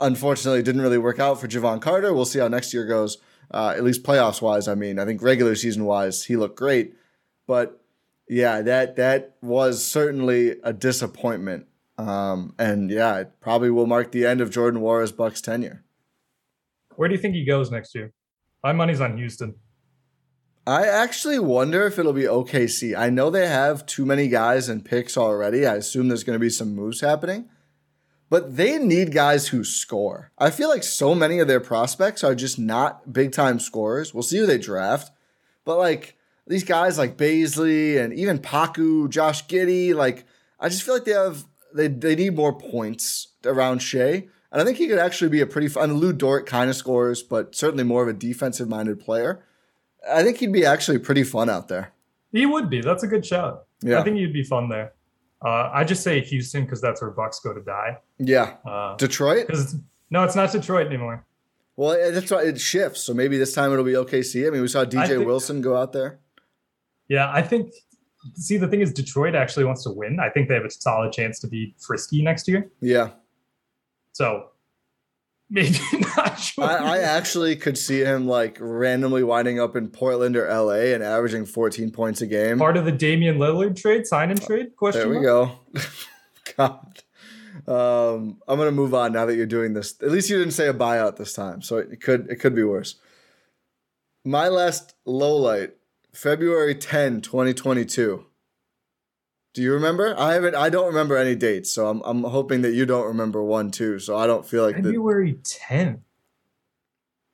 Unfortunately, 0.00 0.62
didn't 0.62 0.80
really 0.80 0.96
work 0.96 1.18
out 1.18 1.38
for 1.38 1.46
Jevon 1.46 1.82
Carter. 1.82 2.14
We'll 2.14 2.24
see 2.24 2.38
how 2.38 2.48
next 2.48 2.72
year 2.72 2.86
goes, 2.86 3.18
uh, 3.50 3.74
at 3.76 3.84
least 3.84 4.02
playoffs 4.02 4.40
wise. 4.40 4.66
I 4.66 4.74
mean, 4.76 4.98
I 4.98 5.04
think 5.04 5.20
regular 5.20 5.54
season 5.56 5.84
wise, 5.84 6.24
he 6.24 6.38
looked 6.38 6.56
great. 6.56 6.94
But 7.46 7.82
yeah, 8.30 8.62
that 8.62 8.96
that 8.96 9.36
was 9.42 9.84
certainly 9.84 10.56
a 10.64 10.72
disappointment. 10.72 11.66
Um, 11.98 12.54
and 12.58 12.90
yeah, 12.90 13.18
it 13.18 13.40
probably 13.40 13.68
will 13.68 13.86
mark 13.86 14.10
the 14.10 14.24
end 14.24 14.40
of 14.40 14.50
Jordan 14.50 14.80
Nwora's 14.80 15.12
Bucks 15.12 15.42
tenure. 15.42 15.84
Where 16.96 17.10
do 17.10 17.14
you 17.14 17.20
think 17.20 17.34
he 17.34 17.44
goes 17.44 17.70
next 17.70 17.94
year? 17.94 18.14
My 18.64 18.72
money's 18.72 19.02
on 19.02 19.18
Houston. 19.18 19.54
I 20.68 20.86
actually 20.86 21.38
wonder 21.38 21.86
if 21.86 21.98
it'll 21.98 22.12
be 22.12 22.24
OKC. 22.24 22.94
I 22.94 23.08
know 23.08 23.30
they 23.30 23.46
have 23.46 23.86
too 23.86 24.04
many 24.04 24.28
guys 24.28 24.68
and 24.68 24.84
picks 24.84 25.16
already. 25.16 25.66
I 25.66 25.76
assume 25.76 26.08
there's 26.08 26.24
going 26.24 26.38
to 26.38 26.44
be 26.44 26.50
some 26.50 26.74
moves 26.74 27.00
happening, 27.00 27.48
but 28.28 28.58
they 28.58 28.76
need 28.76 29.14
guys 29.14 29.48
who 29.48 29.64
score. 29.64 30.30
I 30.36 30.50
feel 30.50 30.68
like 30.68 30.82
so 30.82 31.14
many 31.14 31.38
of 31.38 31.48
their 31.48 31.58
prospects 31.58 32.22
are 32.22 32.34
just 32.34 32.58
not 32.58 33.14
big 33.14 33.32
time 33.32 33.60
scorers. 33.60 34.12
We'll 34.12 34.22
see 34.22 34.36
who 34.36 34.44
they 34.44 34.58
draft, 34.58 35.10
but 35.64 35.78
like 35.78 36.18
these 36.46 36.64
guys 36.64 36.98
like 36.98 37.16
Bazley 37.16 37.98
and 37.98 38.12
even 38.12 38.38
Poku, 38.38 39.08
Josh 39.08 39.46
Giddey, 39.46 39.94
like 39.94 40.26
I 40.60 40.68
just 40.68 40.82
feel 40.82 40.92
like 40.92 41.06
they 41.06 41.12
have 41.12 41.46
they 41.74 41.88
they 41.88 42.14
need 42.14 42.36
more 42.36 42.52
points 42.52 43.28
around 43.46 43.78
Shai. 43.78 44.28
And 44.52 44.60
I 44.60 44.64
think 44.64 44.76
he 44.76 44.86
could 44.86 44.98
actually 44.98 45.30
be 45.30 45.40
a 45.40 45.46
pretty 45.46 45.68
fun. 45.68 45.94
Lu 45.94 46.12
Dort 46.12 46.44
kind 46.44 46.68
of 46.68 46.76
scores, 46.76 47.22
but 47.22 47.54
certainly 47.54 47.84
more 47.84 48.02
of 48.02 48.08
a 48.08 48.12
defensive 48.12 48.68
minded 48.68 49.00
player. 49.00 49.42
I 50.10 50.22
think 50.22 50.38
he'd 50.38 50.52
be 50.52 50.64
actually 50.64 50.98
pretty 50.98 51.24
fun 51.24 51.48
out 51.48 51.68
there. 51.68 51.92
He 52.32 52.46
would 52.46 52.68
be. 52.68 52.80
That's 52.80 53.02
a 53.02 53.06
good 53.06 53.24
shout. 53.24 53.64
Yeah. 53.80 54.00
I 54.00 54.04
think 54.04 54.16
he'd 54.16 54.32
be 54.32 54.44
fun 54.44 54.68
there. 54.68 54.92
Uh, 55.44 55.70
I 55.72 55.84
just 55.84 56.02
say 56.02 56.20
Houston 56.20 56.64
because 56.64 56.80
that's 56.80 57.00
where 57.00 57.10
Bucks 57.10 57.40
go 57.40 57.52
to 57.54 57.60
die. 57.60 57.98
Yeah. 58.18 58.56
Uh, 58.66 58.96
Detroit? 58.96 59.46
Because 59.46 59.76
no, 60.10 60.24
it's 60.24 60.34
not 60.34 60.50
Detroit 60.52 60.86
anymore. 60.86 61.24
Well, 61.76 62.12
that's 62.12 62.30
why 62.30 62.42
it 62.42 62.60
shifts. 62.60 63.02
So 63.02 63.14
maybe 63.14 63.38
this 63.38 63.54
time 63.54 63.72
it'll 63.72 63.84
be 63.84 63.92
OKC. 63.92 64.46
I 64.46 64.50
mean, 64.50 64.62
we 64.62 64.68
saw 64.68 64.84
DJ 64.84 65.06
think- 65.08 65.26
Wilson 65.26 65.60
go 65.60 65.76
out 65.76 65.92
there. 65.92 66.18
Yeah, 67.08 67.30
I 67.32 67.40
think. 67.40 67.72
See, 68.34 68.56
the 68.56 68.66
thing 68.66 68.80
is, 68.80 68.92
Detroit 68.92 69.34
actually 69.36 69.64
wants 69.64 69.84
to 69.84 69.90
win. 69.90 70.18
I 70.20 70.28
think 70.28 70.48
they 70.48 70.54
have 70.54 70.64
a 70.64 70.70
solid 70.70 71.12
chance 71.12 71.38
to 71.38 71.46
be 71.46 71.74
frisky 71.78 72.20
next 72.20 72.48
year. 72.48 72.68
Yeah. 72.80 73.10
So 74.12 74.48
maybe 75.50 75.78
not 76.16 76.38
sure. 76.38 76.64
I, 76.64 76.96
I 76.96 76.98
actually 76.98 77.56
could 77.56 77.78
see 77.78 78.00
him 78.00 78.26
like 78.26 78.58
randomly 78.60 79.22
winding 79.22 79.60
up 79.60 79.76
in 79.76 79.88
Portland 79.88 80.36
or 80.36 80.48
LA 80.48 80.92
and 80.94 81.02
averaging 81.02 81.46
14 81.46 81.90
points 81.90 82.20
a 82.20 82.26
game. 82.26 82.58
Part 82.58 82.76
of 82.76 82.84
the 82.84 82.92
Damian 82.92 83.38
Lillard 83.38 83.80
trade, 83.80 84.06
sign 84.06 84.30
and 84.30 84.40
trade? 84.40 84.76
Question. 84.76 85.00
There 85.00 85.20
we 85.20 85.26
mark? 85.26 85.58
go. 85.74 85.82
God. 86.56 87.02
Um, 87.66 88.38
I'm 88.46 88.58
gonna 88.58 88.70
move 88.70 88.94
on 88.94 89.12
now 89.12 89.26
that 89.26 89.36
you're 89.36 89.46
doing 89.46 89.74
this. 89.74 89.94
At 90.02 90.10
least 90.10 90.30
you 90.30 90.38
didn't 90.38 90.54
say 90.54 90.68
a 90.68 90.74
buyout 90.74 91.16
this 91.16 91.32
time, 91.32 91.60
so 91.60 91.78
it 91.78 92.00
could 92.00 92.28
it 92.30 92.36
could 92.36 92.54
be 92.54 92.62
worse. 92.62 92.96
My 94.24 94.48
last 94.48 94.94
low 95.04 95.36
light, 95.36 95.72
February 96.12 96.74
10, 96.74 97.20
2022. 97.20 98.24
Do 99.58 99.64
you 99.64 99.72
remember? 99.72 100.14
I 100.16 100.34
haven't. 100.34 100.54
I 100.54 100.70
don't 100.70 100.86
remember 100.86 101.16
any 101.16 101.34
dates, 101.34 101.72
so 101.72 101.88
I'm 101.88 102.00
I'm 102.04 102.22
hoping 102.22 102.62
that 102.62 102.74
you 102.74 102.86
don't 102.86 103.08
remember 103.08 103.42
one 103.42 103.72
too. 103.72 103.98
So 103.98 104.16
I 104.16 104.28
don't 104.28 104.46
feel 104.46 104.62
like 104.62 104.76
the, 104.76 104.82
February 104.84 105.34
10th. 105.42 105.98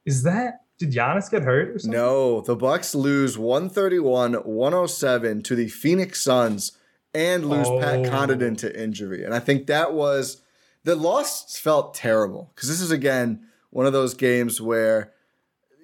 Is 0.06 0.22
that 0.22 0.62
did 0.78 0.90
Giannis 0.90 1.30
get 1.30 1.42
hurt 1.42 1.68
or 1.68 1.78
something? 1.78 2.00
no. 2.00 2.40
The 2.40 2.56
Bucks 2.56 2.94
lose 2.94 3.36
131-107 3.36 5.44
to 5.44 5.54
the 5.54 5.68
Phoenix 5.68 6.22
Suns 6.22 6.72
and 7.12 7.44
lose 7.44 7.68
Pat 7.68 7.98
Oh. 7.98 8.04
Connaughton 8.04 8.56
to 8.56 8.82
injury. 8.82 9.22
And 9.22 9.34
I 9.34 9.38
think 9.38 9.66
that 9.66 9.92
was 9.92 10.40
the 10.82 10.96
loss 10.96 11.58
felt 11.58 11.92
terrible 11.92 12.52
because 12.54 12.70
this 12.70 12.80
is 12.80 12.90
again 12.90 13.48
one 13.68 13.84
of 13.84 13.92
those 13.92 14.14
games 14.14 14.62
where 14.62 15.12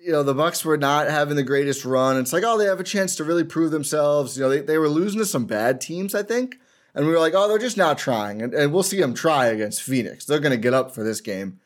you 0.03 0.13
know, 0.13 0.23
the 0.23 0.35
Bucks 0.35 0.65
were 0.65 0.77
not 0.77 1.09
having 1.09 1.37
the 1.37 1.43
greatest 1.43 1.85
run. 1.85 2.17
It's 2.17 2.33
like, 2.33 2.45
oh, 2.47 2.57
they 2.57 2.65
have 2.65 2.81
a 2.81 2.85
chance 2.85 3.17
to 3.17 3.25
really 3.25 3.45
prove 3.45 3.71
themselves. 3.71 4.37
You 4.37 4.45
know, 4.45 4.51
they, 4.51 4.61
they 4.61 4.79
were 4.79 4.89
losing 4.89 5.21
to 5.21 5.27
some 5.27 5.45
bad 5.45 5.81
teams, 5.81 6.15
I 6.15 6.23
think. 6.23 6.59
And 6.95 7.07
we 7.07 7.13
were 7.13 7.19
like, 7.19 7.35
oh, 7.37 7.49
they're 7.49 7.59
just 7.59 7.77
not 7.77 7.99
trying. 7.99 8.43
And, 8.43 8.55
and 8.55 8.73
we'll 8.73 8.83
see 8.83 8.99
them 8.99 9.15
try 9.15 9.47
against 9.47 9.83
Phoenix. 9.83 10.25
They're 10.25 10.41
going 10.41 10.51
to 10.53 10.57
get 10.57 10.75
up 10.75 10.95
for 10.95 11.05
this 11.05 11.21
game. 11.21 11.61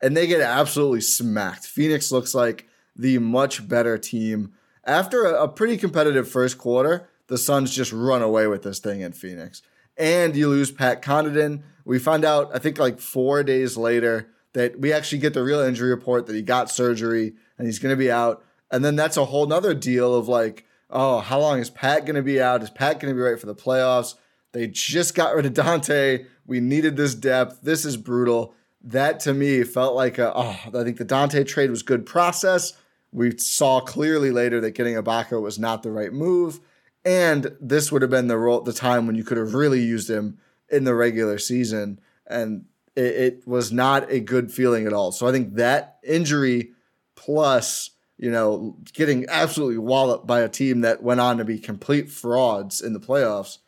And 0.00 0.16
they 0.16 0.26
get 0.26 0.40
absolutely 0.40 1.00
smacked. 1.00 1.66
Phoenix 1.66 2.12
looks 2.12 2.34
like 2.34 2.68
the 2.94 3.18
much 3.18 3.66
better 3.66 3.98
team. 3.98 4.52
After 4.84 5.24
a, 5.24 5.44
a 5.44 5.48
pretty 5.48 5.76
competitive 5.76 6.28
first 6.28 6.58
quarter, 6.58 7.08
the 7.26 7.38
Suns 7.38 7.74
just 7.74 7.92
run 7.92 8.22
away 8.22 8.46
with 8.46 8.62
this 8.62 8.78
thing 8.78 9.00
in 9.00 9.12
Phoenix. 9.12 9.62
And 9.96 10.36
you 10.36 10.48
lose 10.48 10.70
Pat 10.70 11.02
Connaughton. 11.02 11.62
We 11.84 11.98
find 11.98 12.24
out, 12.24 12.50
I 12.54 12.58
think, 12.58 12.78
like 12.78 13.00
four 13.00 13.42
days 13.42 13.76
later 13.76 14.28
that 14.52 14.78
we 14.78 14.92
actually 14.92 15.18
get 15.18 15.34
the 15.34 15.42
real 15.42 15.60
injury 15.60 15.90
report 15.90 16.26
that 16.26 16.36
he 16.36 16.42
got 16.42 16.70
surgery 16.70 17.34
and 17.58 17.66
he's 17.66 17.78
going 17.78 17.92
to 17.92 17.96
be 17.96 18.10
out. 18.10 18.44
And 18.70 18.84
then 18.84 18.96
that's 18.96 19.16
a 19.16 19.24
whole 19.24 19.46
nother 19.46 19.74
deal 19.74 20.14
of 20.14 20.28
like, 20.28 20.64
oh, 20.90 21.18
how 21.18 21.40
long 21.40 21.58
is 21.58 21.70
Pat 21.70 22.06
going 22.06 22.16
to 22.16 22.22
be 22.22 22.40
out? 22.40 22.62
Is 22.62 22.70
Pat 22.70 23.00
going 23.00 23.12
to 23.12 23.16
be 23.16 23.22
right 23.22 23.38
for 23.38 23.46
the 23.46 23.54
playoffs? 23.54 24.14
They 24.52 24.66
just 24.66 25.14
got 25.14 25.34
rid 25.34 25.46
of 25.46 25.52
Donte. 25.52 26.26
We 26.46 26.60
needed 26.60 26.96
this 26.96 27.14
depth. 27.14 27.60
This 27.62 27.84
is 27.84 27.96
brutal. 27.96 28.54
That 28.82 29.20
to 29.20 29.34
me 29.34 29.64
felt 29.64 29.94
like 29.94 30.18
a, 30.18 30.32
oh, 30.34 30.58
I 30.66 30.84
think 30.84 30.96
the 30.96 31.04
Donte 31.04 31.46
trade 31.46 31.70
was 31.70 31.82
good 31.82 32.06
process. 32.06 32.72
We 33.12 33.36
saw 33.38 33.80
clearly 33.80 34.30
later 34.30 34.60
that 34.60 34.72
getting 34.72 34.94
Ibaka 34.94 35.40
was 35.40 35.58
not 35.58 35.82
the 35.82 35.90
right 35.90 36.12
move. 36.12 36.60
And 37.04 37.56
this 37.60 37.90
would 37.90 38.02
have 38.02 38.10
been 38.10 38.28
the 38.28 38.38
role, 38.38 38.60
the 38.60 38.72
time 38.72 39.06
when 39.06 39.16
you 39.16 39.24
could 39.24 39.38
have 39.38 39.54
really 39.54 39.80
used 39.80 40.10
him 40.10 40.38
in 40.68 40.84
the 40.84 40.94
regular 40.94 41.38
season. 41.38 42.00
And 42.26 42.66
it, 42.94 43.14
it 43.14 43.48
was 43.48 43.72
not 43.72 44.10
a 44.10 44.20
good 44.20 44.52
feeling 44.52 44.86
at 44.86 44.92
all. 44.92 45.12
So 45.12 45.26
I 45.26 45.32
think 45.32 45.54
that 45.54 45.98
injury 46.02 46.72
plus 47.18 47.90
you 48.18 48.32
know, 48.32 48.76
getting 48.92 49.26
absolutely 49.28 49.78
walloped 49.78 50.26
by 50.26 50.40
a 50.40 50.48
team 50.48 50.80
that 50.80 51.02
went 51.02 51.20
on 51.20 51.38
to 51.38 51.44
be 51.44 51.58
complete 51.58 52.10
frauds 52.10 52.80
in 52.80 52.92
the 52.92 53.00
playoffs. 53.00 53.58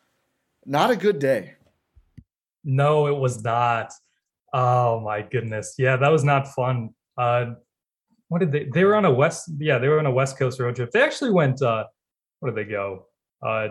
Not 0.65 0.91
a 0.91 0.97
good 0.97 1.19
day. 1.19 1.53
No, 2.63 3.07
it 3.07 3.17
was 3.17 3.43
not. 3.43 3.93
Oh 4.53 4.99
my 4.99 5.21
goodness. 5.21 5.75
Yeah, 5.77 5.95
that 5.95 6.09
was 6.09 6.23
not 6.23 6.49
fun. 6.49 6.89
Uh 7.17 7.53
what 8.27 8.39
did 8.39 8.51
they 8.51 8.65
they 8.73 8.83
were 8.83 8.95
on 8.95 9.05
a 9.05 9.11
west 9.11 9.49
yeah, 9.57 9.77
they 9.77 9.87
were 9.87 9.99
on 9.99 10.05
a 10.05 10.11
west 10.11 10.37
coast 10.37 10.59
road 10.59 10.75
trip. 10.75 10.91
They 10.91 11.01
actually 11.01 11.31
went 11.31 11.61
uh 11.61 11.85
where 12.39 12.51
did 12.51 12.65
they 12.67 12.69
go? 12.69 13.07
Uh 13.41 13.69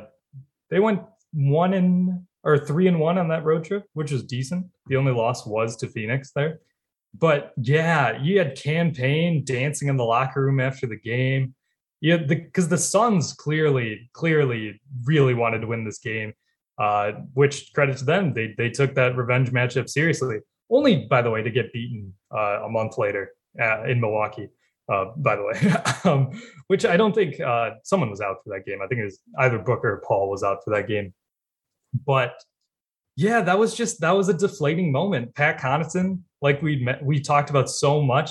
they 0.70 0.80
went 0.80 1.02
one 1.32 1.74
and 1.74 2.26
or 2.42 2.58
three 2.58 2.88
and 2.88 2.98
one 2.98 3.18
on 3.18 3.28
that 3.28 3.44
road 3.44 3.64
trip, 3.64 3.84
which 3.92 4.12
is 4.12 4.24
decent. 4.24 4.66
The 4.86 4.96
only 4.96 5.12
loss 5.12 5.46
was 5.46 5.76
to 5.76 5.88
Phoenix 5.88 6.32
there. 6.34 6.60
But 7.18 7.52
yeah, 7.56 8.20
you 8.22 8.38
had 8.38 8.56
Cam 8.56 8.92
Payne 8.92 9.44
dancing 9.44 9.88
in 9.88 9.96
the 9.96 10.04
locker 10.04 10.42
room 10.42 10.60
after 10.60 10.86
the 10.86 10.96
game. 10.96 11.54
Yeah, 12.00 12.16
because 12.16 12.68
the, 12.68 12.76
the 12.76 12.82
Suns 12.82 13.32
clearly, 13.32 14.08
clearly 14.14 14.80
really 15.04 15.34
wanted 15.34 15.60
to 15.60 15.66
win 15.66 15.84
this 15.84 15.98
game. 15.98 16.32
Uh, 16.78 17.12
which 17.34 17.72
credit 17.74 17.98
to 17.98 18.04
them, 18.06 18.32
they 18.32 18.54
they 18.56 18.70
took 18.70 18.94
that 18.94 19.14
revenge 19.14 19.50
matchup 19.50 19.88
seriously. 19.88 20.38
Only, 20.70 21.06
by 21.10 21.20
the 21.20 21.30
way, 21.30 21.42
to 21.42 21.50
get 21.50 21.72
beaten 21.74 22.14
uh, 22.34 22.62
a 22.64 22.68
month 22.70 22.96
later 22.96 23.32
uh, 23.60 23.84
in 23.84 24.00
Milwaukee. 24.00 24.48
Uh, 24.90 25.06
by 25.16 25.36
the 25.36 25.42
way, 25.42 25.74
um, 26.10 26.30
which 26.68 26.84
I 26.86 26.96
don't 26.96 27.14
think 27.14 27.38
uh, 27.38 27.72
someone 27.84 28.08
was 28.08 28.20
out 28.20 28.38
for 28.42 28.50
that 28.54 28.64
game. 28.64 28.78
I 28.82 28.86
think 28.86 29.02
it 29.02 29.04
was 29.04 29.20
either 29.38 29.58
Booker 29.58 29.92
or 29.92 30.02
Paul 30.06 30.30
was 30.30 30.42
out 30.42 30.64
for 30.64 30.70
that 30.70 30.88
game. 30.88 31.12
But 32.06 32.42
yeah, 33.14 33.42
that 33.42 33.58
was 33.58 33.74
just 33.74 34.00
that 34.00 34.12
was 34.12 34.28
a 34.28 34.34
deflating 34.34 34.90
moment. 34.90 35.34
Pat 35.34 35.60
Connaughton 35.60 36.20
like 36.42 36.62
we 36.62 36.86
we 37.02 37.20
talked 37.20 37.50
about 37.50 37.68
so 37.68 38.00
much, 38.02 38.30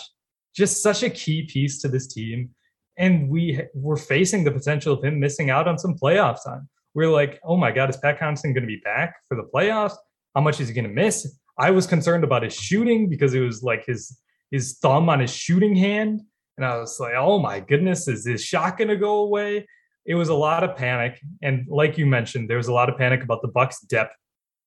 just 0.56 0.82
such 0.82 1.04
a 1.04 1.10
key 1.10 1.44
piece 1.44 1.82
to 1.82 1.88
this 1.88 2.08
team, 2.08 2.50
and 2.98 3.30
we 3.30 3.62
were 3.74 3.98
facing 3.98 4.44
the 4.44 4.52
potential 4.52 4.94
of 4.94 5.04
him 5.04 5.20
missing 5.20 5.50
out 5.50 5.68
on 5.68 5.78
some 5.78 5.96
playoff 5.96 6.44
time. 6.44 6.68
We 6.96 7.06
we're 7.06 7.14
like, 7.14 7.40
oh 7.44 7.56
my 7.56 7.72
god, 7.72 7.90
is 7.90 7.98
Pat 7.98 8.20
Connaughton 8.20 8.54
going 8.54 8.62
to 8.62 8.68
be 8.68 8.82
back 8.84 9.16
for 9.28 9.36
the 9.36 9.48
playoffs? 9.54 9.96
How 10.36 10.42
much 10.42 10.60
is 10.60 10.68
he 10.68 10.74
going 10.74 10.88
to 10.88 10.94
miss? 10.94 11.38
I 11.58 11.72
was 11.72 11.86
concerned 11.86 12.24
about 12.24 12.44
his 12.44 12.56
shooting 12.56 13.10
because 13.10 13.34
it 13.34 13.42
was 13.42 13.64
like 13.64 13.86
his 13.86 14.20
his 14.52 14.80
thumb 14.82 15.10
on 15.10 15.20
his 15.20 15.34
shooting 15.34 15.76
hand, 15.76 16.22
and 16.58 16.66
I 16.66 16.78
was 16.78 17.00
like, 17.00 17.14
oh 17.16 17.40
my 17.40 17.60
goodness, 17.60 18.08
is 18.08 18.26
his 18.26 18.44
shot 18.44 18.78
going 18.78 18.88
to 18.88 18.98
go 18.98 19.20
away? 19.20 19.68
It 20.06 20.16
was 20.16 20.30
a 20.30 20.34
lot 20.34 20.64
of 20.64 20.76
panic, 20.76 21.20
and 21.44 21.68
like 21.70 21.98
you 21.98 22.08
mentioned, 22.08 22.50
there 22.50 22.58
was 22.58 22.70
a 22.70 22.74
lot 22.74 22.90
of 22.90 22.98
panic 22.98 23.24
about 23.24 23.44
the 23.44 23.50
Bucks' 23.50 23.82
depth. 23.82 24.16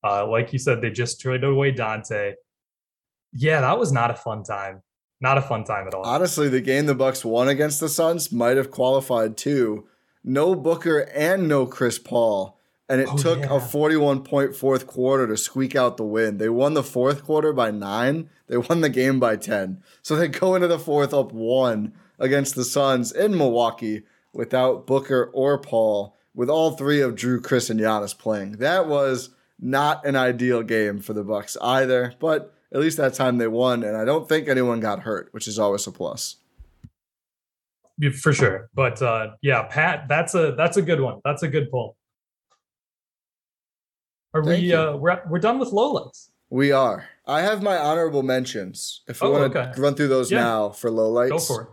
Uh, 0.04 0.26
like 0.26 0.52
you 0.52 0.58
said, 0.58 0.80
they 0.80 0.90
just 0.90 1.20
traded 1.20 1.44
away 1.44 1.72
Donte 1.72 2.34
yeah, 3.32 3.60
that 3.60 3.78
was 3.78 3.92
not 3.92 4.10
a 4.10 4.14
fun 4.14 4.42
time. 4.42 4.82
Not 5.20 5.38
a 5.38 5.42
fun 5.42 5.64
time 5.64 5.86
at 5.86 5.94
all. 5.94 6.04
Honestly, 6.04 6.48
the 6.48 6.60
game 6.60 6.86
the 6.86 6.94
Bucks 6.94 7.24
won 7.24 7.48
against 7.48 7.78
the 7.78 7.88
Suns 7.88 8.32
might 8.32 8.56
have 8.56 8.72
qualified 8.72 9.36
too. 9.36 9.86
No 10.24 10.54
Booker 10.54 11.00
and 11.14 11.48
no 11.48 11.64
Chris 11.64 11.98
Paul. 11.98 12.58
And 12.88 13.00
it 13.00 13.08
oh, 13.10 13.16
took 13.16 13.38
yeah. 13.40 13.56
a 13.56 13.60
41 13.60 14.24
point 14.24 14.54
fourth 14.54 14.86
quarter 14.86 15.26
to 15.28 15.36
squeak 15.36 15.76
out 15.76 15.96
the 15.96 16.04
win. 16.04 16.38
They 16.38 16.48
won 16.48 16.74
the 16.74 16.82
fourth 16.82 17.24
quarter 17.24 17.52
by 17.52 17.70
nine. 17.70 18.28
They 18.48 18.56
won 18.56 18.80
the 18.80 18.90
game 18.90 19.20
by 19.20 19.36
10. 19.36 19.82
So 20.02 20.16
they 20.16 20.28
go 20.28 20.54
into 20.56 20.68
the 20.68 20.78
fourth 20.78 21.14
up 21.14 21.32
one 21.32 21.94
against 22.18 22.54
the 22.54 22.64
Suns 22.64 23.12
in 23.12 23.38
Milwaukee 23.38 24.02
without 24.32 24.86
Booker 24.86 25.30
or 25.32 25.58
Paul, 25.58 26.16
with 26.34 26.50
all 26.50 26.72
three 26.72 27.00
of 27.00 27.14
Jrue, 27.14 27.40
Khris, 27.40 27.70
and 27.70 27.80
Giannis 27.80 28.16
playing. 28.16 28.52
That 28.52 28.88
was 28.88 29.30
not 29.60 30.04
an 30.04 30.16
ideal 30.16 30.62
game 30.62 31.00
for 31.00 31.12
the 31.12 31.24
Bucks 31.24 31.56
either, 31.62 32.14
but 32.18 32.54
at 32.72 32.80
least 32.80 32.96
that 32.96 33.14
time 33.14 33.38
they 33.38 33.48
won, 33.48 33.82
and 33.82 33.96
I 33.96 34.04
don't 34.04 34.28
think 34.28 34.48
anyone 34.48 34.80
got 34.80 35.00
hurt, 35.00 35.28
which 35.32 35.46
is 35.46 35.58
always 35.58 35.86
a 35.86 35.92
plus. 35.92 36.36
Yeah, 37.98 38.10
for 38.10 38.32
sure, 38.32 38.70
but 38.74 39.00
uh, 39.02 39.32
yeah, 39.42 39.62
Pat, 39.64 40.08
that's 40.08 40.34
a 40.34 40.52
that's 40.56 40.76
a 40.76 40.82
good 40.82 41.00
one. 41.00 41.20
That's 41.24 41.42
a 41.42 41.48
good 41.48 41.70
pull. 41.70 41.96
Are 44.34 44.42
Thank 44.42 44.62
we? 44.62 44.72
Uh, 44.72 44.96
we're 44.96 45.20
we're 45.28 45.38
done 45.38 45.58
with 45.58 45.70
lowlights. 45.70 46.30
We 46.48 46.72
are. 46.72 47.08
I 47.26 47.42
have 47.42 47.62
my 47.62 47.76
honorable 47.76 48.22
mentions. 48.22 49.02
If 49.06 49.20
we 49.20 49.28
oh, 49.28 49.32
want 49.32 49.52
to 49.52 49.60
okay. 49.60 49.80
run 49.80 49.94
through 49.94 50.08
those 50.08 50.30
yeah. 50.30 50.40
now 50.40 50.70
for 50.70 50.90
lowlights, 50.90 51.30
go 51.30 51.38
for 51.38 51.62
it. 51.62 51.68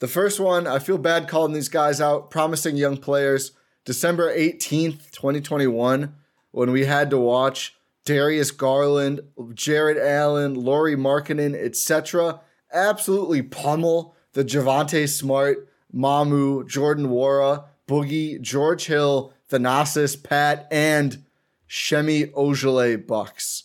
The 0.00 0.08
first 0.08 0.40
one, 0.40 0.66
I 0.66 0.80
feel 0.80 0.98
bad 0.98 1.28
calling 1.28 1.52
these 1.52 1.68
guys 1.68 2.00
out. 2.00 2.30
Promising 2.30 2.76
young 2.76 2.96
players. 2.96 3.52
December 3.84 4.30
eighteenth, 4.30 5.12
twenty 5.12 5.40
twenty 5.40 5.68
one, 5.68 6.16
when 6.50 6.72
we 6.72 6.84
had 6.84 7.10
to 7.10 7.18
watch 7.18 7.76
Darius 8.04 8.50
Garland, 8.50 9.20
Jarrett 9.54 9.98
Allen, 9.98 10.54
Lauri 10.54 10.96
Markkanen, 10.96 11.54
etc. 11.54 12.40
Absolutely 12.72 13.42
pummel 13.42 14.16
the 14.32 14.44
Javonte 14.44 15.08
Smart, 15.08 15.68
Mamu, 15.94 16.66
Jordan 16.66 17.08
Nwora, 17.08 17.64
Boogie, 17.86 18.40
George 18.40 18.86
Hill, 18.86 19.32
Thanasis, 19.50 20.20
Pat, 20.22 20.66
and 20.70 21.24
Semi 21.68 22.26
Ojeleye 22.26 23.06
Bucks. 23.06 23.64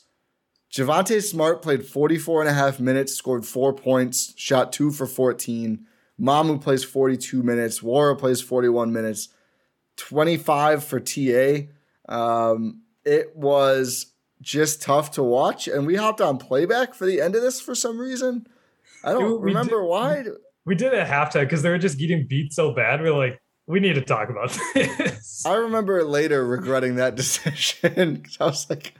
Javonte 0.71 1.23
Smart 1.23 1.61
played 1.61 1.85
44 1.85 2.41
and 2.41 2.49
a 2.49 2.53
half 2.53 2.79
minutes, 2.79 3.13
scored 3.13 3.45
four 3.45 3.73
points, 3.73 4.33
shot 4.35 4.73
two 4.73 4.91
for 4.91 5.07
14. 5.07 5.85
Mamu 6.19 6.61
plays 6.61 6.83
42 6.83 7.41
minutes. 7.43 7.79
Nwora 7.79 8.17
plays 8.17 8.41
41 8.41 8.91
minutes, 8.91 9.29
25 9.95 10.83
for 10.83 10.99
TA. 10.99 11.67
Um, 12.09 12.81
it 13.05 13.35
was 13.35 14.07
just 14.41 14.81
tough 14.81 15.11
to 15.11 15.23
watch. 15.23 15.67
And 15.67 15.85
we 15.85 15.95
hopped 15.95 16.21
on 16.21 16.37
playback 16.37 16.93
for 16.93 17.05
the 17.05 17.21
end 17.21 17.35
of 17.35 17.41
this 17.41 17.59
for 17.59 17.75
some 17.75 17.99
reason. 17.99 18.47
I 19.03 19.13
don't 19.13 19.41
we 19.41 19.47
remember 19.47 19.81
did, 19.81 19.87
why. 19.87 20.23
We 20.65 20.75
did 20.75 20.93
it 20.93 20.99
at 20.99 21.07
halftime 21.07 21.43
because 21.43 21.61
they 21.61 21.69
were 21.69 21.77
just 21.77 21.97
getting 21.97 22.27
beat 22.27 22.53
so 22.53 22.73
bad. 22.73 23.01
We 23.01 23.09
are 23.09 23.17
like, 23.17 23.41
we 23.67 23.79
need 23.79 23.95
to 23.95 24.01
talk 24.01 24.29
about 24.29 24.57
this. 24.73 25.45
I 25.45 25.55
remember 25.55 26.03
later 26.03 26.45
regretting 26.45 26.95
that 26.95 27.15
decision 27.15 28.15
because 28.15 28.37
I 28.39 28.45
was 28.45 28.69
like, 28.69 28.93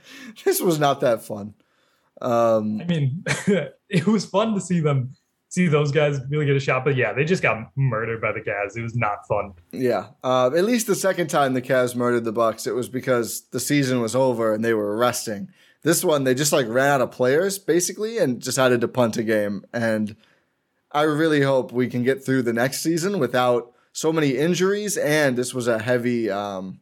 this 0.44 0.60
was 0.60 0.78
not 0.78 1.00
that 1.00 1.22
fun. 1.22 1.54
Um, 2.20 2.80
I 2.80 2.84
mean, 2.84 3.24
it 3.88 4.06
was 4.06 4.26
fun 4.26 4.54
to 4.54 4.60
see 4.60 4.80
them 4.80 5.14
see 5.48 5.66
those 5.66 5.90
guys 5.90 6.20
really 6.30 6.46
get 6.46 6.56
a 6.56 6.60
shot. 6.60 6.84
But 6.84 6.96
yeah, 6.96 7.12
they 7.12 7.24
just 7.24 7.42
got 7.42 7.70
murdered 7.76 8.20
by 8.20 8.32
the 8.32 8.40
Cavs. 8.40 8.76
It 8.76 8.82
was 8.82 8.94
not 8.94 9.26
fun. 9.26 9.52
Yeah, 9.72 10.08
uh, 10.22 10.50
at 10.56 10.64
least 10.64 10.86
the 10.86 10.94
second 10.94 11.28
time 11.28 11.54
the 11.54 11.62
Cavs 11.62 11.96
murdered 11.96 12.24
the 12.24 12.32
Bucks, 12.32 12.66
it 12.66 12.74
was 12.74 12.88
because 12.88 13.42
the 13.50 13.60
season 13.60 14.00
was 14.00 14.14
over 14.14 14.54
and 14.54 14.64
they 14.64 14.74
were 14.74 14.96
resting. 14.96 15.48
This 15.82 16.04
one, 16.04 16.24
they 16.24 16.34
just 16.34 16.52
like 16.52 16.66
ran 16.68 16.88
out 16.88 17.00
of 17.00 17.10
players 17.10 17.58
basically 17.58 18.18
and 18.18 18.40
decided 18.40 18.80
to 18.80 18.88
punt 18.88 19.16
a 19.16 19.22
game. 19.22 19.64
And 19.72 20.16
I 20.90 21.02
really 21.02 21.42
hope 21.42 21.72
we 21.72 21.88
can 21.88 22.02
get 22.02 22.24
through 22.24 22.42
the 22.42 22.52
next 22.52 22.82
season 22.82 23.18
without 23.18 23.72
so 23.92 24.12
many 24.12 24.36
injuries. 24.36 24.96
And 24.96 25.36
this 25.36 25.54
was 25.54 25.68
a 25.68 25.78
heavy 25.78 26.30
um, 26.30 26.80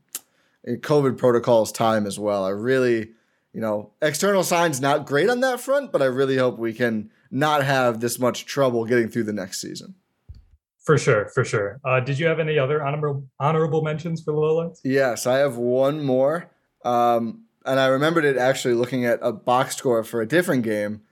COVID 0.66 1.18
protocols 1.18 1.72
time 1.72 2.06
as 2.06 2.18
well. 2.18 2.44
I 2.44 2.50
really, 2.50 3.10
you 3.52 3.60
know, 3.60 3.90
external 4.00 4.42
signs 4.42 4.80
not 4.80 5.06
great 5.06 5.28
on 5.28 5.40
that 5.40 5.60
front, 5.60 5.92
but 5.92 6.02
I 6.02 6.06
really 6.06 6.36
hope 6.36 6.58
we 6.58 6.72
can 6.72 7.10
not 7.36 7.62
have 7.64 8.00
this 8.00 8.18
much 8.18 8.46
trouble 8.46 8.86
getting 8.86 9.08
through 9.08 9.24
the 9.24 9.32
next 9.32 9.60
season. 9.60 9.94
For 10.82 10.96
sure, 10.96 11.28
for 11.34 11.44
sure. 11.44 11.80
Uh, 11.84 12.00
did 12.00 12.18
you 12.18 12.26
have 12.26 12.38
any 12.38 12.58
other 12.58 12.82
honorable 12.82 13.24
honorable 13.38 13.82
mentions 13.82 14.22
for 14.22 14.32
lowlights? 14.32 14.80
Yes, 14.84 15.26
I 15.26 15.38
have 15.38 15.56
one 15.56 16.02
more. 16.02 16.48
Um, 16.84 17.42
and 17.66 17.78
I 17.80 17.86
remembered 17.86 18.24
it 18.24 18.36
actually 18.36 18.74
looking 18.74 19.04
at 19.04 19.18
a 19.20 19.32
box 19.32 19.76
score 19.76 20.04
for 20.04 20.22
a 20.22 20.26
different 20.26 20.62
game. 20.62 21.02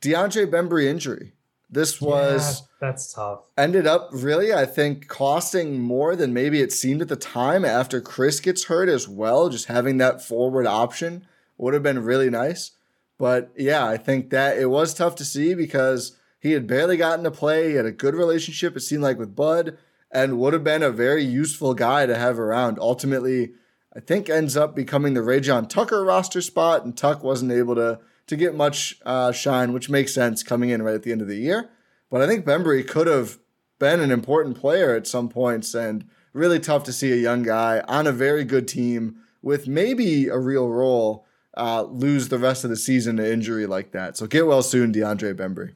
DeAndre 0.00 0.46
Bembry 0.46 0.86
injury. 0.86 1.32
This 1.68 2.00
was 2.00 2.60
yeah, 2.60 2.66
that's 2.80 3.12
tough. 3.12 3.40
Ended 3.58 3.86
up 3.86 4.08
really, 4.12 4.54
I 4.54 4.64
think, 4.64 5.08
costing 5.08 5.80
more 5.80 6.14
than 6.14 6.32
maybe 6.32 6.60
it 6.60 6.72
seemed 6.72 7.02
at 7.02 7.08
the 7.08 7.16
time 7.16 7.64
after 7.64 8.00
Khris 8.00 8.40
gets 8.40 8.64
hurt 8.64 8.88
as 8.88 9.08
well. 9.08 9.48
Just 9.48 9.66
having 9.66 9.98
that 9.98 10.22
forward 10.22 10.66
option 10.66 11.26
would 11.58 11.74
have 11.74 11.82
been 11.82 12.04
really 12.04 12.30
nice. 12.30 12.70
But 13.18 13.52
yeah, 13.56 13.86
I 13.86 13.96
think 13.96 14.30
that 14.30 14.58
it 14.58 14.66
was 14.66 14.94
tough 14.94 15.14
to 15.16 15.24
see 15.24 15.54
because 15.54 16.16
he 16.40 16.52
had 16.52 16.66
barely 16.66 16.96
gotten 16.96 17.24
to 17.24 17.30
play. 17.30 17.70
He 17.70 17.76
had 17.76 17.86
a 17.86 17.92
good 17.92 18.14
relationship, 18.14 18.76
it 18.76 18.80
seemed 18.80 19.02
like, 19.02 19.18
with 19.18 19.36
Bud, 19.36 19.78
and 20.10 20.38
would 20.38 20.52
have 20.52 20.64
been 20.64 20.82
a 20.82 20.90
very 20.90 21.24
useful 21.24 21.74
guy 21.74 22.06
to 22.06 22.16
have 22.16 22.38
around. 22.38 22.78
Ultimately, 22.78 23.52
I 23.96 24.00
think 24.00 24.28
ends 24.28 24.56
up 24.56 24.74
becoming 24.74 25.14
the 25.14 25.20
Rayjon 25.20 25.68
Tucker 25.68 26.04
roster 26.04 26.40
spot, 26.40 26.84
and 26.84 26.96
Tuck 26.96 27.22
wasn't 27.22 27.52
able 27.52 27.74
to 27.76 28.00
to 28.26 28.36
get 28.36 28.54
much 28.54 29.00
uh, 29.04 29.32
shine, 29.32 29.74
which 29.74 29.90
makes 29.90 30.14
sense 30.14 30.42
coming 30.42 30.70
in 30.70 30.82
right 30.82 30.94
at 30.94 31.02
the 31.02 31.12
end 31.12 31.20
of 31.20 31.28
the 31.28 31.36
year. 31.36 31.68
But 32.10 32.22
I 32.22 32.26
think 32.26 32.46
Bembry 32.46 32.86
could 32.86 33.06
have 33.06 33.38
been 33.78 34.00
an 34.00 34.10
important 34.10 34.58
player 34.58 34.94
at 34.94 35.06
some 35.06 35.28
points, 35.28 35.74
and 35.74 36.06
really 36.32 36.58
tough 36.58 36.84
to 36.84 36.92
see 36.92 37.12
a 37.12 37.16
young 37.16 37.42
guy 37.42 37.82
on 37.86 38.06
a 38.06 38.12
very 38.12 38.44
good 38.44 38.66
team 38.66 39.16
with 39.40 39.68
maybe 39.68 40.28
a 40.28 40.38
real 40.38 40.68
role 40.68 41.26
uh, 41.56 41.82
lose 41.82 42.28
the 42.28 42.38
rest 42.38 42.64
of 42.64 42.70
the 42.70 42.76
season 42.76 43.16
to 43.16 43.32
injury 43.32 43.66
like 43.66 43.92
that. 43.92 44.16
So 44.16 44.26
get 44.26 44.46
well 44.46 44.62
soon, 44.62 44.92
DeAndre 44.92 45.34
Bembry. 45.34 45.74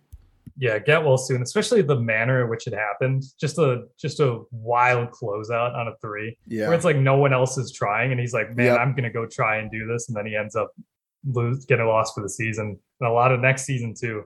Yeah, 0.61 0.79
get 0.81 1.05
well 1.05 1.19
soon, 1.19 1.41
especially 1.43 1.83
the 1.83 2.01
manner 2.01 2.43
in 2.43 2.51
which 2.51 2.67
it 2.67 2.75
happened. 2.75 3.23
Just 3.41 3.59
a 3.59 3.85
just 3.97 4.19
a 4.19 4.43
wild 4.51 5.11
closeout 5.11 5.75
on 5.77 5.87
a 5.87 5.95
three. 6.01 6.37
Yeah. 6.49 6.67
Where 6.67 6.75
it's 6.75 6.85
like 6.85 6.97
no 6.97 7.17
one 7.17 7.33
else 7.33 7.57
is 7.59 7.71
trying, 7.71 8.11
and 8.11 8.21
he's 8.21 8.33
like, 8.33 8.57
Man, 8.57 8.67
yep. 8.67 8.81
I'm 8.81 8.95
gonna 8.97 9.13
go 9.13 9.25
try 9.25 9.59
and 9.59 9.71
do 9.71 9.87
this, 9.87 10.09
and 10.09 10.17
then 10.17 10.27
he 10.27 10.35
ends 10.35 10.57
up 10.57 10.73
lose 11.25 11.65
getting 11.65 11.87
lost 11.87 12.15
for 12.15 12.23
the 12.23 12.29
season 12.29 12.79
and 13.01 13.09
a 13.09 13.13
lot 13.13 13.33
of 13.33 13.41
next 13.41 13.65
season 13.65 13.95
too. 13.99 14.25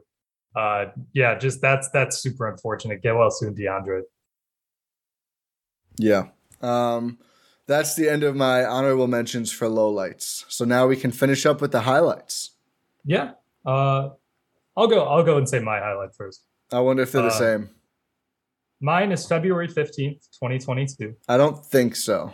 Uh, 0.54 0.86
yeah, 1.12 1.34
just 1.38 1.60
that's 1.60 1.88
that's 1.90 2.18
super 2.18 2.48
unfortunate. 2.48 3.02
Get 3.02 3.16
well 3.16 3.30
soon, 3.30 3.54
DeAndre. 3.54 4.02
Yeah. 5.98 6.28
Um, 6.60 7.18
that's 7.66 7.94
the 7.94 8.08
end 8.08 8.22
of 8.24 8.34
my 8.34 8.64
honorable 8.64 9.06
mentions 9.06 9.52
for 9.52 9.68
lowlights. 9.68 10.44
So 10.48 10.64
now 10.64 10.86
we 10.86 10.96
can 10.96 11.10
finish 11.12 11.46
up 11.46 11.60
with 11.60 11.72
the 11.72 11.80
highlights. 11.80 12.50
Yeah. 13.04 13.32
Uh, 13.64 14.10
I'll 14.76 14.88
go. 14.88 15.04
I'll 15.04 15.22
go 15.22 15.36
and 15.36 15.48
say 15.48 15.60
my 15.60 15.78
highlight 15.78 16.14
first. 16.14 16.44
I 16.72 16.80
wonder 16.80 17.02
if 17.02 17.12
they're 17.12 17.22
uh, 17.22 17.26
the 17.26 17.30
same. 17.30 17.70
Mine 18.80 19.12
is 19.12 19.26
February 19.26 19.68
fifteenth, 19.68 20.26
twenty 20.36 20.58
twenty 20.58 20.86
two. 20.86 21.14
I 21.28 21.36
don't 21.36 21.64
think 21.64 21.94
so. 21.94 22.32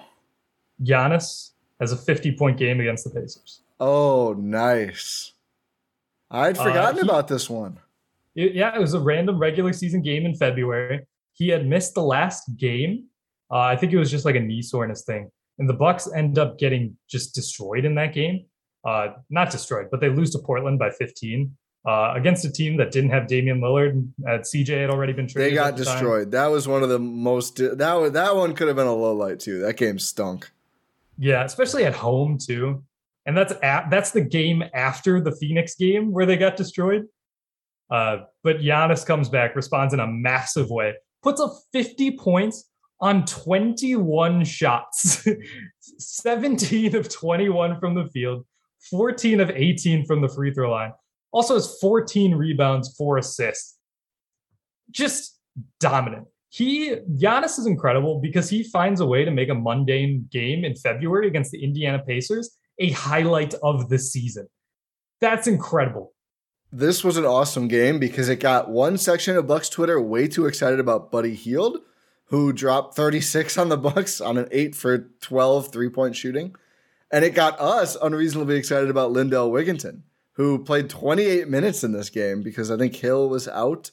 Giannis 0.82 1.50
has 1.80 1.92
a 1.92 1.96
fifty 1.96 2.32
point 2.32 2.56
game 2.56 2.80
against 2.80 3.04
the 3.04 3.10
Pacers. 3.10 3.62
Oh, 3.80 4.34
nice. 4.38 5.32
I'd 6.30 6.56
uh, 6.56 6.64
forgotten 6.64 7.00
uh, 7.00 7.02
he, 7.02 7.08
about 7.08 7.28
this 7.28 7.50
one. 7.50 7.78
It, 8.34 8.54
yeah, 8.54 8.74
it 8.74 8.80
was 8.80 8.94
a 8.94 9.00
random 9.00 9.38
regular 9.38 9.72
season 9.72 10.00
game 10.00 10.24
in 10.24 10.34
February. 10.34 11.06
He 11.32 11.48
had 11.48 11.66
missed 11.66 11.94
the 11.94 12.02
last 12.02 12.56
game. 12.56 13.07
Uh, 13.51 13.61
I 13.61 13.76
think 13.76 13.92
it 13.92 13.99
was 13.99 14.11
just 14.11 14.24
like 14.24 14.36
a 14.36 14.40
knee 14.40 14.62
soreness 14.62 15.05
thing. 15.05 15.30
And 15.59 15.68
the 15.68 15.74
Bucks 15.74 16.09
end 16.14 16.38
up 16.38 16.59
getting 16.59 16.96
just 17.09 17.34
destroyed 17.34 17.84
in 17.84 17.94
that 17.96 18.12
game. 18.12 18.46
Uh, 18.86 19.09
not 19.28 19.51
destroyed, 19.51 19.88
but 19.90 20.01
they 20.01 20.09
lose 20.09 20.30
to 20.30 20.38
Portland 20.38 20.78
by 20.78 20.90
15 20.90 21.57
uh, 21.86 22.12
against 22.14 22.44
a 22.44 22.53
team 22.53 22.76
that 22.76 22.92
didn't 22.92 23.11
have 23.11 23.26
Damian 23.26 23.61
Lillard. 23.61 23.90
And 23.90 24.12
CJ 24.26 24.80
had 24.80 24.90
already 24.90 25.12
been 25.12 25.26
traded. 25.26 25.53
They 25.53 25.55
got 25.57 25.76
the 25.76 25.84
destroyed. 25.84 26.26
Time. 26.26 26.30
That 26.30 26.46
was 26.46 26.68
one 26.68 26.82
of 26.82 26.88
the 26.88 26.99
most. 26.99 27.57
That 27.57 27.94
was, 27.94 28.12
that 28.12 28.36
one 28.36 28.55
could 28.55 28.68
have 28.68 28.76
been 28.76 28.86
a 28.86 28.94
low 28.94 29.14
light 29.14 29.40
too. 29.40 29.61
That 29.61 29.76
game 29.76 29.99
stunk. 29.99 30.51
Yeah, 31.18 31.44
especially 31.44 31.84
at 31.84 31.94
home 31.94 32.38
too 32.38 32.84
and 33.28 33.36
that's 33.36 33.53
at, 33.62 33.90
that's 33.90 34.11
the 34.11 34.22
game 34.22 34.64
after 34.72 35.20
the 35.20 35.32
Phoenix 35.32 35.74
game 35.74 36.12
where 36.12 36.24
they 36.24 36.38
got 36.38 36.57
destroyed. 36.57 37.05
Uh, 37.90 38.20
but 38.42 38.61
Giannis 38.61 39.05
comes 39.05 39.28
back, 39.28 39.55
responds 39.55 39.92
in 39.92 40.01
a 40.01 40.07
massive 40.07 40.70
way, 40.70 40.94
puts 41.22 41.38
up 41.38 41.53
50 41.74 42.12
points 42.12 42.67
on 43.01 43.24
21 43.24 44.44
shots, 44.44 45.26
17 45.99 46.96
of 46.96 47.09
21 47.09 47.78
from 47.78 47.94
the 47.94 48.07
field, 48.07 48.44
14 48.90 49.40
of 49.40 49.51
18 49.51 50.05
from 50.07 50.20
the 50.20 50.28
free 50.28 50.53
throw 50.53 50.70
line. 50.70 50.92
Also 51.32 51.55
has 51.55 51.78
14 51.80 52.34
rebounds, 52.34 52.94
four 52.96 53.18
assists. 53.18 53.78
Just 54.90 55.38
dominant. 55.80 56.26
He 56.51 56.96
Giannis 57.14 57.59
is 57.59 57.66
incredible 57.66 58.20
because 58.20 58.49
he 58.49 58.62
finds 58.62 59.01
a 59.01 59.07
way 59.07 59.24
to 59.24 59.30
make 59.30 59.51
a 59.51 59.55
mundane 59.55 60.26
game 60.30 60.64
in 60.64 60.74
February 60.74 61.26
against 61.26 61.51
the 61.51 61.62
Indiana 61.62 61.99
Pacers 61.99 62.57
a 62.78 62.90
highlight 62.90 63.55
of 63.62 63.88
the 63.88 63.99
season. 63.99 64.49
That's 65.20 65.46
incredible. 65.46 66.14
This 66.70 67.03
was 67.03 67.16
an 67.16 67.24
awesome 67.24 67.66
game 67.66 67.99
because 67.99 68.28
it 68.28 68.40
got 68.40 68.70
one 68.70 68.99
section 68.99 69.36
of 69.36 69.46
Bucks 69.46 69.68
Twitter 69.68 70.01
way 70.01 70.28
too 70.28 70.46
excited 70.46 70.78
about 70.78 71.11
Buddy 71.11 71.34
Hield, 71.34 71.78
who 72.28 72.52
dropped 72.52 72.94
36 72.94 73.56
on 73.58 73.68
the 73.68 73.76
Bucks 73.76 74.20
on 74.20 74.38
an 74.38 74.48
8 74.50 74.74
for 74.74 74.98
12 75.20 75.72
three-point 75.72 76.14
shooting. 76.16 76.54
And 77.10 77.24
it 77.24 77.34
got 77.34 77.58
us 77.58 77.96
unreasonably 78.00 78.56
excited 78.56 78.90
about 78.90 79.12
Lindell 79.12 79.50
Wigginton, 79.50 80.02
who 80.32 80.62
played 80.62 80.90
28 80.90 81.48
minutes 81.48 81.82
in 81.82 81.92
this 81.92 82.10
game 82.10 82.42
because 82.42 82.70
I 82.70 82.76
think 82.76 82.94
Hill 82.94 83.28
was 83.28 83.48
out. 83.48 83.90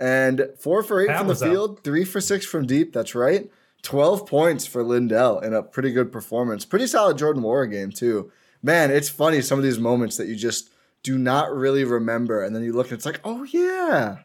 And 0.00 0.48
four 0.58 0.82
for 0.82 1.00
eight 1.00 1.08
Pat 1.08 1.18
from 1.18 1.28
the 1.28 1.36
field, 1.36 1.78
out. 1.78 1.84
three 1.84 2.04
for 2.04 2.20
six 2.20 2.44
from 2.44 2.66
deep. 2.66 2.92
That's 2.92 3.14
right. 3.14 3.50
12 3.82 4.26
points 4.26 4.66
for 4.66 4.82
Lindell 4.82 5.38
in 5.38 5.54
a 5.54 5.62
pretty 5.62 5.92
good 5.92 6.10
performance. 6.10 6.64
Pretty 6.64 6.88
solid 6.88 7.18
Jordan 7.18 7.42
Nwora 7.42 7.70
game, 7.70 7.92
too. 7.92 8.32
Man, 8.62 8.90
it's 8.90 9.08
funny 9.08 9.40
some 9.40 9.58
of 9.58 9.64
these 9.64 9.78
moments 9.78 10.16
that 10.16 10.26
you 10.26 10.34
just 10.34 10.70
do 11.04 11.16
not 11.16 11.54
really 11.54 11.84
remember. 11.84 12.42
And 12.42 12.54
then 12.54 12.64
you 12.64 12.72
look 12.72 12.88
and 12.88 12.96
it's 12.96 13.06
like, 13.06 13.20
oh, 13.22 13.44
yeah. 13.44 14.18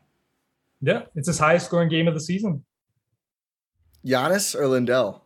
Yeah, 0.81 1.03
it's 1.15 1.27
his 1.27 1.37
highest 1.37 1.67
scoring 1.67 1.89
game 1.89 2.07
of 2.07 2.15
the 2.15 2.19
season. 2.19 2.63
Giannis 4.05 4.55
or 4.55 4.67
Lindell? 4.67 5.23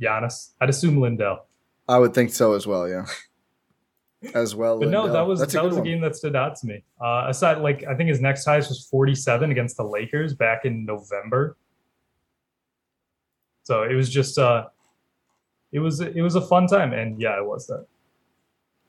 Giannis. 0.00 0.50
I'd 0.60 0.70
assume 0.70 1.00
Lindell. 1.00 1.46
I 1.88 1.98
would 1.98 2.14
think 2.14 2.30
so 2.30 2.52
as 2.54 2.66
well, 2.66 2.88
yeah. 2.88 3.06
as 4.34 4.54
well. 4.54 4.78
but 4.78 4.86
Lindell. 4.86 5.06
no, 5.06 5.12
that 5.12 5.26
was 5.26 5.40
That's 5.40 5.52
that 5.54 5.64
a 5.64 5.68
was 5.68 5.76
a 5.76 5.82
game 5.82 6.00
that 6.00 6.16
stood 6.16 6.36
out 6.36 6.56
to 6.56 6.66
me. 6.66 6.82
Uh, 7.00 7.26
aside, 7.28 7.58
like 7.58 7.84
I 7.84 7.94
think 7.94 8.08
his 8.08 8.20
next 8.20 8.44
highest 8.44 8.68
was 8.68 8.86
47 8.90 9.50
against 9.50 9.76
the 9.76 9.84
Lakers 9.84 10.34
back 10.34 10.64
in 10.64 10.84
November. 10.84 11.56
So 13.64 13.82
it 13.82 13.94
was 13.94 14.08
just 14.10 14.38
uh 14.38 14.66
it 15.72 15.80
was 15.80 16.00
it 16.00 16.22
was 16.22 16.36
a 16.36 16.40
fun 16.40 16.66
time 16.66 16.92
and 16.92 17.20
yeah, 17.20 17.36
it 17.38 17.44
was 17.44 17.66
that. 17.66 17.86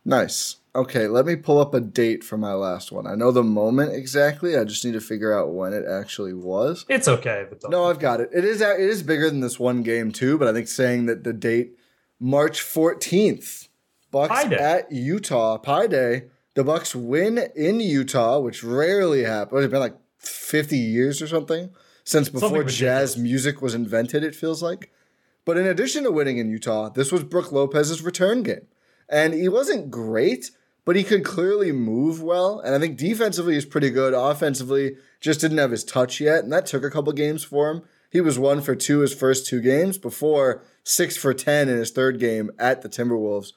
Nice. 0.05 0.57
Okay, 0.78 1.07
let 1.07 1.25
me 1.25 1.36
pull 1.36 1.59
up 1.59 1.73
a 1.73 1.82
date 1.82 2.23
for 2.23 2.38
my 2.38 2.53
last 2.53 2.91
one. 2.91 3.07
I 3.07 3.15
know 3.15 3.32
the 3.32 3.43
moment 3.43 3.93
exactly. 3.93 4.55
I 4.55 4.63
just 4.63 4.86
need 4.86 4.93
to 4.93 5.01
figure 5.01 5.38
out 5.38 5.53
when 5.53 5.73
it 5.73 5.86
actually 5.86 6.34
was. 6.34 6.86
It's 6.88 7.07
okay. 7.07 7.47
But 7.49 7.69
no, 7.69 7.86
I've 7.86 7.99
got 7.99 8.21
it. 8.21 8.30
It 8.32 8.45
is 8.45 8.61
it 8.61 8.80
is 8.80 9.01
bigger 9.01 9.30
than 9.30 9.39
this 9.39 9.59
one 9.59 9.82
game 9.82 10.11
too, 10.11 10.38
but 10.38 10.47
I 10.47 10.53
think 10.53 10.67
saying 10.67 11.07
that 11.07 11.23
the 11.23 11.34
date 11.34 11.71
March 12.19 12.61
14th, 12.61 13.67
Bucks 14.11 14.45
at 14.45 14.91
Utah, 14.91 15.57
Pi 15.57 15.88
Day. 15.88 16.23
The 16.53 16.63
Bucks 16.63 16.95
win 16.95 17.38
in 17.55 17.80
Utah, 17.80 18.39
which 18.39 18.63
rarely 18.63 19.23
happens. 19.23 19.63
It's 19.63 19.71
been 19.71 19.80
like 19.80 19.97
50 20.17 20.75
years 20.75 21.21
or 21.21 21.28
something 21.28 21.69
since 22.03 22.30
before 22.30 22.63
jazz 22.63 23.17
music 23.17 23.61
was 23.61 23.75
invented, 23.75 24.23
it 24.23 24.34
feels 24.34 24.63
like. 24.63 24.91
But 25.45 25.57
in 25.57 25.67
addition 25.67 26.03
to 26.03 26.11
winning 26.11 26.38
in 26.38 26.49
Utah, 26.49 26.89
this 26.89 27.11
was 27.11 27.23
Brook 27.23 27.51
Lopez's 27.51 28.01
return 28.01 28.43
game. 28.43 28.65
And 29.09 29.34
he 29.34 29.49
wasn't 29.49 29.91
great, 29.91 30.51
but 30.88 30.96
he 30.96 31.04
could 31.04 31.26
clearly 31.26 31.74
move 31.74 32.24
well. 32.24 32.62
And 32.62 32.74
I 32.74 32.80
think 32.80 32.98
defensively 32.98 33.56
he's 33.56 33.66
pretty 33.66 33.90
good. 33.90 34.14
Offensively, 34.14 34.96
just 35.20 35.42
didn't 35.42 35.58
have 35.58 35.72
his 35.72 35.84
touch 35.84 36.22
yet. 36.22 36.46
And 36.46 36.54
that 36.54 36.66
took 36.66 36.82
a 36.82 36.90
couple 36.90 37.12
games 37.12 37.44
for 37.44 37.70
him. 37.70 37.82
He 38.10 38.22
was 38.22 38.40
one 38.40 38.62
for 38.62 38.74
two 38.74 39.00
his 39.00 39.14
first 39.14 39.46
two 39.46 39.60
games 39.60 39.98
before 39.98 40.64
six 40.86 41.18
for 41.18 41.34
10 41.34 41.68
in 41.68 41.76
his 41.76 41.92
third 41.92 42.22
game 42.22 42.52
at 42.58 42.84
the 42.84 42.88
Timberwolves. 42.88 43.52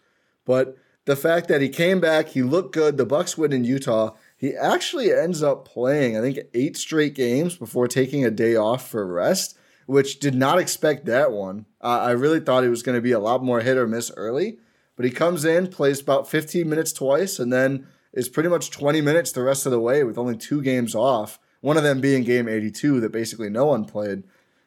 But 0.44 0.76
the 1.04 1.14
fact 1.14 1.46
that 1.46 1.60
he 1.60 1.68
came 1.68 2.00
back, 2.00 2.30
he 2.30 2.42
looked 2.42 2.74
good, 2.74 2.96
the 2.96 3.06
Bucks 3.06 3.38
win 3.38 3.52
in 3.52 3.62
Utah, 3.62 4.16
he 4.36 4.56
actually 4.56 5.12
ends 5.12 5.40
up 5.40 5.64
playing, 5.64 6.18
I 6.18 6.20
think, 6.22 6.40
eight 6.52 6.76
straight 6.76 7.14
games 7.14 7.54
before 7.54 7.86
taking 7.86 8.24
a 8.24 8.32
day 8.32 8.56
off 8.56 8.90
for 8.90 9.06
rest, 9.06 9.56
which 9.86 10.18
did 10.18 10.34
not 10.34 10.58
expect 10.58 11.06
that 11.06 11.30
one. 11.30 11.66
Uh, 11.80 12.00
I 12.00 12.10
really 12.10 12.40
thought 12.40 12.64
he 12.64 12.68
was 12.68 12.82
going 12.82 12.98
to 12.98 13.02
be 13.02 13.12
a 13.12 13.20
lot 13.20 13.44
more 13.44 13.60
hit 13.60 13.76
or 13.76 13.86
miss 13.86 14.10
early, 14.16 14.58
but 15.00 15.06
he 15.06 15.10
comes 15.10 15.46
in, 15.46 15.68
plays 15.68 15.98
about 15.98 16.28
15 16.28 16.68
minutes 16.68 16.92
twice, 16.92 17.38
and 17.38 17.50
then 17.50 17.86
is 18.12 18.28
pretty 18.28 18.50
much 18.50 18.70
20 18.70 19.00
minutes 19.00 19.32
the 19.32 19.42
rest 19.42 19.64
of 19.64 19.72
the 19.72 19.80
way 19.80 20.04
with 20.04 20.18
only 20.18 20.36
two 20.36 20.60
games 20.60 20.94
off, 20.94 21.38
one 21.62 21.78
of 21.78 21.82
them 21.82 22.02
being 22.02 22.22
game 22.22 22.46
82 22.46 23.00
that 23.00 23.10
basically 23.10 23.48
no 23.48 23.64
one 23.64 23.86
played. 23.86 24.24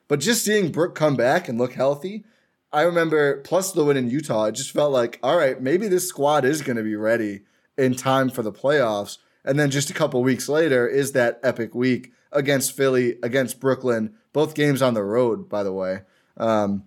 But 0.08 0.22
just 0.22 0.44
seeing 0.44 0.72
Brook 0.72 0.96
come 0.96 1.16
back 1.16 1.48
and 1.48 1.60
look 1.60 1.74
healthy, 1.74 2.26
I 2.72 2.82
remember, 2.82 3.42
plus 3.42 3.74
the 3.74 3.86
win 3.86 3.96
in 3.96 4.10
Utah, 4.10 4.46
it 4.46 4.54
just 4.54 4.72
felt 4.72 4.92
like, 4.92 5.20
all 5.22 5.38
right, 5.38 5.62
maybe 5.62 5.88
this 5.88 6.08
squad 6.08 6.46
is 6.46 6.64
going 6.64 6.78
to 6.78 6.84
be 6.84 6.96
ready 6.96 7.42
in 7.78 7.94
time 7.94 8.32
for 8.32 8.42
the 8.42 8.52
playoffs. 8.52 9.20
And 9.46 9.60
then 9.60 9.70
just 9.70 9.92
a 9.92 9.94
couple 9.94 10.24
weeks 10.24 10.50
later 10.50 10.88
is 10.88 11.12
that 11.12 11.40
epic 11.44 11.76
week 11.76 12.12
against 12.32 12.76
Philly, 12.76 13.20
against 13.22 13.60
Brooklyn, 13.60 14.16
both 14.34 14.56
games 14.56 14.82
on 14.82 14.96
the 14.96 15.04
road, 15.04 15.48
by 15.48 15.62
the 15.62 15.74
way. 15.74 16.00
Um, 16.38 16.86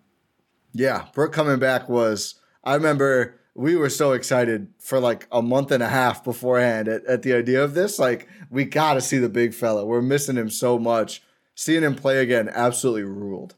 yeah, 0.72 1.05
Brook 1.14 1.32
coming 1.32 1.61
back 1.61 1.88
was, 1.88 2.40
I 2.66 2.74
remember 2.74 3.40
we 3.54 3.76
were 3.76 3.88
so 3.88 4.12
excited 4.12 4.68
for 4.78 5.00
like 5.00 5.26
a 5.32 5.40
month 5.40 5.70
and 5.70 5.82
a 5.82 5.88
half 5.88 6.22
beforehand 6.22 6.88
at, 6.88 7.06
at 7.06 7.22
the 7.22 7.32
idea 7.32 7.64
of 7.64 7.72
this. 7.72 7.98
Like, 7.98 8.28
we 8.50 8.64
got 8.64 8.94
to 8.94 9.00
see 9.00 9.18
the 9.18 9.30
big 9.30 9.54
fella. 9.54 9.86
We're 9.86 10.02
missing 10.02 10.36
him 10.36 10.50
so 10.50 10.78
much. 10.78 11.22
Seeing 11.54 11.82
him 11.82 11.94
play 11.94 12.18
again 12.18 12.50
absolutely 12.52 13.04
ruled. 13.04 13.54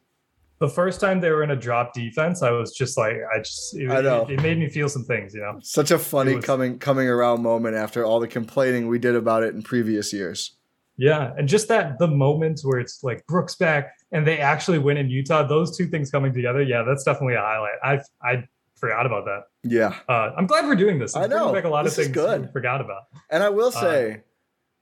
The 0.61 0.68
first 0.68 1.00
time 1.00 1.20
they 1.20 1.30
were 1.30 1.42
in 1.42 1.50
a 1.50 1.56
drop 1.56 1.94
defense, 1.94 2.42
I 2.42 2.50
was 2.50 2.72
just 2.72 2.96
like, 2.96 3.16
I 3.34 3.38
just, 3.38 3.74
it, 3.76 3.90
I 3.90 4.00
know. 4.00 4.22
It, 4.22 4.34
it 4.34 4.42
made 4.42 4.59
me 4.59 4.68
feel 4.68 4.88
some 4.88 5.04
things, 5.04 5.34
you 5.34 5.40
know. 5.40 5.59
Such 5.62 5.90
a 5.90 5.98
funny 5.98 6.36
was- 6.36 6.44
coming 6.44 6.78
coming 6.78 7.09
around 7.09 7.42
moment 7.42 7.74
after 7.76 8.04
all 8.04 8.20
the 8.20 8.28
complaining 8.28 8.88
we 8.88 8.98
did 8.98 9.16
about 9.16 9.42
it 9.42 9.54
in 9.54 9.62
previous 9.62 10.12
years. 10.12 10.56
Yeah, 10.96 11.32
and 11.38 11.48
just 11.48 11.68
that 11.68 11.98
the 12.00 12.09
moments 12.09 12.64
where 12.64 12.80
it's 12.80 13.04
like 13.04 13.24
Brooks 13.28 13.54
back 13.54 13.94
and 14.11 14.26
they 14.26 14.38
actually 14.38 14.80
win 14.80 14.96
in 14.96 15.09
Utah, 15.09 15.46
those 15.46 15.76
two 15.76 15.86
things 15.86 16.11
coming 16.11 16.32
together, 16.32 16.61
yeah, 16.61 16.82
that's 16.82 17.04
definitely 17.04 17.34
a 17.34 17.40
highlight. 17.40 17.78
I 17.84 18.00
I 18.20 18.44
forgot 18.79 19.07
about 19.07 19.24
that. 19.26 19.45
Yeah. 19.62 19.95
Uh, 20.09 20.33
I'm 20.37 20.47
glad 20.47 20.66
we're 20.66 20.74
doing 20.76 20.99
this. 20.99 21.11
It's 21.11 21.16
I 21.16 21.26
know. 21.26 21.53
back 21.53 21.64
a 21.64 21.68
lot 21.68 21.85
This 21.85 21.95
of 21.95 22.01
is 22.01 22.07
things 22.07 22.14
good. 22.14 22.51
forgot 22.53 22.81
about. 22.81 23.03
And 23.31 23.43
I 23.43 23.51
will 23.51 23.68
Uh, 23.68 23.81
say, 23.81 24.22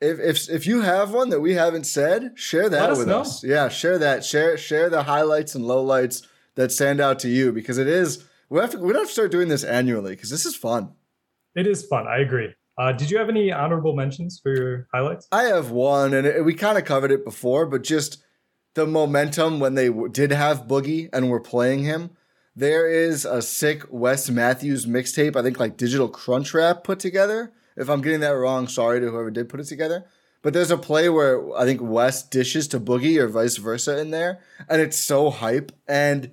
if 0.01 0.19
if 0.21 0.51
if 0.51 0.67
you 0.67 0.83
have 0.83 1.13
one 1.13 1.31
that 1.31 1.41
we 1.41 1.55
haven't 1.55 1.85
said, 1.85 2.33
share 2.37 2.69
that 2.69 2.91
us 2.91 2.99
with 2.99 3.09
know. 3.09 3.21
us. 3.21 3.43
Yeah, 3.43 3.69
share 3.69 3.99
that. 3.99 4.25
Share 4.25 4.57
share 4.57 4.89
the 4.91 5.03
highlights 5.05 5.55
and 5.55 5.65
lowlights 5.65 6.27
that 6.55 6.71
stand 6.73 7.01
out 7.01 7.19
to 7.21 7.29
you 7.29 7.53
because 7.53 7.79
it 7.79 7.89
is 7.89 8.25
we 8.49 8.61
have 8.61 8.71
to 8.71 8.79
we 8.79 8.93
have 8.95 9.07
to 9.07 9.13
start 9.13 9.31
doing 9.31 9.49
this 9.49 9.65
annually 9.65 10.13
because 10.15 10.31
this 10.31 10.45
is 10.47 10.55
fun. 10.55 10.93
It 11.55 11.67
is 11.67 11.87
fun. 11.87 12.07
I 12.07 12.19
agree. 12.19 12.55
Uh, 12.79 12.93
did 12.93 13.11
you 13.11 13.17
have 13.17 13.31
any 13.31 13.51
honorable 13.51 13.97
mentions 13.97 14.39
for 14.39 14.55
your 14.55 14.87
highlights? 14.93 15.27
I 15.33 15.45
have 15.45 15.71
one, 15.71 16.13
and 16.13 16.27
it, 16.27 16.45
we 16.45 16.53
kind 16.53 16.77
of 16.77 16.85
covered 16.85 17.11
it 17.11 17.25
before, 17.25 17.65
but 17.65 17.83
just 17.83 18.23
the 18.75 18.87
momentum 18.87 19.59
when 19.61 19.75
they 19.77 19.87
w- 19.89 20.11
did 20.11 20.31
have 20.31 20.67
Boogie 20.67 21.09
and 21.15 21.31
were 21.31 21.41
playing 21.41 21.85
him. 21.85 22.11
There 22.59 22.89
is 22.89 23.27
a 23.27 23.43
sick 23.43 23.83
Wes 23.91 24.31
Matthews 24.31 24.87
mixtape, 24.87 25.37
I 25.37 25.43
think 25.43 25.61
like 25.61 25.77
Digital 25.77 26.09
Crunch 26.09 26.55
Rap 26.55 26.85
put 26.85 26.99
together. 26.99 27.53
If 27.77 27.91
I'm 27.91 28.01
getting 28.01 28.21
that 28.21 28.31
wrong, 28.31 28.67
sorry 28.67 28.99
to 29.01 29.11
whoever 29.11 29.31
did 29.31 29.51
put 29.51 29.61
it 29.61 29.65
together. 29.65 30.07
But 30.41 30.55
there's 30.55 30.71
a 30.71 30.79
play 30.79 31.11
where 31.11 31.55
I 31.55 31.67
think 31.67 31.83
Wes 31.83 32.23
dishes 32.23 32.67
to 32.69 32.81
Boogie 32.81 33.19
or 33.19 33.29
vice 33.29 33.59
versa 33.59 33.99
in 33.99 34.11
there, 34.11 34.41
and 34.71 34.81
it's 34.81 34.97
so 34.97 35.29
hype. 35.29 35.71
And 35.87 36.31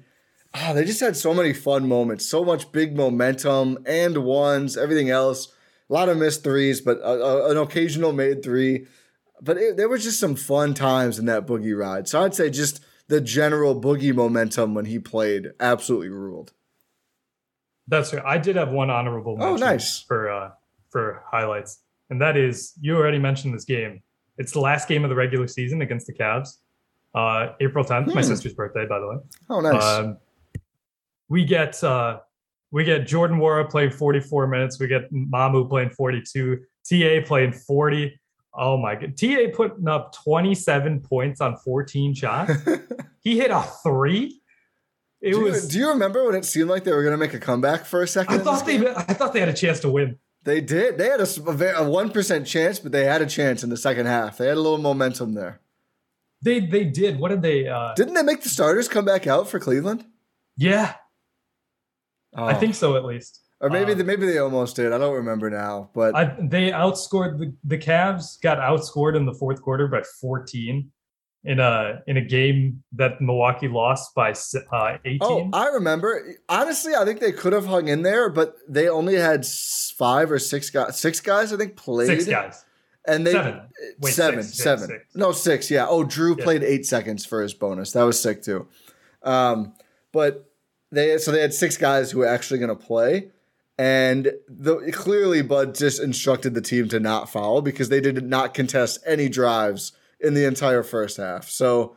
ah, 0.54 0.72
they 0.74 0.86
just 0.86 1.02
had 1.02 1.18
so 1.18 1.34
many 1.34 1.52
fun 1.52 1.90
moments, 1.90 2.26
so 2.26 2.46
much 2.46 2.72
big 2.72 2.96
momentum 2.96 3.80
and 3.86 4.20
ones, 4.20 4.78
everything 4.78 5.10
else. 5.10 5.50
A 5.90 5.94
lot 5.94 6.08
of 6.08 6.18
missed 6.18 6.46
threes, 6.46 6.80
but 6.80 7.02
uh, 7.02 7.48
uh, 7.48 7.48
an 7.50 7.58
occasional 7.58 8.14
made 8.14 8.44
three. 8.44 8.88
But 9.42 9.58
it, 9.58 9.76
there 9.76 9.90
was 9.90 10.06
just 10.06 10.22
some 10.22 10.36
fun 10.36 10.74
times 10.74 11.20
in 11.20 11.26
that 11.26 11.46
boogie 11.46 11.78
ride. 11.78 12.08
So 12.08 12.24
I'd 12.24 12.34
say 12.34 12.50
just 12.50 12.80
the 13.14 13.22
general 13.22 13.80
boogie 13.80 14.12
momentum 14.12 14.74
when 14.74 14.86
he 14.86 14.98
played 14.98 15.52
absolutely 15.60 16.10
ruled. 16.10 16.52
That's 17.88 18.12
right. 18.12 18.24
I 18.26 18.40
did 18.40 18.56
have 18.56 18.72
one 18.72 18.90
honorable 18.90 19.38
Oh, 19.40 19.52
mention 19.52 19.68
nice. 19.68 20.02
for 20.02 20.32
uh, 20.32 20.50
for 20.90 21.24
highlights, 21.30 21.84
and 22.10 22.20
that 22.22 22.36
is 22.38 22.74
you 22.82 22.98
already 22.98 23.20
mentioned 23.20 23.54
this 23.54 23.66
game. 23.66 24.02
It's 24.40 24.52
the 24.52 24.62
last 24.62 24.88
game 24.88 25.04
of 25.04 25.12
the 25.12 25.16
regular 25.16 25.48
season 25.48 25.84
against 25.84 26.08
the 26.08 26.14
Cavs. 26.14 26.58
Uh, 27.14 27.54
April 27.62 27.86
10th, 27.86 28.08
my 28.08 28.22
Hmm. 28.24 28.28
sister's 28.28 28.56
birthday, 28.56 28.88
by 28.88 28.98
the 29.00 29.08
way. 29.08 29.18
Oh, 29.52 29.60
nice. 29.62 29.84
Um, 29.84 30.18
we 31.30 31.46
get 31.46 31.84
uh, 31.84 32.22
we 32.72 32.84
get 32.84 33.06
Jordan 33.06 33.38
Nwora 33.38 33.70
playing 33.70 33.92
44 33.92 34.48
minutes. 34.48 34.80
We 34.80 34.88
get 34.88 35.14
Mamu 35.14 35.70
playing 35.70 35.92
42. 35.92 36.58
TA 36.90 37.22
playing 37.28 37.52
40. 37.54 38.20
Oh 38.56 38.78
my 38.78 38.96
god! 38.96 39.18
TA 39.18 39.48
putting 39.54 39.88
up 39.88 40.14
27 40.24 41.00
points 41.02 41.42
on 41.42 41.58
14 41.58 42.14
shots. 42.14 42.54
he 43.22 43.38
hit 43.38 43.50
a 43.52 43.62
three. 43.84 44.40
It 45.22 45.32
do, 45.32 45.40
you, 45.40 45.44
was. 45.46 45.68
do 45.70 45.80
you 45.80 45.90
remember 45.90 46.26
when 46.26 46.36
it 46.36 46.46
seemed 46.46 46.70
like 46.70 46.84
they 46.84 46.92
were 46.92 47.02
going 47.02 47.14
to 47.14 47.18
make 47.18 47.34
a 47.34 47.40
comeback 47.40 47.86
for 47.86 48.02
a 48.04 48.08
second? 48.08 48.42
I 48.42 48.44
thought 48.44 48.66
they. 48.66 48.78
game? 48.78 48.94
I 48.96 49.14
thought 49.14 49.34
they 49.34 49.40
had 49.40 49.50
a 49.50 49.54
chance 49.54 49.80
to 49.80 49.90
win. 49.90 50.18
They 50.44 50.60
did. 50.60 50.98
They 50.98 51.08
had 51.08 51.20
a 51.20 51.24
s- 51.24 51.38
a 51.38 51.74
a 51.78 51.90
one 51.90 52.10
percent 52.12 52.46
chance, 52.46 52.78
but 52.78 52.92
they 52.92 53.06
had 53.06 53.22
a 53.22 53.26
chance 53.26 53.64
in 53.64 53.70
the 53.70 53.78
second 53.78 54.06
half. 54.08 54.38
They 54.38 54.48
had 54.48 54.58
a 54.58 54.62
little 54.62 54.78
momentum 54.78 55.34
there. 55.34 55.62
They 56.42 56.60
they 56.60 56.84
did. 56.84 57.20
What 57.20 57.30
did 57.30 57.42
they? 57.42 57.68
Uh, 57.68 57.94
Didn't 57.96 58.16
they 58.16 58.24
make 58.24 58.42
the 58.44 58.50
starters 58.50 58.90
come 58.90 59.06
back 59.06 59.26
out 59.28 59.48
for 59.48 59.60
Cleveland? 59.60 60.04
yeah, 60.58 60.96
I 62.36 62.54
Oh. 62.54 62.60
think 62.60 62.76
so 62.76 62.98
at 62.98 63.06
least. 63.06 63.40
Or 63.64 63.70
maybe 63.70 63.94
um, 63.94 63.98
they, 63.98 64.04
maybe 64.04 64.26
they 64.26 64.40
almost 64.40 64.76
did. 64.76 64.92
I 64.92 64.98
don't 64.98 65.16
remember 65.16 65.50
now, 65.50 65.90
but 65.94 66.14
I, 66.16 66.36
they 66.38 66.72
outscored 66.72 67.40
the 67.40 67.54
the 67.64 67.78
Cavs. 67.78 68.40
Got 68.42 68.58
outscored 68.58 69.16
in 69.16 69.26
the 69.26 69.34
fourth 69.34 69.62
quarter 69.62 69.88
by 69.88 70.04
14 70.20 70.92
in 71.46 71.60
a 71.60 72.02
in 72.08 72.18
a 72.18 72.22
game 72.22 72.84
that 72.92 73.22
Milwaukee 73.22 73.70
lost 73.70 74.14
by 74.16 74.32
uh, 74.32 74.98
18. 75.06 75.20
oh, 75.22 75.50
I 75.54 75.68
remember. 75.68 76.36
Honestly, 76.50 76.94
I 76.94 77.06
think 77.06 77.22
they 77.22 77.32
could 77.32 77.54
have 77.54 77.66
hung 77.66 77.88
in 77.88 78.02
there, 78.02 78.30
but 78.30 78.58
they 78.68 78.90
only 78.90 79.16
had 79.16 79.46
five 79.98 80.30
or 80.30 80.40
six 80.40 80.70
guys. 80.70 81.00
Six 81.00 81.22
guys, 81.22 81.54
I 81.54 81.58
think, 81.58 81.78
played. 81.78 82.08
Six 82.08 82.26
guys. 82.26 82.66
and 83.08 83.26
they 83.26 83.32
Seven. 83.32 83.62
Wait, 84.02 84.14
seven, 84.14 84.44
six, 84.44 84.56
six, 84.58 84.64
seven. 84.64 84.88
six. 84.88 85.06
No, 85.16 85.32
six. 85.32 85.72
Yeah. 85.72 85.88
Oh, 85.88 86.04
Jrue 86.04 86.38
Yeah. 86.38 86.44
played 86.44 86.64
eight 86.64 86.86
seconds 86.86 87.26
for 87.26 87.42
his 87.42 87.54
bonus. 87.54 87.94
That 87.94 88.04
was 88.04 88.22
sick 88.22 88.42
too. 88.44 88.68
Um, 89.22 89.74
but 90.12 90.50
they 90.92 91.18
so 91.18 91.32
they 91.32 91.42
had 91.42 91.54
six 91.54 91.76
guys 91.76 92.12
who 92.12 92.20
were 92.20 92.28
actually 92.28 92.60
going 92.60 92.70
to 92.78 92.86
play, 92.86 93.32
and 93.78 94.32
the 94.48 94.92
clearly 94.92 95.42
Bud 95.42 95.76
just 95.76 96.00
instructed 96.02 96.54
the 96.54 96.62
team 96.62 96.88
to 96.90 97.00
not 97.00 97.30
foul 97.30 97.62
because 97.62 97.90
they 97.90 98.00
did 98.02 98.24
not 98.26 98.54
contest 98.54 99.00
any 99.06 99.30
drives 99.30 99.94
in 100.20 100.34
the 100.34 100.46
entire 100.46 100.84
first 100.84 101.18
half. 101.18 101.50
So 101.50 101.96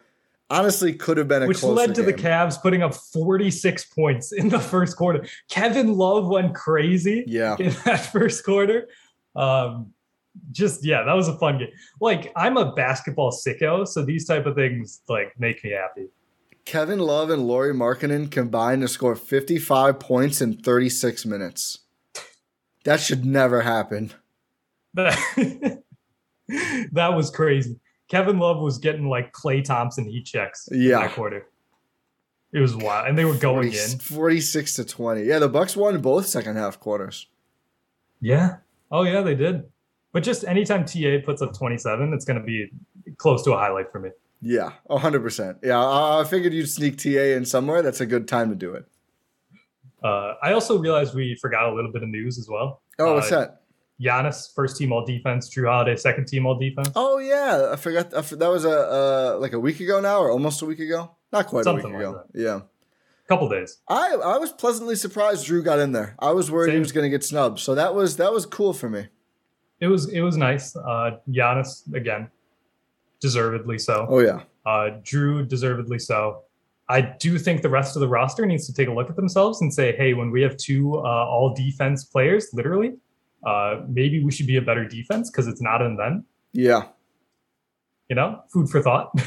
honestly, 0.50 0.94
could 0.94 1.16
have 1.18 1.28
been 1.28 1.42
a 1.42 1.46
Which 1.46 1.62
led 1.62 1.94
to 1.96 2.02
the. 2.02 2.12
Cavs 2.14 2.60
putting 2.60 2.82
up 2.82 2.94
46 2.94 3.84
points 3.86 4.32
in 4.32 4.48
the 4.48 4.58
first 4.60 4.96
quarter. 4.96 5.26
Kevin 5.48 5.94
Love 5.94 6.28
went 6.28 6.54
crazy 6.54 7.24
Yeah. 7.26 7.56
in 7.58 7.74
that 7.84 8.06
first 8.12 8.44
quarter. 8.44 8.88
Um, 9.34 9.92
just 10.52 10.84
yeah, 10.84 11.02
that 11.02 11.14
was 11.14 11.28
a 11.28 11.38
fun 11.38 11.58
game. 11.58 11.68
Like 12.00 12.32
I'm 12.36 12.56
a 12.56 12.72
basketball 12.72 13.32
sicko, 13.32 13.86
so 13.86 14.04
these 14.04 14.26
type 14.26 14.46
of 14.46 14.54
things 14.54 15.00
like 15.08 15.32
make 15.38 15.62
me 15.64 15.70
happy. 15.70 16.08
Kevin 16.66 16.98
Love 16.98 17.30
and 17.30 17.46
Lauri 17.46 17.72
Markkanen 17.72 18.30
combined 18.30 18.82
to 18.82 18.88
score 18.88 19.14
55 19.16 19.98
points 19.98 20.42
in 20.42 20.54
36 20.58 21.24
minutes. 21.24 21.78
That 22.84 23.00
should 23.00 23.24
never 23.24 23.62
happen. 23.62 24.12
That, 24.94 25.16
that 26.92 27.08
was 27.14 27.30
crazy. 27.30 27.78
Kevin 28.08 28.38
Love 28.38 28.60
was 28.60 28.78
getting 28.78 29.08
like 29.08 29.32
Klay 29.32 29.64
Thompson 29.64 30.04
heat 30.06 30.24
checks 30.26 30.68
in 30.68 30.82
Yeah. 30.82 31.00
that 31.00 31.12
quarter. 31.12 31.46
It 32.52 32.60
was 32.60 32.76
wild, 32.76 33.08
and 33.08 33.18
they 33.18 33.24
were 33.24 33.34
going 33.34 33.72
40 33.72 33.92
in. 33.94 33.98
46 33.98 34.74
to 34.76 34.84
20. 34.84 35.22
Yeah, 35.22 35.38
the 35.40 35.48
Bucks 35.48 35.76
won 35.76 36.00
both 36.00 36.26
second 36.26 36.56
half 36.56 36.78
quarters. 36.80 37.26
Yeah. 38.20 38.56
Oh 38.90 39.02
yeah, 39.02 39.20
they 39.22 39.34
did. 39.34 39.64
But 40.12 40.22
just 40.22 40.44
anytime 40.44 40.84
TA 40.84 41.18
puts 41.24 41.42
up 41.42 41.52
27, 41.56 42.12
it's 42.14 42.24
going 42.24 42.38
to 42.40 42.44
be 42.46 42.70
close 43.18 43.42
to 43.44 43.52
a 43.52 43.56
highlight 43.58 43.90
for 43.92 43.98
me. 43.98 44.10
Yeah, 44.42 44.72
100%. 44.90 45.58
Yeah, 45.62 45.78
I, 45.80 46.24
figured 46.24 46.52
you'd 46.52 46.68
sneak 46.68 46.98
TA 46.98 47.08
in 47.36 47.44
somewhere. 47.44 47.82
That's 47.82 48.00
a 48.00 48.06
good 48.06 48.28
time 48.28 48.50
to 48.50 48.54
do 48.56 48.74
it. 48.74 48.84
Uh, 50.04 50.34
I 50.42 50.52
also 50.52 50.78
realized 50.78 51.14
we 51.14 51.34
forgot 51.36 51.70
a 51.70 51.74
little 51.74 51.90
bit 51.90 52.02
of 52.02 52.08
news 52.08 52.38
as 52.38 52.48
well. 52.48 52.82
Oh, 52.98 53.14
what's 53.14 53.32
Uh, 53.32 53.40
that? 53.40 53.62
Giannis, 54.00 54.54
first 54.54 54.76
team 54.76 54.92
all 54.92 55.04
defense. 55.04 55.48
Jrue 55.48 55.68
Holiday, 55.68 55.96
second 55.96 56.26
team 56.28 56.44
all 56.46 56.58
defense. 56.58 56.90
Oh, 56.94 57.18
yeah. 57.18 57.70
I 57.72 57.76
forgot. 57.76 58.14
I, 58.14 58.20
that 58.20 58.50
was 58.50 58.64
a 58.66 58.70
uh, 58.70 59.38
like 59.40 59.54
a 59.54 59.58
week 59.58 59.80
ago 59.80 60.00
now 60.00 60.18
or 60.18 60.30
almost 60.30 60.60
a 60.60 60.66
week 60.66 60.80
ago? 60.80 61.16
Not 61.32 61.46
quite 61.46 61.64
Something 61.64 61.94
a 61.94 61.98
week 61.98 62.06
like 62.06 62.14
ago. 62.16 62.24
Yeah. 62.34 62.60
Couple 63.26 63.48
days. 63.48 63.78
I, 63.88 64.14
I 64.14 64.38
was 64.38 64.52
pleasantly 64.52 64.94
surprised 64.94 65.46
Jrue 65.48 65.64
got 65.64 65.78
in 65.80 65.92
there. 65.92 66.14
I 66.20 66.30
was 66.32 66.50
worried 66.50 66.74
he 66.74 66.78
was 66.78 66.92
going 66.92 67.04
to 67.04 67.10
get 67.10 67.24
snubbed. 67.24 67.58
So 67.58 67.74
that 67.74 67.94
was 67.94 68.18
that 68.18 68.32
was 68.32 68.46
cool 68.46 68.72
for 68.72 68.88
me. 68.88 69.06
It 69.80 69.88
was 69.88 70.08
it 70.12 70.20
was 70.20 70.36
nice. 70.36 70.76
Uh, 70.76 71.18
Giannis 71.28 71.92
again, 71.92 72.30
deservedly 73.20 73.78
so. 73.78 74.06
Oh, 74.08 74.20
yeah. 74.20 74.42
Uh, 74.64 74.98
Jrue 75.02 75.48
deservedly 75.48 75.98
so. 75.98 76.42
I 76.88 77.00
do 77.00 77.38
think 77.38 77.62
the 77.62 77.68
rest 77.68 77.96
of 77.96 78.00
the 78.00 78.08
roster 78.08 78.46
needs 78.46 78.66
to 78.66 78.72
take 78.72 78.88
a 78.88 78.92
look 78.92 79.10
at 79.10 79.16
themselves 79.16 79.60
and 79.60 79.72
say, 79.74 79.96
hey, 79.96 80.14
when 80.14 80.30
we 80.30 80.42
have 80.42 80.56
two 80.56 80.96
uh, 80.98 81.00
all 81.00 81.52
defense 81.54 82.04
players, 82.04 82.48
literally, 82.52 82.94
uh, 83.44 83.80
maybe 83.88 84.22
we 84.22 84.30
should 84.30 84.46
be 84.46 84.56
a 84.56 84.62
better 84.62 84.84
defense 84.84 85.30
because 85.30 85.48
it's 85.48 85.60
not 85.60 85.82
in 85.82 85.96
them. 85.96 86.24
Yeah. 86.52 86.84
You 88.08 88.16
know, 88.16 88.40
food 88.52 88.68
for 88.68 88.82
thought. 88.82 89.12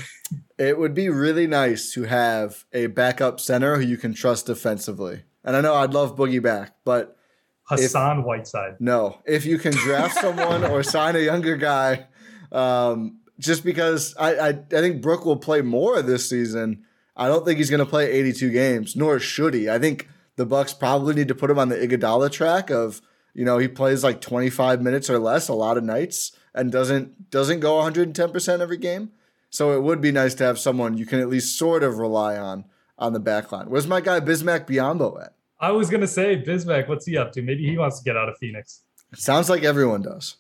It 0.60 0.78
would 0.78 0.94
be 0.94 1.08
really 1.08 1.48
nice 1.48 1.94
to 1.94 2.04
have 2.04 2.66
a 2.74 2.88
backup 2.88 3.40
center 3.40 3.78
who 3.78 3.82
you 3.82 3.96
can 3.96 4.14
trust 4.14 4.46
defensively. 4.46 5.24
And 5.46 5.56
I 5.56 5.62
know 5.62 5.74
I'd 5.74 5.94
love 5.94 6.18
Boogie 6.18 6.44
back, 6.44 6.76
but 6.84 7.18
Hassan 7.64 8.24
Whiteside. 8.24 8.76
no. 8.80 9.20
If 9.26 9.46
you 9.46 9.58
can 9.58 9.72
draft 9.72 10.16
someone 10.22 10.66
or 10.66 10.84
sign 10.84 11.16
a 11.16 11.20
younger 11.20 11.56
guy, 11.56 12.08
um, 12.52 13.19
just 13.40 13.64
because 13.64 14.14
I, 14.20 14.36
I, 14.36 14.50
I 14.50 14.54
think 14.82 15.02
Brook 15.02 15.26
will 15.26 15.38
play 15.38 15.62
more 15.62 16.02
this 16.02 16.30
season. 16.30 16.84
I 17.16 17.28
don't 17.28 17.46
think 17.46 17.58
he's 17.58 17.70
going 17.70 17.80
to 17.80 17.86
play 17.86 18.12
82 18.12 18.52
games, 18.52 18.96
nor 18.96 19.20
should 19.20 19.54
he. 19.54 19.70
I 19.70 19.80
think 19.80 20.08
the 20.36 20.46
Bucks 20.46 20.74
probably 20.74 21.16
need 21.16 21.28
to 21.30 21.36
put 21.36 21.50
him 21.50 21.60
on 21.60 21.70
the 21.70 21.76
Iguodala 21.76 22.32
track 22.32 22.70
of, 22.70 23.02
you 23.34 23.46
know, 23.46 23.58
he 23.58 23.68
plays 23.68 24.04
like 24.04 24.22
25 24.22 24.82
minutes 24.82 25.10
or 25.10 25.20
less 25.20 25.48
a 25.48 25.54
lot 25.54 25.78
of 25.78 25.84
nights 25.84 26.32
and 26.54 26.72
doesn't 26.72 27.30
doesn't 27.30 27.60
go 27.60 27.74
110% 27.74 28.60
every 28.60 28.78
game. 28.78 29.12
So 29.50 29.72
it 29.72 29.82
would 29.82 30.02
be 30.02 30.12
nice 30.12 30.36
to 30.36 30.44
have 30.44 30.60
someone 30.60 30.98
you 30.98 31.06
can 31.06 31.20
at 31.20 31.30
least 31.30 31.58
sort 31.58 31.84
of 31.84 31.98
rely 31.98 32.38
on 32.38 32.66
on 32.98 33.14
the 33.14 33.20
back 33.20 33.52
line. 33.52 33.70
Where's 33.70 33.88
my 33.88 34.02
guy 34.02 34.20
Bismack 34.20 34.68
Biyombo 34.68 35.24
at? 35.24 35.34
I 35.60 35.72
was 35.72 35.90
gonna 35.90 36.08
say 36.08 36.42
Bismack. 36.42 36.88
What's 36.88 37.06
he 37.06 37.18
up 37.18 37.32
to? 37.34 37.42
Maybe 37.42 37.66
he 37.66 37.78
wants 37.78 38.00
to 38.00 38.04
get 38.04 38.16
out 38.16 38.30
of 38.30 38.38
Phoenix. 38.38 38.84
Sounds 39.16 39.50
like 39.50 39.64
everyone 39.64 40.02
does. 40.04 40.38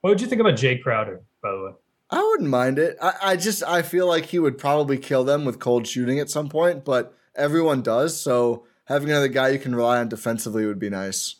What 0.00 0.10
would 0.10 0.20
you 0.20 0.26
think 0.26 0.40
about 0.40 0.54
Jae 0.54 0.82
Crowder, 0.82 1.22
by 1.42 1.50
the 1.50 1.62
way? 1.62 1.72
I 2.10 2.22
wouldn't 2.22 2.48
mind 2.48 2.78
it. 2.78 2.96
I, 3.00 3.14
I 3.22 3.36
just 3.36 3.62
I 3.62 3.82
feel 3.82 4.06
like 4.06 4.26
he 4.26 4.38
would 4.38 4.58
probably 4.58 4.98
kill 4.98 5.24
them 5.24 5.44
with 5.44 5.60
cold 5.60 5.86
shooting 5.86 6.18
at 6.18 6.30
some 6.30 6.48
point, 6.48 6.84
but 6.84 7.14
everyone 7.36 7.82
does. 7.82 8.20
So 8.20 8.66
having 8.86 9.10
another 9.10 9.28
guy 9.28 9.50
you 9.50 9.58
can 9.58 9.74
rely 9.74 9.98
on 9.98 10.08
defensively 10.08 10.66
would 10.66 10.78
be 10.78 10.90
nice. 10.90 11.36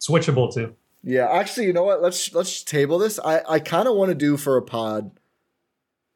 Switchable 0.00 0.52
too. 0.52 0.74
Yeah, 1.02 1.28
actually, 1.30 1.66
you 1.66 1.74
know 1.74 1.82
what? 1.82 2.02
Let's 2.02 2.32
let's 2.34 2.62
table 2.62 2.98
this. 2.98 3.18
I 3.22 3.42
I 3.46 3.58
kind 3.58 3.86
of 3.86 3.94
want 3.94 4.08
to 4.08 4.14
do 4.14 4.38
for 4.38 4.56
a 4.56 4.62
pod. 4.62 5.10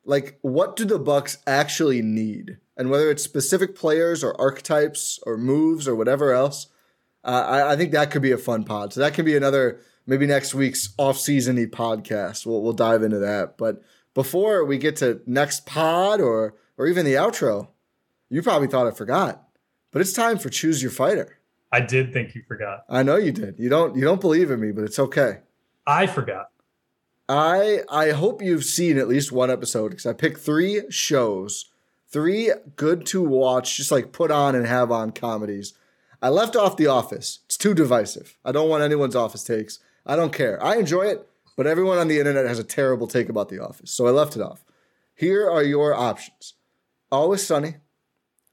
Like, 0.05 0.39
what 0.41 0.77
do 0.77 0.87
the 0.87 0.99
Bucks 0.99 1.37
actually 1.47 2.01
need, 2.01 2.57
and 2.79 2.89
whether 2.89 3.11
it's 3.11 3.23
specific 3.23 3.77
players 3.77 4.25
or 4.25 4.41
archetypes 4.41 5.19
or 5.27 5.37
moves 5.37 5.87
or 5.87 5.95
whatever 5.95 6.33
else. 6.33 6.69
Uh, 7.23 7.45
I, 7.47 7.73
I 7.73 7.77
think 7.77 7.93
that 7.93 8.11
could 8.11 8.23
be 8.23 8.33
a 8.33 8.39
fun 8.39 8.65
pod. 8.65 8.95
So 8.95 9.01
that 9.01 9.13
could 9.13 9.27
be 9.27 9.37
another 9.37 9.81
maybe 10.09 10.27
next 10.27 10.55
week's 10.55 10.95
off-seasony 10.97 11.71
podcast. 11.71 12.45
We'll 12.47 12.63
we'll 12.63 12.73
dive 12.73 13.05
into 13.05 13.19
that. 13.21 13.57
But 13.57 13.83
before 14.15 14.65
we 14.65 14.79
get 14.79 14.97
to 14.97 15.21
next 15.27 15.67
pod 15.67 16.21
or 16.21 16.55
or 16.77 16.89
even 16.89 17.05
the 17.05 17.15
outro, 17.15 17.69
you 18.29 18.43
probably 18.43 18.67
thought 18.67 18.89
I 18.89 18.91
forgot, 18.91 19.49
but 19.93 20.01
it's 20.01 20.13
time 20.13 20.39
for 20.39 20.49
choose 20.49 20.83
your 20.83 20.91
fighter. 20.91 21.39
I 21.71 21.81
did 21.81 22.13
think 22.13 22.35
you 22.35 22.43
forgot. 22.49 22.85
I 22.89 23.03
know 23.03 23.17
you 23.17 23.31
did. 23.31 23.59
You 23.59 23.69
don't 23.69 23.95
you 23.95 24.03
don't 24.03 24.21
believe 24.21 24.51
in 24.51 24.59
me, 24.61 24.73
but 24.73 24.85
it's 24.85 24.99
okay. 24.99 25.41
I 25.87 26.07
forgot. 26.07 26.51
I 27.29 27.81
I 27.91 28.11
hope 28.11 28.43
you've 28.43 28.65
seen 28.65 28.97
at 28.99 29.09
least 29.09 29.31
one 29.31 29.51
episode 29.51 29.91
because 29.91 30.07
I 30.07 30.15
picked 30.15 30.41
three 30.41 30.83
shows, 30.89 31.71
three 32.09 32.51
good 32.77 33.05
to 33.07 33.23
watch, 33.23 33.77
just 33.77 33.93
like 33.93 34.13
put 34.13 34.31
on 34.31 34.55
and 34.55 34.67
have 34.67 34.91
on 34.91 35.13
comedies. 35.13 35.75
I 36.23 36.31
left 36.31 36.57
off 36.57 36.77
The 36.77 36.87
Office. 36.87 37.41
It's 37.47 37.59
too 37.59 37.75
divisive. 37.75 38.39
I 38.45 38.51
don't 38.51 38.69
want 38.69 38.83
anyone's 38.83 39.15
office 39.15 39.45
takes. 39.45 39.79
I 40.09 40.17
don't 40.17 40.33
care. 40.33 40.61
I 40.63 40.77
enjoy 40.77 41.03
it, 41.03 41.29
but 41.57 41.67
everyone 41.67 41.99
on 41.99 42.09
the 42.09 42.19
internet 42.19 42.47
has 42.47 42.59
a 42.59 42.65
terrible 42.65 43.07
take 43.07 43.29
about 43.29 43.51
The 43.51 43.63
Office, 43.63 43.91
so 43.91 44.07
I 44.07 44.11
left 44.11 44.35
it 44.37 44.43
off. 44.43 44.65
Here 45.15 45.49
are 45.49 45.63
your 45.63 45.95
options: 45.95 46.55
Always 47.13 47.47
Sunny, 47.47 47.75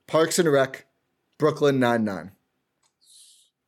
Parks 0.05 0.37
and 0.37 0.51
Rec, 0.51 0.85
Brooklyn 1.37 1.79
Nine 1.79 2.03
Nine. 2.03 2.31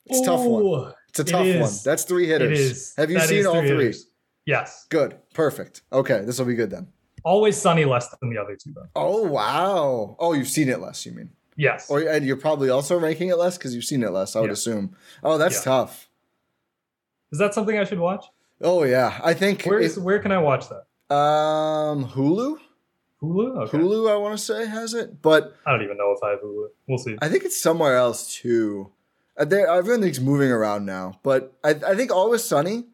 It's 0.05 0.19
a 0.21 0.25
tough 0.25 0.43
one. 0.45 0.93
It's 1.09 1.19
a 1.19 1.21
it 1.21 1.27
tough 1.27 1.61
one. 1.61 1.73
That's 1.85 2.03
three 2.03 2.27
hitters. 2.27 2.51
It 2.59 2.63
is. 2.63 2.93
Have 2.97 3.09
you 3.09 3.19
That 3.19 3.29
seen 3.29 3.45
all 3.45 3.53
three? 3.61 3.67
hitters. 3.69 4.07
Yes. 4.45 4.85
Good. 4.89 5.17
Perfect. 5.33 5.81
Okay, 5.91 6.21
this 6.21 6.39
will 6.39 6.45
be 6.45 6.55
good 6.55 6.69
then. 6.69 6.87
Always 7.23 7.57
sunny 7.57 7.83
less 7.85 8.07
than 8.19 8.29
the 8.29 8.37
other 8.37 8.55
two, 8.55 8.71
though. 8.73 8.87
Oh 8.95 9.23
wow! 9.23 10.15
Oh, 10.19 10.33
you've 10.33 10.47
seen 10.47 10.69
it 10.69 10.79
less. 10.79 11.05
You 11.05 11.11
mean? 11.13 11.31
Yes. 11.57 11.89
Or 11.89 11.99
and 11.99 12.25
you're 12.25 12.37
probably 12.37 12.69
also 12.69 12.97
ranking 12.99 13.29
it 13.29 13.37
less 13.37 13.57
because 13.57 13.73
you've 13.75 13.83
seen 13.83 14.03
it 14.03 14.11
less. 14.11 14.35
I 14.35 14.41
would 14.41 14.47
Yeah. 14.47 14.53
assume. 14.53 14.95
Oh, 15.23 15.37
that's 15.37 15.55
Yeah. 15.57 15.63
tough. 15.63 16.06
Is 17.31 17.39
that 17.39 17.53
something 17.53 17.77
I 17.77 17.83
should 17.83 17.99
watch? 17.99 18.25
Oh 18.61 18.83
yeah, 18.83 19.19
I 19.23 19.33
think 19.33 19.63
Where 19.63 19.79
it- 19.79 19.85
is 19.85 19.99
where 19.99 20.19
can 20.19 20.31
I 20.31 20.37
watch 20.39 20.65
that? 20.69 20.83
um 21.13 22.05
Hulu. 22.09 22.57
Hulu? 23.21 23.63
Okay. 23.63 23.77
Hulu, 23.77 24.11
I 24.11 24.15
want 24.17 24.37
to 24.37 24.43
say 24.43 24.65
has 24.67 24.93
it, 24.93 25.21
but 25.21 25.55
I 25.65 25.71
don't 25.71 25.83
even 25.83 25.97
know 25.97 26.11
if 26.15 26.23
I 26.23 26.31
have 26.31 26.39
Hulu. 26.41 26.67
We'll 26.87 26.97
see. 26.97 27.17
I 27.21 27.29
think 27.29 27.43
it's 27.45 27.59
somewhere 27.61 27.95
else 27.95 28.33
too. 28.35 28.91
Uh, 29.37 29.45
There, 29.45 29.67
everything's 29.67 30.19
moving 30.19 30.51
around 30.51 30.85
now, 30.85 31.19
but 31.23 31.53
I, 31.63 31.71
I 31.71 31.95
think 31.95 32.11
Always 32.11 32.43
Sunny. 32.43 32.85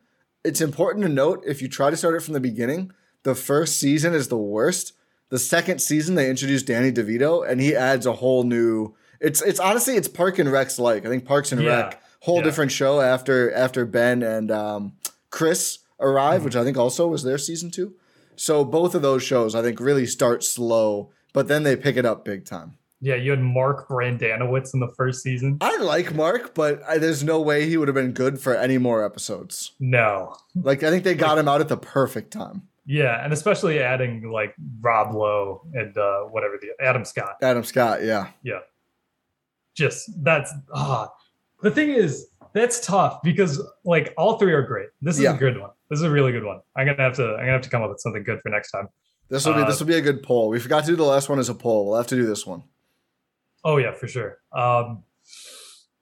It's 0.46 0.60
important 0.62 1.06
to 1.06 1.10
note 1.10 1.42
if 1.46 1.62
you 1.62 1.70
try 1.70 1.90
to 1.90 1.96
start 1.96 2.16
it 2.16 2.22
from 2.22 2.34
the 2.34 2.40
beginning, 2.42 2.92
the 3.24 3.34
first 3.36 3.80
season 3.80 4.14
is 4.14 4.28
the 4.28 4.38
worst. 4.38 4.92
The 5.30 5.40
second 5.40 5.80
season 5.80 6.16
they 6.16 6.30
introduce 6.30 6.64
Danny 6.64 6.92
DeVito, 6.92 7.50
and 7.50 7.62
he 7.62 7.74
adds 7.76 8.06
a 8.06 8.12
whole 8.14 8.44
new. 8.44 8.94
It's 9.22 9.42
it's 9.42 9.60
honestly 9.60 9.96
it's 9.96 10.10
Park 10.10 10.38
and 10.40 10.52
Rec's 10.52 10.78
like 10.78 11.06
I 11.06 11.10
think 11.10 11.24
Parks 11.26 11.52
and 11.54 11.62
Yeah. 11.62 11.84
Rec 11.84 12.03
whole 12.24 12.38
Yeah. 12.38 12.44
different 12.44 12.72
show 12.72 13.00
after 13.02 13.52
after 13.54 13.86
Ben 13.86 14.24
and 14.24 14.50
um, 14.52 14.94
Chris 15.30 15.80
arrive, 16.00 16.38
Mm-hmm. 16.38 16.46
which 16.46 16.56
I 16.56 16.64
think 16.64 16.78
also 16.78 17.08
was 17.08 17.24
their 17.24 17.38
season 17.38 17.70
two. 17.72 17.94
So 18.36 18.66
both 18.66 18.96
of 18.96 19.02
those 19.02 19.24
shows 19.24 19.54
I 19.56 19.62
think 19.62 19.80
really 19.80 20.06
start 20.06 20.44
slow, 20.44 21.12
but 21.34 21.48
then 21.48 21.64
they 21.64 21.76
pick 21.76 21.96
it 21.98 22.06
up 22.06 22.26
big 22.26 22.46
time. 22.46 22.78
Yeah, 23.00 23.16
you 23.16 23.32
had 23.32 23.42
Mark 23.42 23.90
Brendanawicz 23.90 24.74
in 24.74 24.80
the 24.80 24.88
first 24.96 25.22
season. 25.22 25.58
I 25.60 25.76
like 25.80 26.16
Mark, 26.16 26.54
but 26.56 26.82
I, 26.88 26.98
there's 26.98 27.22
no 27.22 27.42
way 27.42 27.68
he 27.68 27.76
would 27.76 27.90
have 27.90 27.96
been 27.96 28.14
good 28.14 28.40
for 28.40 28.56
any 28.56 28.78
more 28.78 29.04
episodes. 29.06 29.74
No. 29.80 30.38
Like 30.56 30.84
I 30.84 30.90
think 30.90 31.04
they 31.04 31.14
got 31.14 31.38
him 31.38 31.50
out 31.50 31.60
at 31.60 31.68
the 31.68 31.76
perfect 31.78 32.32
time. 32.32 32.62
Yeah, 32.86 33.22
and 33.24 33.34
especially 33.34 33.80
adding 33.80 34.30
like 34.32 34.56
Rob 34.82 35.14
Lowe 35.14 35.62
and 35.74 35.98
uh 35.98 36.22
whatever 36.32 36.58
the 36.62 36.70
Adam 36.84 37.04
Scott. 37.06 37.36
Adam 37.42 37.64
Scott, 37.66 38.04
yeah. 38.04 38.28
Yeah. 38.42 38.60
Just 39.76 40.10
that's 40.24 40.52
ah 40.74 41.12
the 41.64 41.72
thing 41.72 41.90
is 41.90 42.28
that's 42.54 42.86
tough 42.86 43.22
because 43.24 43.60
like 43.84 44.14
all 44.18 44.38
three 44.38 44.54
are 44.54 44.62
great. 44.62 44.90
This 45.02 45.16
is 45.18 45.24
Yeah. 45.24 45.34
a 45.36 45.38
good 45.38 45.60
one. 45.60 45.72
This 45.90 45.98
is 46.00 46.04
a 46.04 46.10
really 46.12 46.32
good 46.32 46.44
one. 46.44 46.60
I'm 46.76 46.86
gonna 46.86 47.02
have 47.02 47.16
to 47.16 47.24
I'm 47.32 47.38
gonna 47.40 47.52
have 47.54 47.62
to 47.62 47.70
come 47.70 47.82
up 47.82 47.90
with 47.90 48.00
something 48.00 48.24
good 48.24 48.40
for 48.42 48.50
next 48.50 48.72
time. 48.72 48.88
This 49.30 49.46
will 49.46 49.54
be 49.56 49.62
Uh, 49.62 49.66
this 49.66 49.80
will 49.80 49.88
be 49.88 49.96
a 49.96 50.02
good 50.02 50.22
poll. 50.22 50.50
We 50.50 50.60
forgot 50.60 50.82
to 50.86 50.92
do 50.92 50.96
the 50.96 51.04
last 51.04 51.30
one 51.30 51.40
as 51.40 51.50
a 51.50 51.56
poll. 51.56 51.88
We'll 51.88 51.98
have 51.98 52.08
to 52.08 52.16
do 52.16 52.26
this 52.26 52.46
one. 52.46 52.64
Oh 53.64 53.78
yeah, 53.78 53.94
for 53.94 54.08
sure. 54.08 54.38
Um 54.52 55.04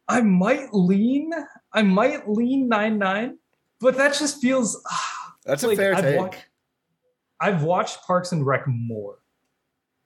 I 0.08 0.22
might 0.22 0.74
lean 0.74 1.32
I 1.72 1.82
might 1.84 2.28
lean 2.30 2.68
nine 2.68 2.98
nine, 2.98 3.38
but 3.80 3.96
that 3.98 4.14
just 4.14 4.42
feels 4.42 4.82
That's 5.46 5.64
a 5.64 5.76
fair 5.76 5.96
I've 5.96 6.04
take. 6.04 6.18
wa- 6.20 6.32
I've 7.40 7.64
watched 7.64 8.04
Parks 8.06 8.32
and 8.34 8.46
Rec 8.46 8.68
more. 8.68 9.16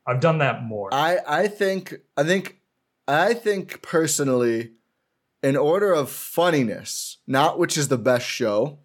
I've 0.08 0.20
done 0.20 0.38
that 0.40 0.64
more. 0.64 0.94
I 0.94 1.18
I 1.28 1.48
think 1.48 1.96
I 2.16 2.24
think 2.24 2.60
I 3.08 3.34
think 3.34 3.82
personally, 3.82 4.72
in 5.46 5.56
order 5.56 5.94
of 5.94 6.10
funniness, 6.10 7.18
not 7.28 7.60
which 7.60 7.78
is 7.78 7.88
the 7.88 8.00
best 8.00 8.26
show, 8.26 8.80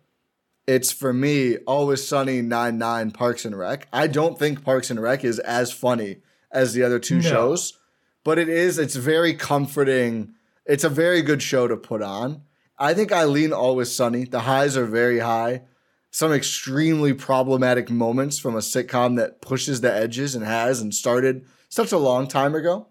it's 0.66 0.92
for 0.92 1.10
me 1.10 1.56
Always 1.66 2.06
Sunny 2.06 2.42
Nine 2.42 2.76
Nine 2.76 3.12
Parks 3.12 3.46
and 3.46 3.56
Rec. 3.58 3.88
I 3.94 4.06
don't 4.06 4.38
think 4.38 4.62
Parks 4.62 4.90
and 4.90 5.00
Rec 5.00 5.24
is 5.24 5.38
as 5.38 5.72
funny 5.72 6.18
as 6.52 6.74
the 6.74 6.82
other 6.82 6.98
two 6.98 7.16
No. 7.16 7.22
shows, 7.22 7.78
but 8.24 8.38
it 8.38 8.50
is. 8.50 8.78
It's 8.78 8.94
very 8.94 9.32
comforting. 9.32 10.34
It's 10.66 10.84
a 10.84 10.90
very 10.90 11.22
good 11.22 11.40
show 11.40 11.66
to 11.66 11.78
put 11.78 12.02
on. 12.02 12.42
I 12.78 12.92
think 12.92 13.10
I 13.10 13.24
lean 13.24 13.54
Always 13.54 13.90
Sunny. 13.90 14.24
The 14.24 14.40
highs 14.40 14.76
are 14.76 14.84
very 14.84 15.20
high. 15.20 15.62
Some 16.10 16.30
extremely 16.30 17.14
problematic 17.14 17.88
moments 17.88 18.38
from 18.38 18.54
a 18.54 18.58
sitcom 18.58 19.16
that 19.16 19.40
pushes 19.40 19.80
the 19.80 19.92
edges 19.92 20.34
and 20.34 20.44
has 20.44 20.82
and 20.82 20.94
started 20.94 21.46
such 21.70 21.90
a 21.90 21.98
long 21.98 22.28
time 22.28 22.54
ago. 22.54 22.88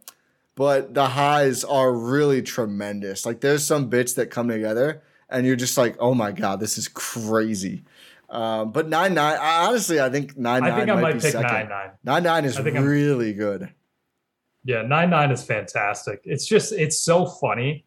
But 0.59 0.93
the 0.93 1.07
highs 1.07 1.63
are 1.63 1.89
really 1.93 2.41
tremendous. 2.41 3.25
Like 3.25 3.39
there's 3.39 3.65
some 3.65 3.87
bits 3.87 4.15
that 4.15 4.29
come 4.29 4.49
together 4.49 5.01
and 5.29 5.47
you're 5.47 5.55
just 5.55 5.77
like, 5.77 5.95
oh 6.01 6.13
my 6.13 6.33
god, 6.33 6.59
this 6.59 6.77
is 6.77 6.89
crazy. 6.89 7.85
Um, 8.29 8.73
but 8.73 8.89
nine 8.89 9.13
nine, 9.13 9.37
I, 9.39 9.67
honestly, 9.67 10.01
I 10.01 10.09
think 10.09 10.37
nine 10.37 10.63
nine. 10.63 10.73
I 10.73 10.75
think 10.77 10.89
I 10.89 11.01
might, 11.01 11.13
be 11.13 11.19
pick 11.21 11.31
second. 11.31 11.49
nine 11.49 11.69
nine. 11.69 11.91
Nine 12.03 12.23
nine 12.23 12.43
is 12.43 12.57
think 12.57 12.75
I'm- 12.75 12.83
really 12.83 13.31
good. 13.31 13.69
Yeah, 14.65 14.81
nine 14.81 15.09
nine 15.09 15.31
is 15.31 15.41
fantastic. 15.45 16.19
It's 16.25 16.45
just 16.45 16.73
it's 16.73 16.99
so 16.99 17.25
funny. 17.25 17.85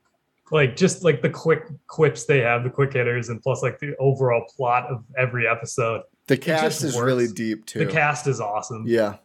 Like 0.51 0.75
just 0.75 1.05
like 1.05 1.20
the 1.20 1.29
quick 1.29 1.64
quips 1.89 2.25
they 2.25 2.39
have, 2.39 2.64
the 2.64 2.70
quick 2.70 2.95
hitters, 2.95 3.29
and 3.29 3.43
plus 3.43 3.62
like 3.62 3.81
the 3.81 3.95
overall 3.99 4.47
plot 4.57 4.87
of 4.91 5.05
every 5.18 5.47
episode. 5.47 6.05
The 6.27 6.39
cast 6.39 6.83
is 6.83 6.97
works. 6.97 7.05
really 7.05 7.29
deep 7.29 7.66
too. 7.66 7.81
The 7.81 7.93
cast 7.93 8.27
is 8.27 8.41
awesome. 8.41 8.85
yeah, 8.87 9.16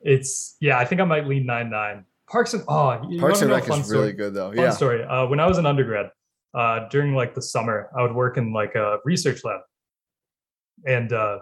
It's 0.00 0.54
yeah, 0.60 0.78
I 0.78 0.84
think 0.84 1.00
I 1.00 1.04
might 1.04 1.26
lean 1.26 1.44
nine 1.44 1.70
nine. 1.70 2.04
Parks 2.34 2.52
and 2.52 2.64
oh 2.66 3.00
you 3.08 3.20
Parks 3.20 3.42
and 3.42 3.50
Rec 3.52 3.64
fun 3.64 3.78
is 3.78 3.86
story? 3.86 4.00
really 4.00 4.12
good 4.12 4.34
though. 4.34 4.48
Fun 4.48 4.58
Yeah, 4.58 4.70
story. 4.70 5.04
Uh, 5.04 5.24
when 5.26 5.38
I 5.38 5.46
was 5.46 5.58
an 5.58 5.66
undergrad, 5.66 6.10
uh, 6.52 6.88
during 6.88 7.14
like 7.14 7.32
the 7.32 7.40
summer, 7.40 7.88
I 7.96 8.02
would 8.02 8.12
work 8.12 8.38
in 8.38 8.52
like 8.52 8.74
a 8.74 8.98
research 9.04 9.44
lab, 9.44 9.60
and 10.84 11.12
uh, 11.12 11.38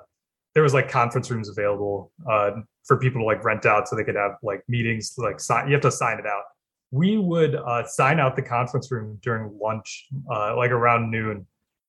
there 0.53 0.63
was 0.63 0.75
like 0.75 0.91
conference 0.91 1.31
rooms 1.31 1.49
available 1.49 2.13
uh, 2.31 2.51
for 2.85 2.99
people 2.99 3.23
to 3.23 3.25
like 3.25 3.43
rent 3.43 3.65
out, 3.65 3.89
so 3.89 3.97
they 3.97 4.05
could 4.05 4.17
have 4.17 4.33
like 4.43 4.63
meetings. 4.69 5.15
Like 5.17 5.41
sign, 5.41 5.67
you 5.67 5.73
have 5.73 5.81
to 5.81 5.91
sign 5.91 6.19
it 6.19 6.27
out. 6.27 6.43
We 6.91 7.17
would 7.17 7.55
uh, 7.55 7.87
sign 7.87 8.21
out 8.21 8.37
the 8.37 8.43
conference 8.43 8.93
room 8.93 9.19
during 9.23 9.59
lunch, 9.59 10.09
uh, 10.31 10.55
like 10.59 10.73
around 10.73 11.11
noon, 11.11 11.47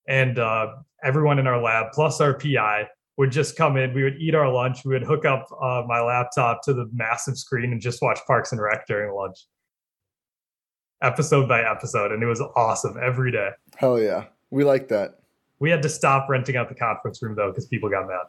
and 0.07 0.39
uh, 0.39 0.75
everyone 1.03 1.39
in 1.39 1.47
our 1.47 1.61
lab 1.61 1.87
plus 1.91 2.21
our 2.21 2.33
PI 2.35 2.87
would 3.17 3.31
just 3.31 3.55
come 3.55 3.77
in. 3.77 3.93
We 3.93 4.03
would 4.03 4.17
eat 4.19 4.35
our 4.35 4.51
lunch. 4.51 4.85
We 4.85 4.93
would 4.93 5.03
hook 5.03 5.25
up 5.25 5.47
uh, 5.61 5.83
my 5.87 6.01
laptop 6.01 6.63
to 6.63 6.73
the 6.73 6.89
massive 6.93 7.37
screen 7.37 7.71
and 7.71 7.79
just 7.79 8.01
watch 8.01 8.19
Parks 8.25 8.51
and 8.51 8.61
Rec 8.61 8.87
during 8.87 9.13
lunch 9.13 9.45
episode 11.03 11.47
by 11.47 11.61
episode, 11.61 12.11
and 12.11 12.23
it 12.23 12.25
was 12.25 12.41
awesome 12.55 12.97
every 13.01 13.31
day. 13.31 13.49
hell 13.75 13.99
yeah, 13.99 14.25
we 14.49 14.63
like 14.63 14.87
that. 14.87 15.19
We 15.59 15.69
had 15.69 15.83
to 15.83 15.89
stop 15.89 16.27
renting 16.29 16.55
out 16.55 16.69
the 16.69 16.75
conference 16.75 17.21
room 17.21 17.35
though 17.35 17.49
because 17.49 17.67
people 17.67 17.89
got 17.89 18.07
mad. 18.07 18.25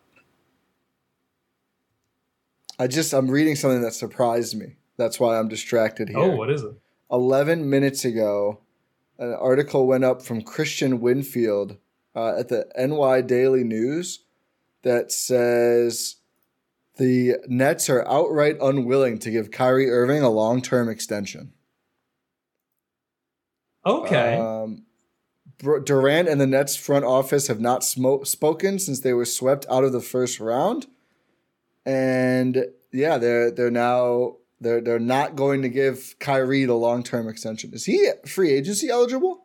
I 2.79 2.89
just 2.89 3.15
I'm 3.15 3.31
reading 3.31 3.57
something 3.57 3.83
that 3.83 3.95
surprised 3.95 4.59
me. 4.59 4.77
That's 4.97 5.19
why 5.19 5.39
I'm 5.39 5.49
distracted 5.49 6.09
here. 6.09 6.19
Oh, 6.19 6.37
what 6.37 6.51
is 6.51 6.63
it? 6.63 6.75
11 7.11 7.69
minutes 7.69 8.05
ago, 8.05 8.61
an 9.19 9.33
article 9.35 9.87
went 9.87 10.05
up 10.05 10.23
from 10.23 10.43
Kristian 10.43 11.01
Winfield 11.01 11.77
uh, 12.15 12.37
at 12.39 12.49
the 12.49 12.67
NY 12.77 13.23
Daily 13.23 13.65
News 13.65 14.21
that 14.85 15.11
says 15.11 16.17
the 16.97 17.37
Nets 17.49 17.91
are 17.91 18.07
outright 18.07 18.57
unwilling 18.63 19.19
to 19.21 19.31
give 19.31 19.51
Kyrie 19.51 19.91
Irving 19.91 20.23
a 20.23 20.31
long 20.31 20.63
term 20.63 20.89
extension. 20.89 21.53
Okay. 23.85 24.37
Um, 24.37 24.85
Durant 25.59 26.29
and 26.29 26.41
the 26.41 26.47
Nets 26.47 26.77
front 26.77 27.05
office 27.05 27.49
have 27.49 27.61
not 27.61 27.85
spoken 27.85 28.79
since 28.79 29.01
they 29.01 29.13
were 29.13 29.25
swept 29.25 29.67
out 29.71 29.85
of 29.85 29.93
the 29.93 30.01
first 30.01 30.41
round, 30.41 30.87
and 31.85 32.67
yeah, 32.93 33.19
they're 33.19 33.51
they're 33.51 33.71
now 33.71 34.37
they're 34.61 34.81
they're 34.81 34.99
not 34.99 35.37
going 35.37 35.63
to 35.63 35.69
give 35.69 36.17
Kyrie 36.19 36.65
the 36.65 36.75
long 36.75 37.03
term 37.03 37.29
extension. 37.29 37.73
Is 37.73 37.85
he 37.85 38.11
free 38.27 38.53
agency 38.53 38.89
eligible? 38.89 39.45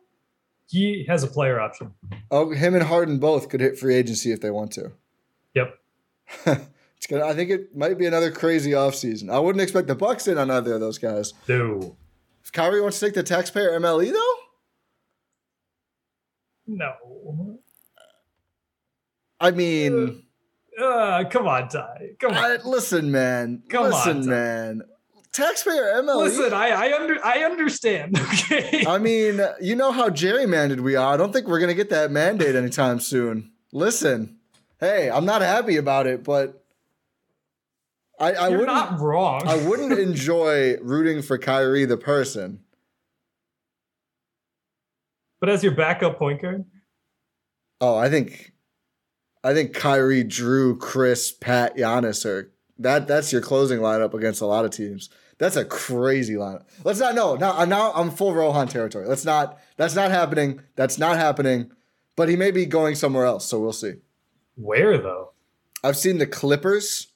he 0.70 1.04
has 1.08 1.24
a 1.24 1.26
player 1.26 1.60
option. 1.60 1.92
Oh, 2.30 2.50
him 2.50 2.74
and 2.74 2.84
Harden 2.84 3.18
both 3.18 3.48
could 3.48 3.60
hit 3.60 3.78
free 3.78 3.96
agency 3.96 4.30
if 4.30 4.40
they 4.40 4.50
want 4.50 4.70
to. 4.72 4.92
It's 6.96 7.06
gonna. 7.06 7.24
I 7.24 7.32
think 7.34 7.48
it 7.48 7.74
might 7.74 7.96
be 7.96 8.04
another 8.04 8.30
crazy 8.30 8.72
offseason. 8.72 9.30
I 9.32 9.38
wouldn't 9.38 9.62
expect 9.62 9.86
the 9.88 9.94
Bucks 9.94 10.28
in 10.28 10.36
on 10.36 10.50
either 10.50 10.74
of 10.74 10.80
those 10.80 10.98
guys. 10.98 11.32
No. 11.48 11.96
If 12.44 12.52
Kyrie 12.52 12.82
wants 12.82 13.00
to 13.00 13.06
take 13.06 13.14
the 13.14 13.22
taxpayer 13.22 13.70
MLE 13.80 14.12
though, 14.12 14.34
No. 16.66 17.58
I 19.40 19.50
mean, 19.52 20.24
Uh, 20.78 21.24
come 21.30 21.46
on, 21.46 21.68
Ty. 21.68 22.10
Come 22.18 22.32
on. 22.32 22.36
I, 22.36 22.58
listen, 22.64 23.10
man. 23.10 23.62
Come 23.70 23.84
on, 23.84 23.90
listen, 23.92 24.26
man. 24.26 24.82
Taxpayer 25.32 26.02
MLE. 26.02 26.24
Listen, 26.24 26.52
I 26.52 26.68
I 26.70 26.96
under 27.00 27.24
I 27.24 27.44
understand. 27.44 28.18
Okay. 28.32 28.84
I 28.86 28.98
mean, 28.98 29.40
you 29.60 29.74
know 29.76 29.92
how 29.92 30.10
gerrymandered 30.10 30.80
we 30.80 30.96
are. 30.96 31.14
I 31.14 31.16
don't 31.16 31.32
think 31.32 31.46
we're 31.46 31.60
gonna 31.60 31.72
get 31.72 31.88
that 31.90 32.10
mandate 32.10 32.56
anytime 32.56 33.00
soon. 33.00 33.52
Listen, 33.72 34.39
hey, 34.80 35.10
I'm 35.10 35.24
not 35.24 35.42
happy 35.42 35.76
about 35.76 36.06
it, 36.06 36.24
but 36.24 36.64
I, 38.18 38.32
I 38.32 38.48
You're 38.48 38.60
wouldn't. 38.60 39.00
wrong. 39.00 39.46
I 39.46 39.56
wouldn't 39.66 39.92
enjoy 39.98 40.76
rooting 40.82 41.22
for 41.22 41.38
Kyrie 41.38 41.84
the 41.84 41.96
person. 41.96 42.60
but 45.40 45.48
as 45.48 45.62
your 45.62 45.72
backup 45.74 46.18
point 46.18 46.42
guard, 46.42 46.64
Oh, 47.82 47.96
I 47.96 48.10
think, 48.10 48.52
I 49.42 49.54
think 49.54 49.72
Kyrie, 49.72 50.22
Jrue, 50.24 50.78
Khris, 50.78 51.32
Pat, 51.32 51.78
Giannis 51.78 52.26
are 52.26 52.52
that. 52.78 53.06
That's 53.08 53.32
your 53.32 53.40
closing 53.40 53.78
lineup 53.80 54.12
against 54.12 54.42
a 54.42 54.46
lot 54.46 54.66
of 54.66 54.70
teams. 54.70 55.08
That's 55.38 55.56
a 55.56 55.64
crazy 55.64 56.34
lineup. 56.34 56.64
Let's 56.84 57.00
not. 57.00 57.14
No, 57.14 57.36
now, 57.36 57.64
now 57.64 57.92
I'm 57.94 58.10
full 58.10 58.34
Rohan 58.34 58.68
territory. 58.68 59.06
Let's 59.06 59.24
not. 59.24 59.58
That's 59.78 59.94
not 59.94 60.10
happening. 60.10 60.60
That's 60.76 60.98
not 60.98 61.16
happening. 61.16 61.70
But 62.16 62.28
he 62.28 62.36
may 62.36 62.50
be 62.50 62.66
going 62.66 62.96
somewhere 62.96 63.24
else, 63.24 63.46
so 63.46 63.58
we'll 63.60 63.72
see. 63.72 63.94
Where 64.56 64.98
though? 64.98 65.32
I've 65.82 65.96
seen 65.96 66.18
the 66.18 66.26
Clippers 66.26 67.08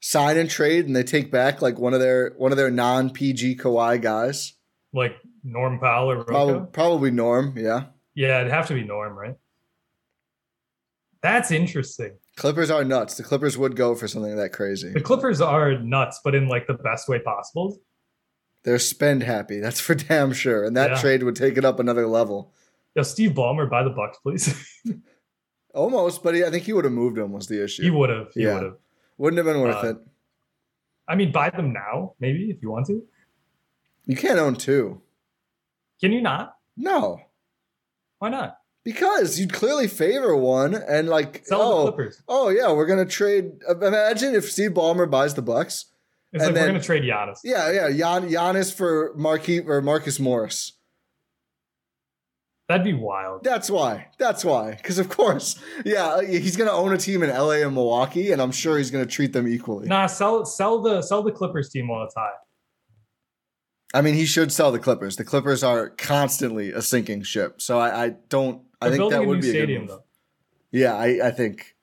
sign 0.00 0.36
and 0.36 0.48
trade, 0.50 0.86
and 0.86 0.94
they 0.94 1.02
take 1.02 1.30
back 1.30 1.62
like 1.62 1.78
one 1.78 1.94
of 1.94 2.00
their 2.00 2.34
one 2.36 2.52
of 2.52 2.58
their 2.58 2.70
non 2.70 3.10
PG 3.10 3.56
Kawhi 3.56 4.00
guys. 4.00 4.54
Like 4.92 5.16
Norm 5.44 5.78
Powell 5.78 6.10
or 6.10 6.24
Probably, 6.24 6.66
probably 6.72 7.10
Norm. 7.10 7.54
Yeah, 7.56 7.84
Yeah, 8.14 8.40
it'd 8.40 8.52
have 8.52 8.66
to 8.68 8.74
be 8.74 8.82
Norm, 8.84 9.16
right? 9.16 9.36
That's 11.22 11.50
interesting. 11.50 12.16
Clippers 12.36 12.70
are 12.70 12.82
nuts. 12.84 13.16
The 13.16 13.22
Clippers 13.22 13.58
would 13.58 13.76
go 13.76 13.94
for 13.94 14.08
something 14.08 14.36
that 14.36 14.52
crazy. 14.52 14.90
The 14.92 15.00
Clippers 15.00 15.40
are 15.40 15.78
nuts, 15.78 16.20
but 16.24 16.34
in 16.34 16.48
like 16.48 16.66
the 16.66 16.74
best 16.74 17.08
way 17.08 17.18
possible. 17.18 17.78
They're 18.64 18.78
spend 18.78 19.22
happy. 19.22 19.60
That's 19.60 19.80
for 19.80 19.94
damn 19.94 20.32
sure. 20.32 20.64
And 20.64 20.76
that 20.76 20.90
Yeah. 20.92 21.00
trade 21.00 21.22
would 21.22 21.36
take 21.36 21.56
it 21.58 21.64
up 21.64 21.78
another 21.78 22.06
level. 22.06 22.52
Yo, 22.94 23.02
Steve 23.02 23.32
Ballmer 23.32 23.68
buy 23.70 23.82
the 23.82 23.90
Bucks, 23.90 24.18
please. 24.22 24.54
Almost, 25.74 26.22
but 26.22 26.34
he, 26.34 26.44
I 26.44 26.50
think 26.50 26.64
he 26.64 26.72
would 26.72 26.84
have 26.84 26.92
moved 26.92 27.16
him. 27.18 27.32
Was 27.32 27.46
the 27.46 27.62
issue? 27.64 27.82
he 27.82 27.90
would 27.90 28.10
have. 28.10 28.32
He 28.34 28.42
Yeah. 28.42 28.54
would 28.54 28.62
have. 28.64 28.76
Wouldn't 29.18 29.36
have 29.38 29.46
been 29.46 29.60
worth 29.62 29.84
Uh, 29.84 29.88
it. 29.90 29.96
I 31.08 31.14
mean, 31.16 31.32
buy 31.32 31.50
them 31.50 31.72
now, 31.72 32.14
maybe 32.20 32.50
if 32.50 32.62
you 32.62 32.70
want 32.70 32.86
to. 32.86 33.02
You 34.06 34.16
can't 34.16 34.38
own 34.38 34.54
two. 34.56 35.02
Can 36.00 36.12
you 36.12 36.22
not? 36.22 36.56
No, 36.76 37.20
Why 38.18 38.30
not? 38.30 38.56
because 38.84 39.38
you'd 39.38 39.52
clearly 39.52 39.86
favor 39.86 40.34
one 40.34 40.74
and 40.74 41.08
like 41.08 41.42
Sell 41.44 41.58
the 41.58 41.64
oh 41.64 41.82
Clippers. 41.92 42.22
oh 42.28 42.48
yeah, 42.48 42.72
we're 42.72 42.86
gonna 42.86 43.04
trade. 43.04 43.52
Imagine 43.68 44.34
if 44.34 44.50
Steve 44.50 44.70
Ballmer 44.72 45.10
buys 45.10 45.34
the 45.34 45.42
Bucks. 45.42 45.86
It's 46.32 46.42
And 46.42 46.52
like 46.52 46.54
then- 46.54 46.62
we're 46.64 46.72
gonna 46.78 46.84
trade 46.84 47.02
Giannis. 47.02 47.40
Yeah, 47.44 47.70
yeah, 47.70 47.90
Gian, 47.90 48.28
Giannis 48.30 48.72
for 48.74 49.12
Marquis 49.16 49.60
or 49.60 49.82
Marcus 49.82 50.18
Morris. 50.18 50.72
That'd 52.70 52.84
be 52.84 52.92
wild. 52.92 53.42
That's 53.42 53.68
why. 53.68 54.06
That's 54.16 54.44
why. 54.44 54.76
Because 54.76 55.00
of 55.00 55.08
course, 55.08 55.58
uh, 55.78 55.82
yeah, 55.84 56.22
he's 56.22 56.56
gonna 56.56 56.70
own 56.70 56.92
a 56.92 56.96
team 56.96 57.24
in 57.24 57.28
LA 57.28 57.64
and 57.64 57.74
Milwaukee, 57.74 58.30
and 58.30 58.40
I'm 58.40 58.52
sure 58.52 58.78
he's 58.78 58.92
gonna 58.92 59.06
treat 59.06 59.32
them 59.32 59.48
equally. 59.48 59.88
Nah, 59.88 60.06
sell 60.06 60.44
sell 60.46 60.80
the 60.80 61.02
sell 61.02 61.24
the 61.24 61.32
Clippers 61.32 61.68
team 61.70 61.88
while 61.88 62.04
it's 62.04 62.14
high. 62.14 62.30
I 63.92 64.02
mean, 64.02 64.14
he 64.14 64.24
should 64.24 64.52
sell 64.52 64.70
the 64.70 64.78
Clippers. 64.78 65.16
The 65.16 65.24
Clippers 65.24 65.64
are 65.64 65.88
constantly 65.88 66.70
a 66.70 66.80
sinking 66.80 67.24
ship. 67.24 67.60
So 67.60 67.80
I, 67.80 68.04
I 68.04 68.08
don't. 68.28 68.62
I 68.80 68.88
They're 68.88 68.98
think 68.98 69.10
that 69.10 69.26
would 69.26 69.40
be 69.40 69.50
a 69.50 69.66
good 69.66 69.80
move. 69.80 69.88
though. 69.88 70.04
Yeah, 70.70 70.94
I, 70.94 71.26
I 71.26 71.30
think 71.32 71.74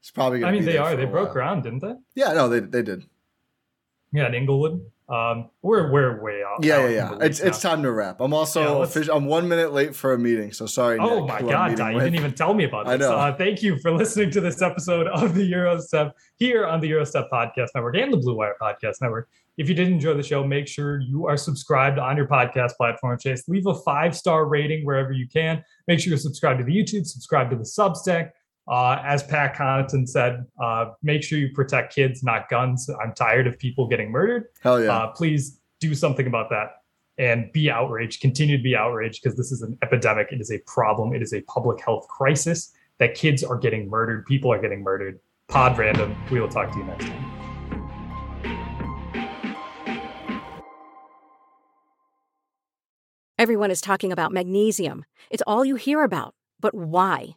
it's 0.00 0.10
probably. 0.10 0.40
Gonna 0.40 0.52
I 0.52 0.54
mean, 0.56 0.66
they 0.66 0.76
are. 0.76 0.94
They 0.94 1.06
broke 1.06 1.32
ground, 1.32 1.62
didn't 1.62 1.80
they? 1.80 1.94
Yeah, 2.14 2.34
no, 2.34 2.50
they 2.50 2.60
they 2.60 2.82
did. 2.82 3.04
Yeah, 4.12 4.26
in 4.26 4.34
Inglewood. 4.34 4.82
Um, 5.08 5.48
we're 5.62 5.90
we're 5.90 6.22
way 6.22 6.42
off. 6.42 6.62
Yeah, 6.62 6.76
out 6.76 6.82
yeah, 6.82 6.88
yeah. 6.90 7.12
It's 7.12 7.20
weeds 7.20 7.40
it's 7.40 7.62
time 7.62 7.82
to 7.82 7.90
wrap. 7.90 8.20
I'm 8.20 8.34
also 8.34 8.84
Yeah, 8.84 9.14
I'm 9.14 9.24
one 9.24 9.48
minute 9.48 9.72
late 9.72 9.96
for 9.96 10.12
a 10.12 10.18
meeting, 10.18 10.52
so 10.52 10.66
sorry. 10.66 10.98
Oh 10.98 11.20
Nick, 11.20 11.28
my 11.28 11.50
God, 11.50 11.76
Ty, 11.78 11.92
you 11.92 12.00
didn't 12.00 12.16
even 12.16 12.34
tell 12.34 12.52
me 12.52 12.64
about 12.64 12.84
this. 12.84 12.94
I 12.94 12.96
know. 12.96 13.16
Uh, 13.16 13.34
thank 13.34 13.62
you 13.62 13.78
for 13.78 13.90
listening 13.90 14.30
to 14.32 14.40
this 14.42 14.60
episode 14.60 15.06
of 15.06 15.34
the 15.34 15.50
Eurostep 15.50 16.12
here 16.36 16.66
on 16.66 16.80
the 16.80 16.90
Eurostep 16.90 17.30
Podcast 17.32 17.68
Network 17.74 17.96
and 17.96 18.12
the 18.12 18.18
Blue 18.18 18.36
Wire 18.36 18.56
Podcast 18.60 19.00
Network. 19.00 19.30
If 19.56 19.68
you 19.68 19.74
did 19.74 19.88
enjoy 19.88 20.14
the 20.14 20.22
show, 20.22 20.44
make 20.44 20.68
sure 20.68 21.00
you 21.00 21.26
are 21.26 21.36
subscribed 21.36 21.98
on 21.98 22.16
your 22.16 22.28
podcast 22.28 22.76
platform. 22.76 23.18
Chase, 23.18 23.48
leave 23.48 23.66
a 23.66 23.74
five 23.74 24.14
star 24.14 24.46
rating 24.46 24.84
wherever 24.84 25.12
you 25.12 25.26
can. 25.26 25.64
Make 25.88 26.00
sure 26.00 26.10
you're 26.10 26.18
subscribed 26.18 26.58
to 26.60 26.64
the 26.64 26.72
YouTube, 26.72 27.06
subscribe 27.06 27.50
to 27.50 27.56
the 27.56 27.64
Substack. 27.64 28.30
Uh, 28.68 29.00
as 29.02 29.22
Pat 29.22 29.56
Connaughton 29.56 30.06
said, 30.06 30.44
uh, 30.62 30.90
make 31.02 31.22
sure 31.22 31.38
you 31.38 31.50
protect 31.54 31.94
kids, 31.94 32.22
not 32.22 32.50
guns. 32.50 32.90
I'm 33.02 33.14
tired 33.14 33.46
of 33.46 33.58
people 33.58 33.88
getting 33.88 34.10
murdered. 34.10 34.48
Hell 34.62 34.82
yeah. 34.82 34.94
Uh, 34.94 35.06
please 35.08 35.58
do 35.80 35.94
something 35.94 36.26
about 36.26 36.50
that 36.50 36.82
and 37.16 37.50
be 37.52 37.70
outraged. 37.70 38.20
Continue 38.20 38.58
to 38.58 38.62
be 38.62 38.76
outraged 38.76 39.22
because 39.22 39.38
this 39.38 39.52
is 39.52 39.62
an 39.62 39.78
epidemic. 39.82 40.28
It 40.32 40.40
is 40.40 40.52
a 40.52 40.58
problem. 40.66 41.14
It 41.14 41.22
is 41.22 41.32
a 41.32 41.40
public 41.42 41.80
health 41.80 42.06
crisis 42.08 42.74
that 42.98 43.14
kids 43.14 43.42
are 43.42 43.56
getting 43.56 43.88
murdered. 43.88 44.26
People 44.26 44.52
are 44.52 44.60
getting 44.60 44.82
murdered. 44.82 45.18
Pod 45.48 45.78
random. 45.78 46.14
We 46.30 46.38
will 46.38 46.48
talk 46.48 46.70
to 46.72 46.78
you 46.78 46.84
next 46.84 47.06
time. 47.06 47.34
Everyone 53.38 53.70
is 53.70 53.80
talking 53.80 54.12
about 54.12 54.32
magnesium. 54.32 55.04
It's 55.30 55.44
all 55.46 55.64
you 55.64 55.76
hear 55.76 56.02
about. 56.02 56.34
But 56.60 56.74
why? 56.74 57.36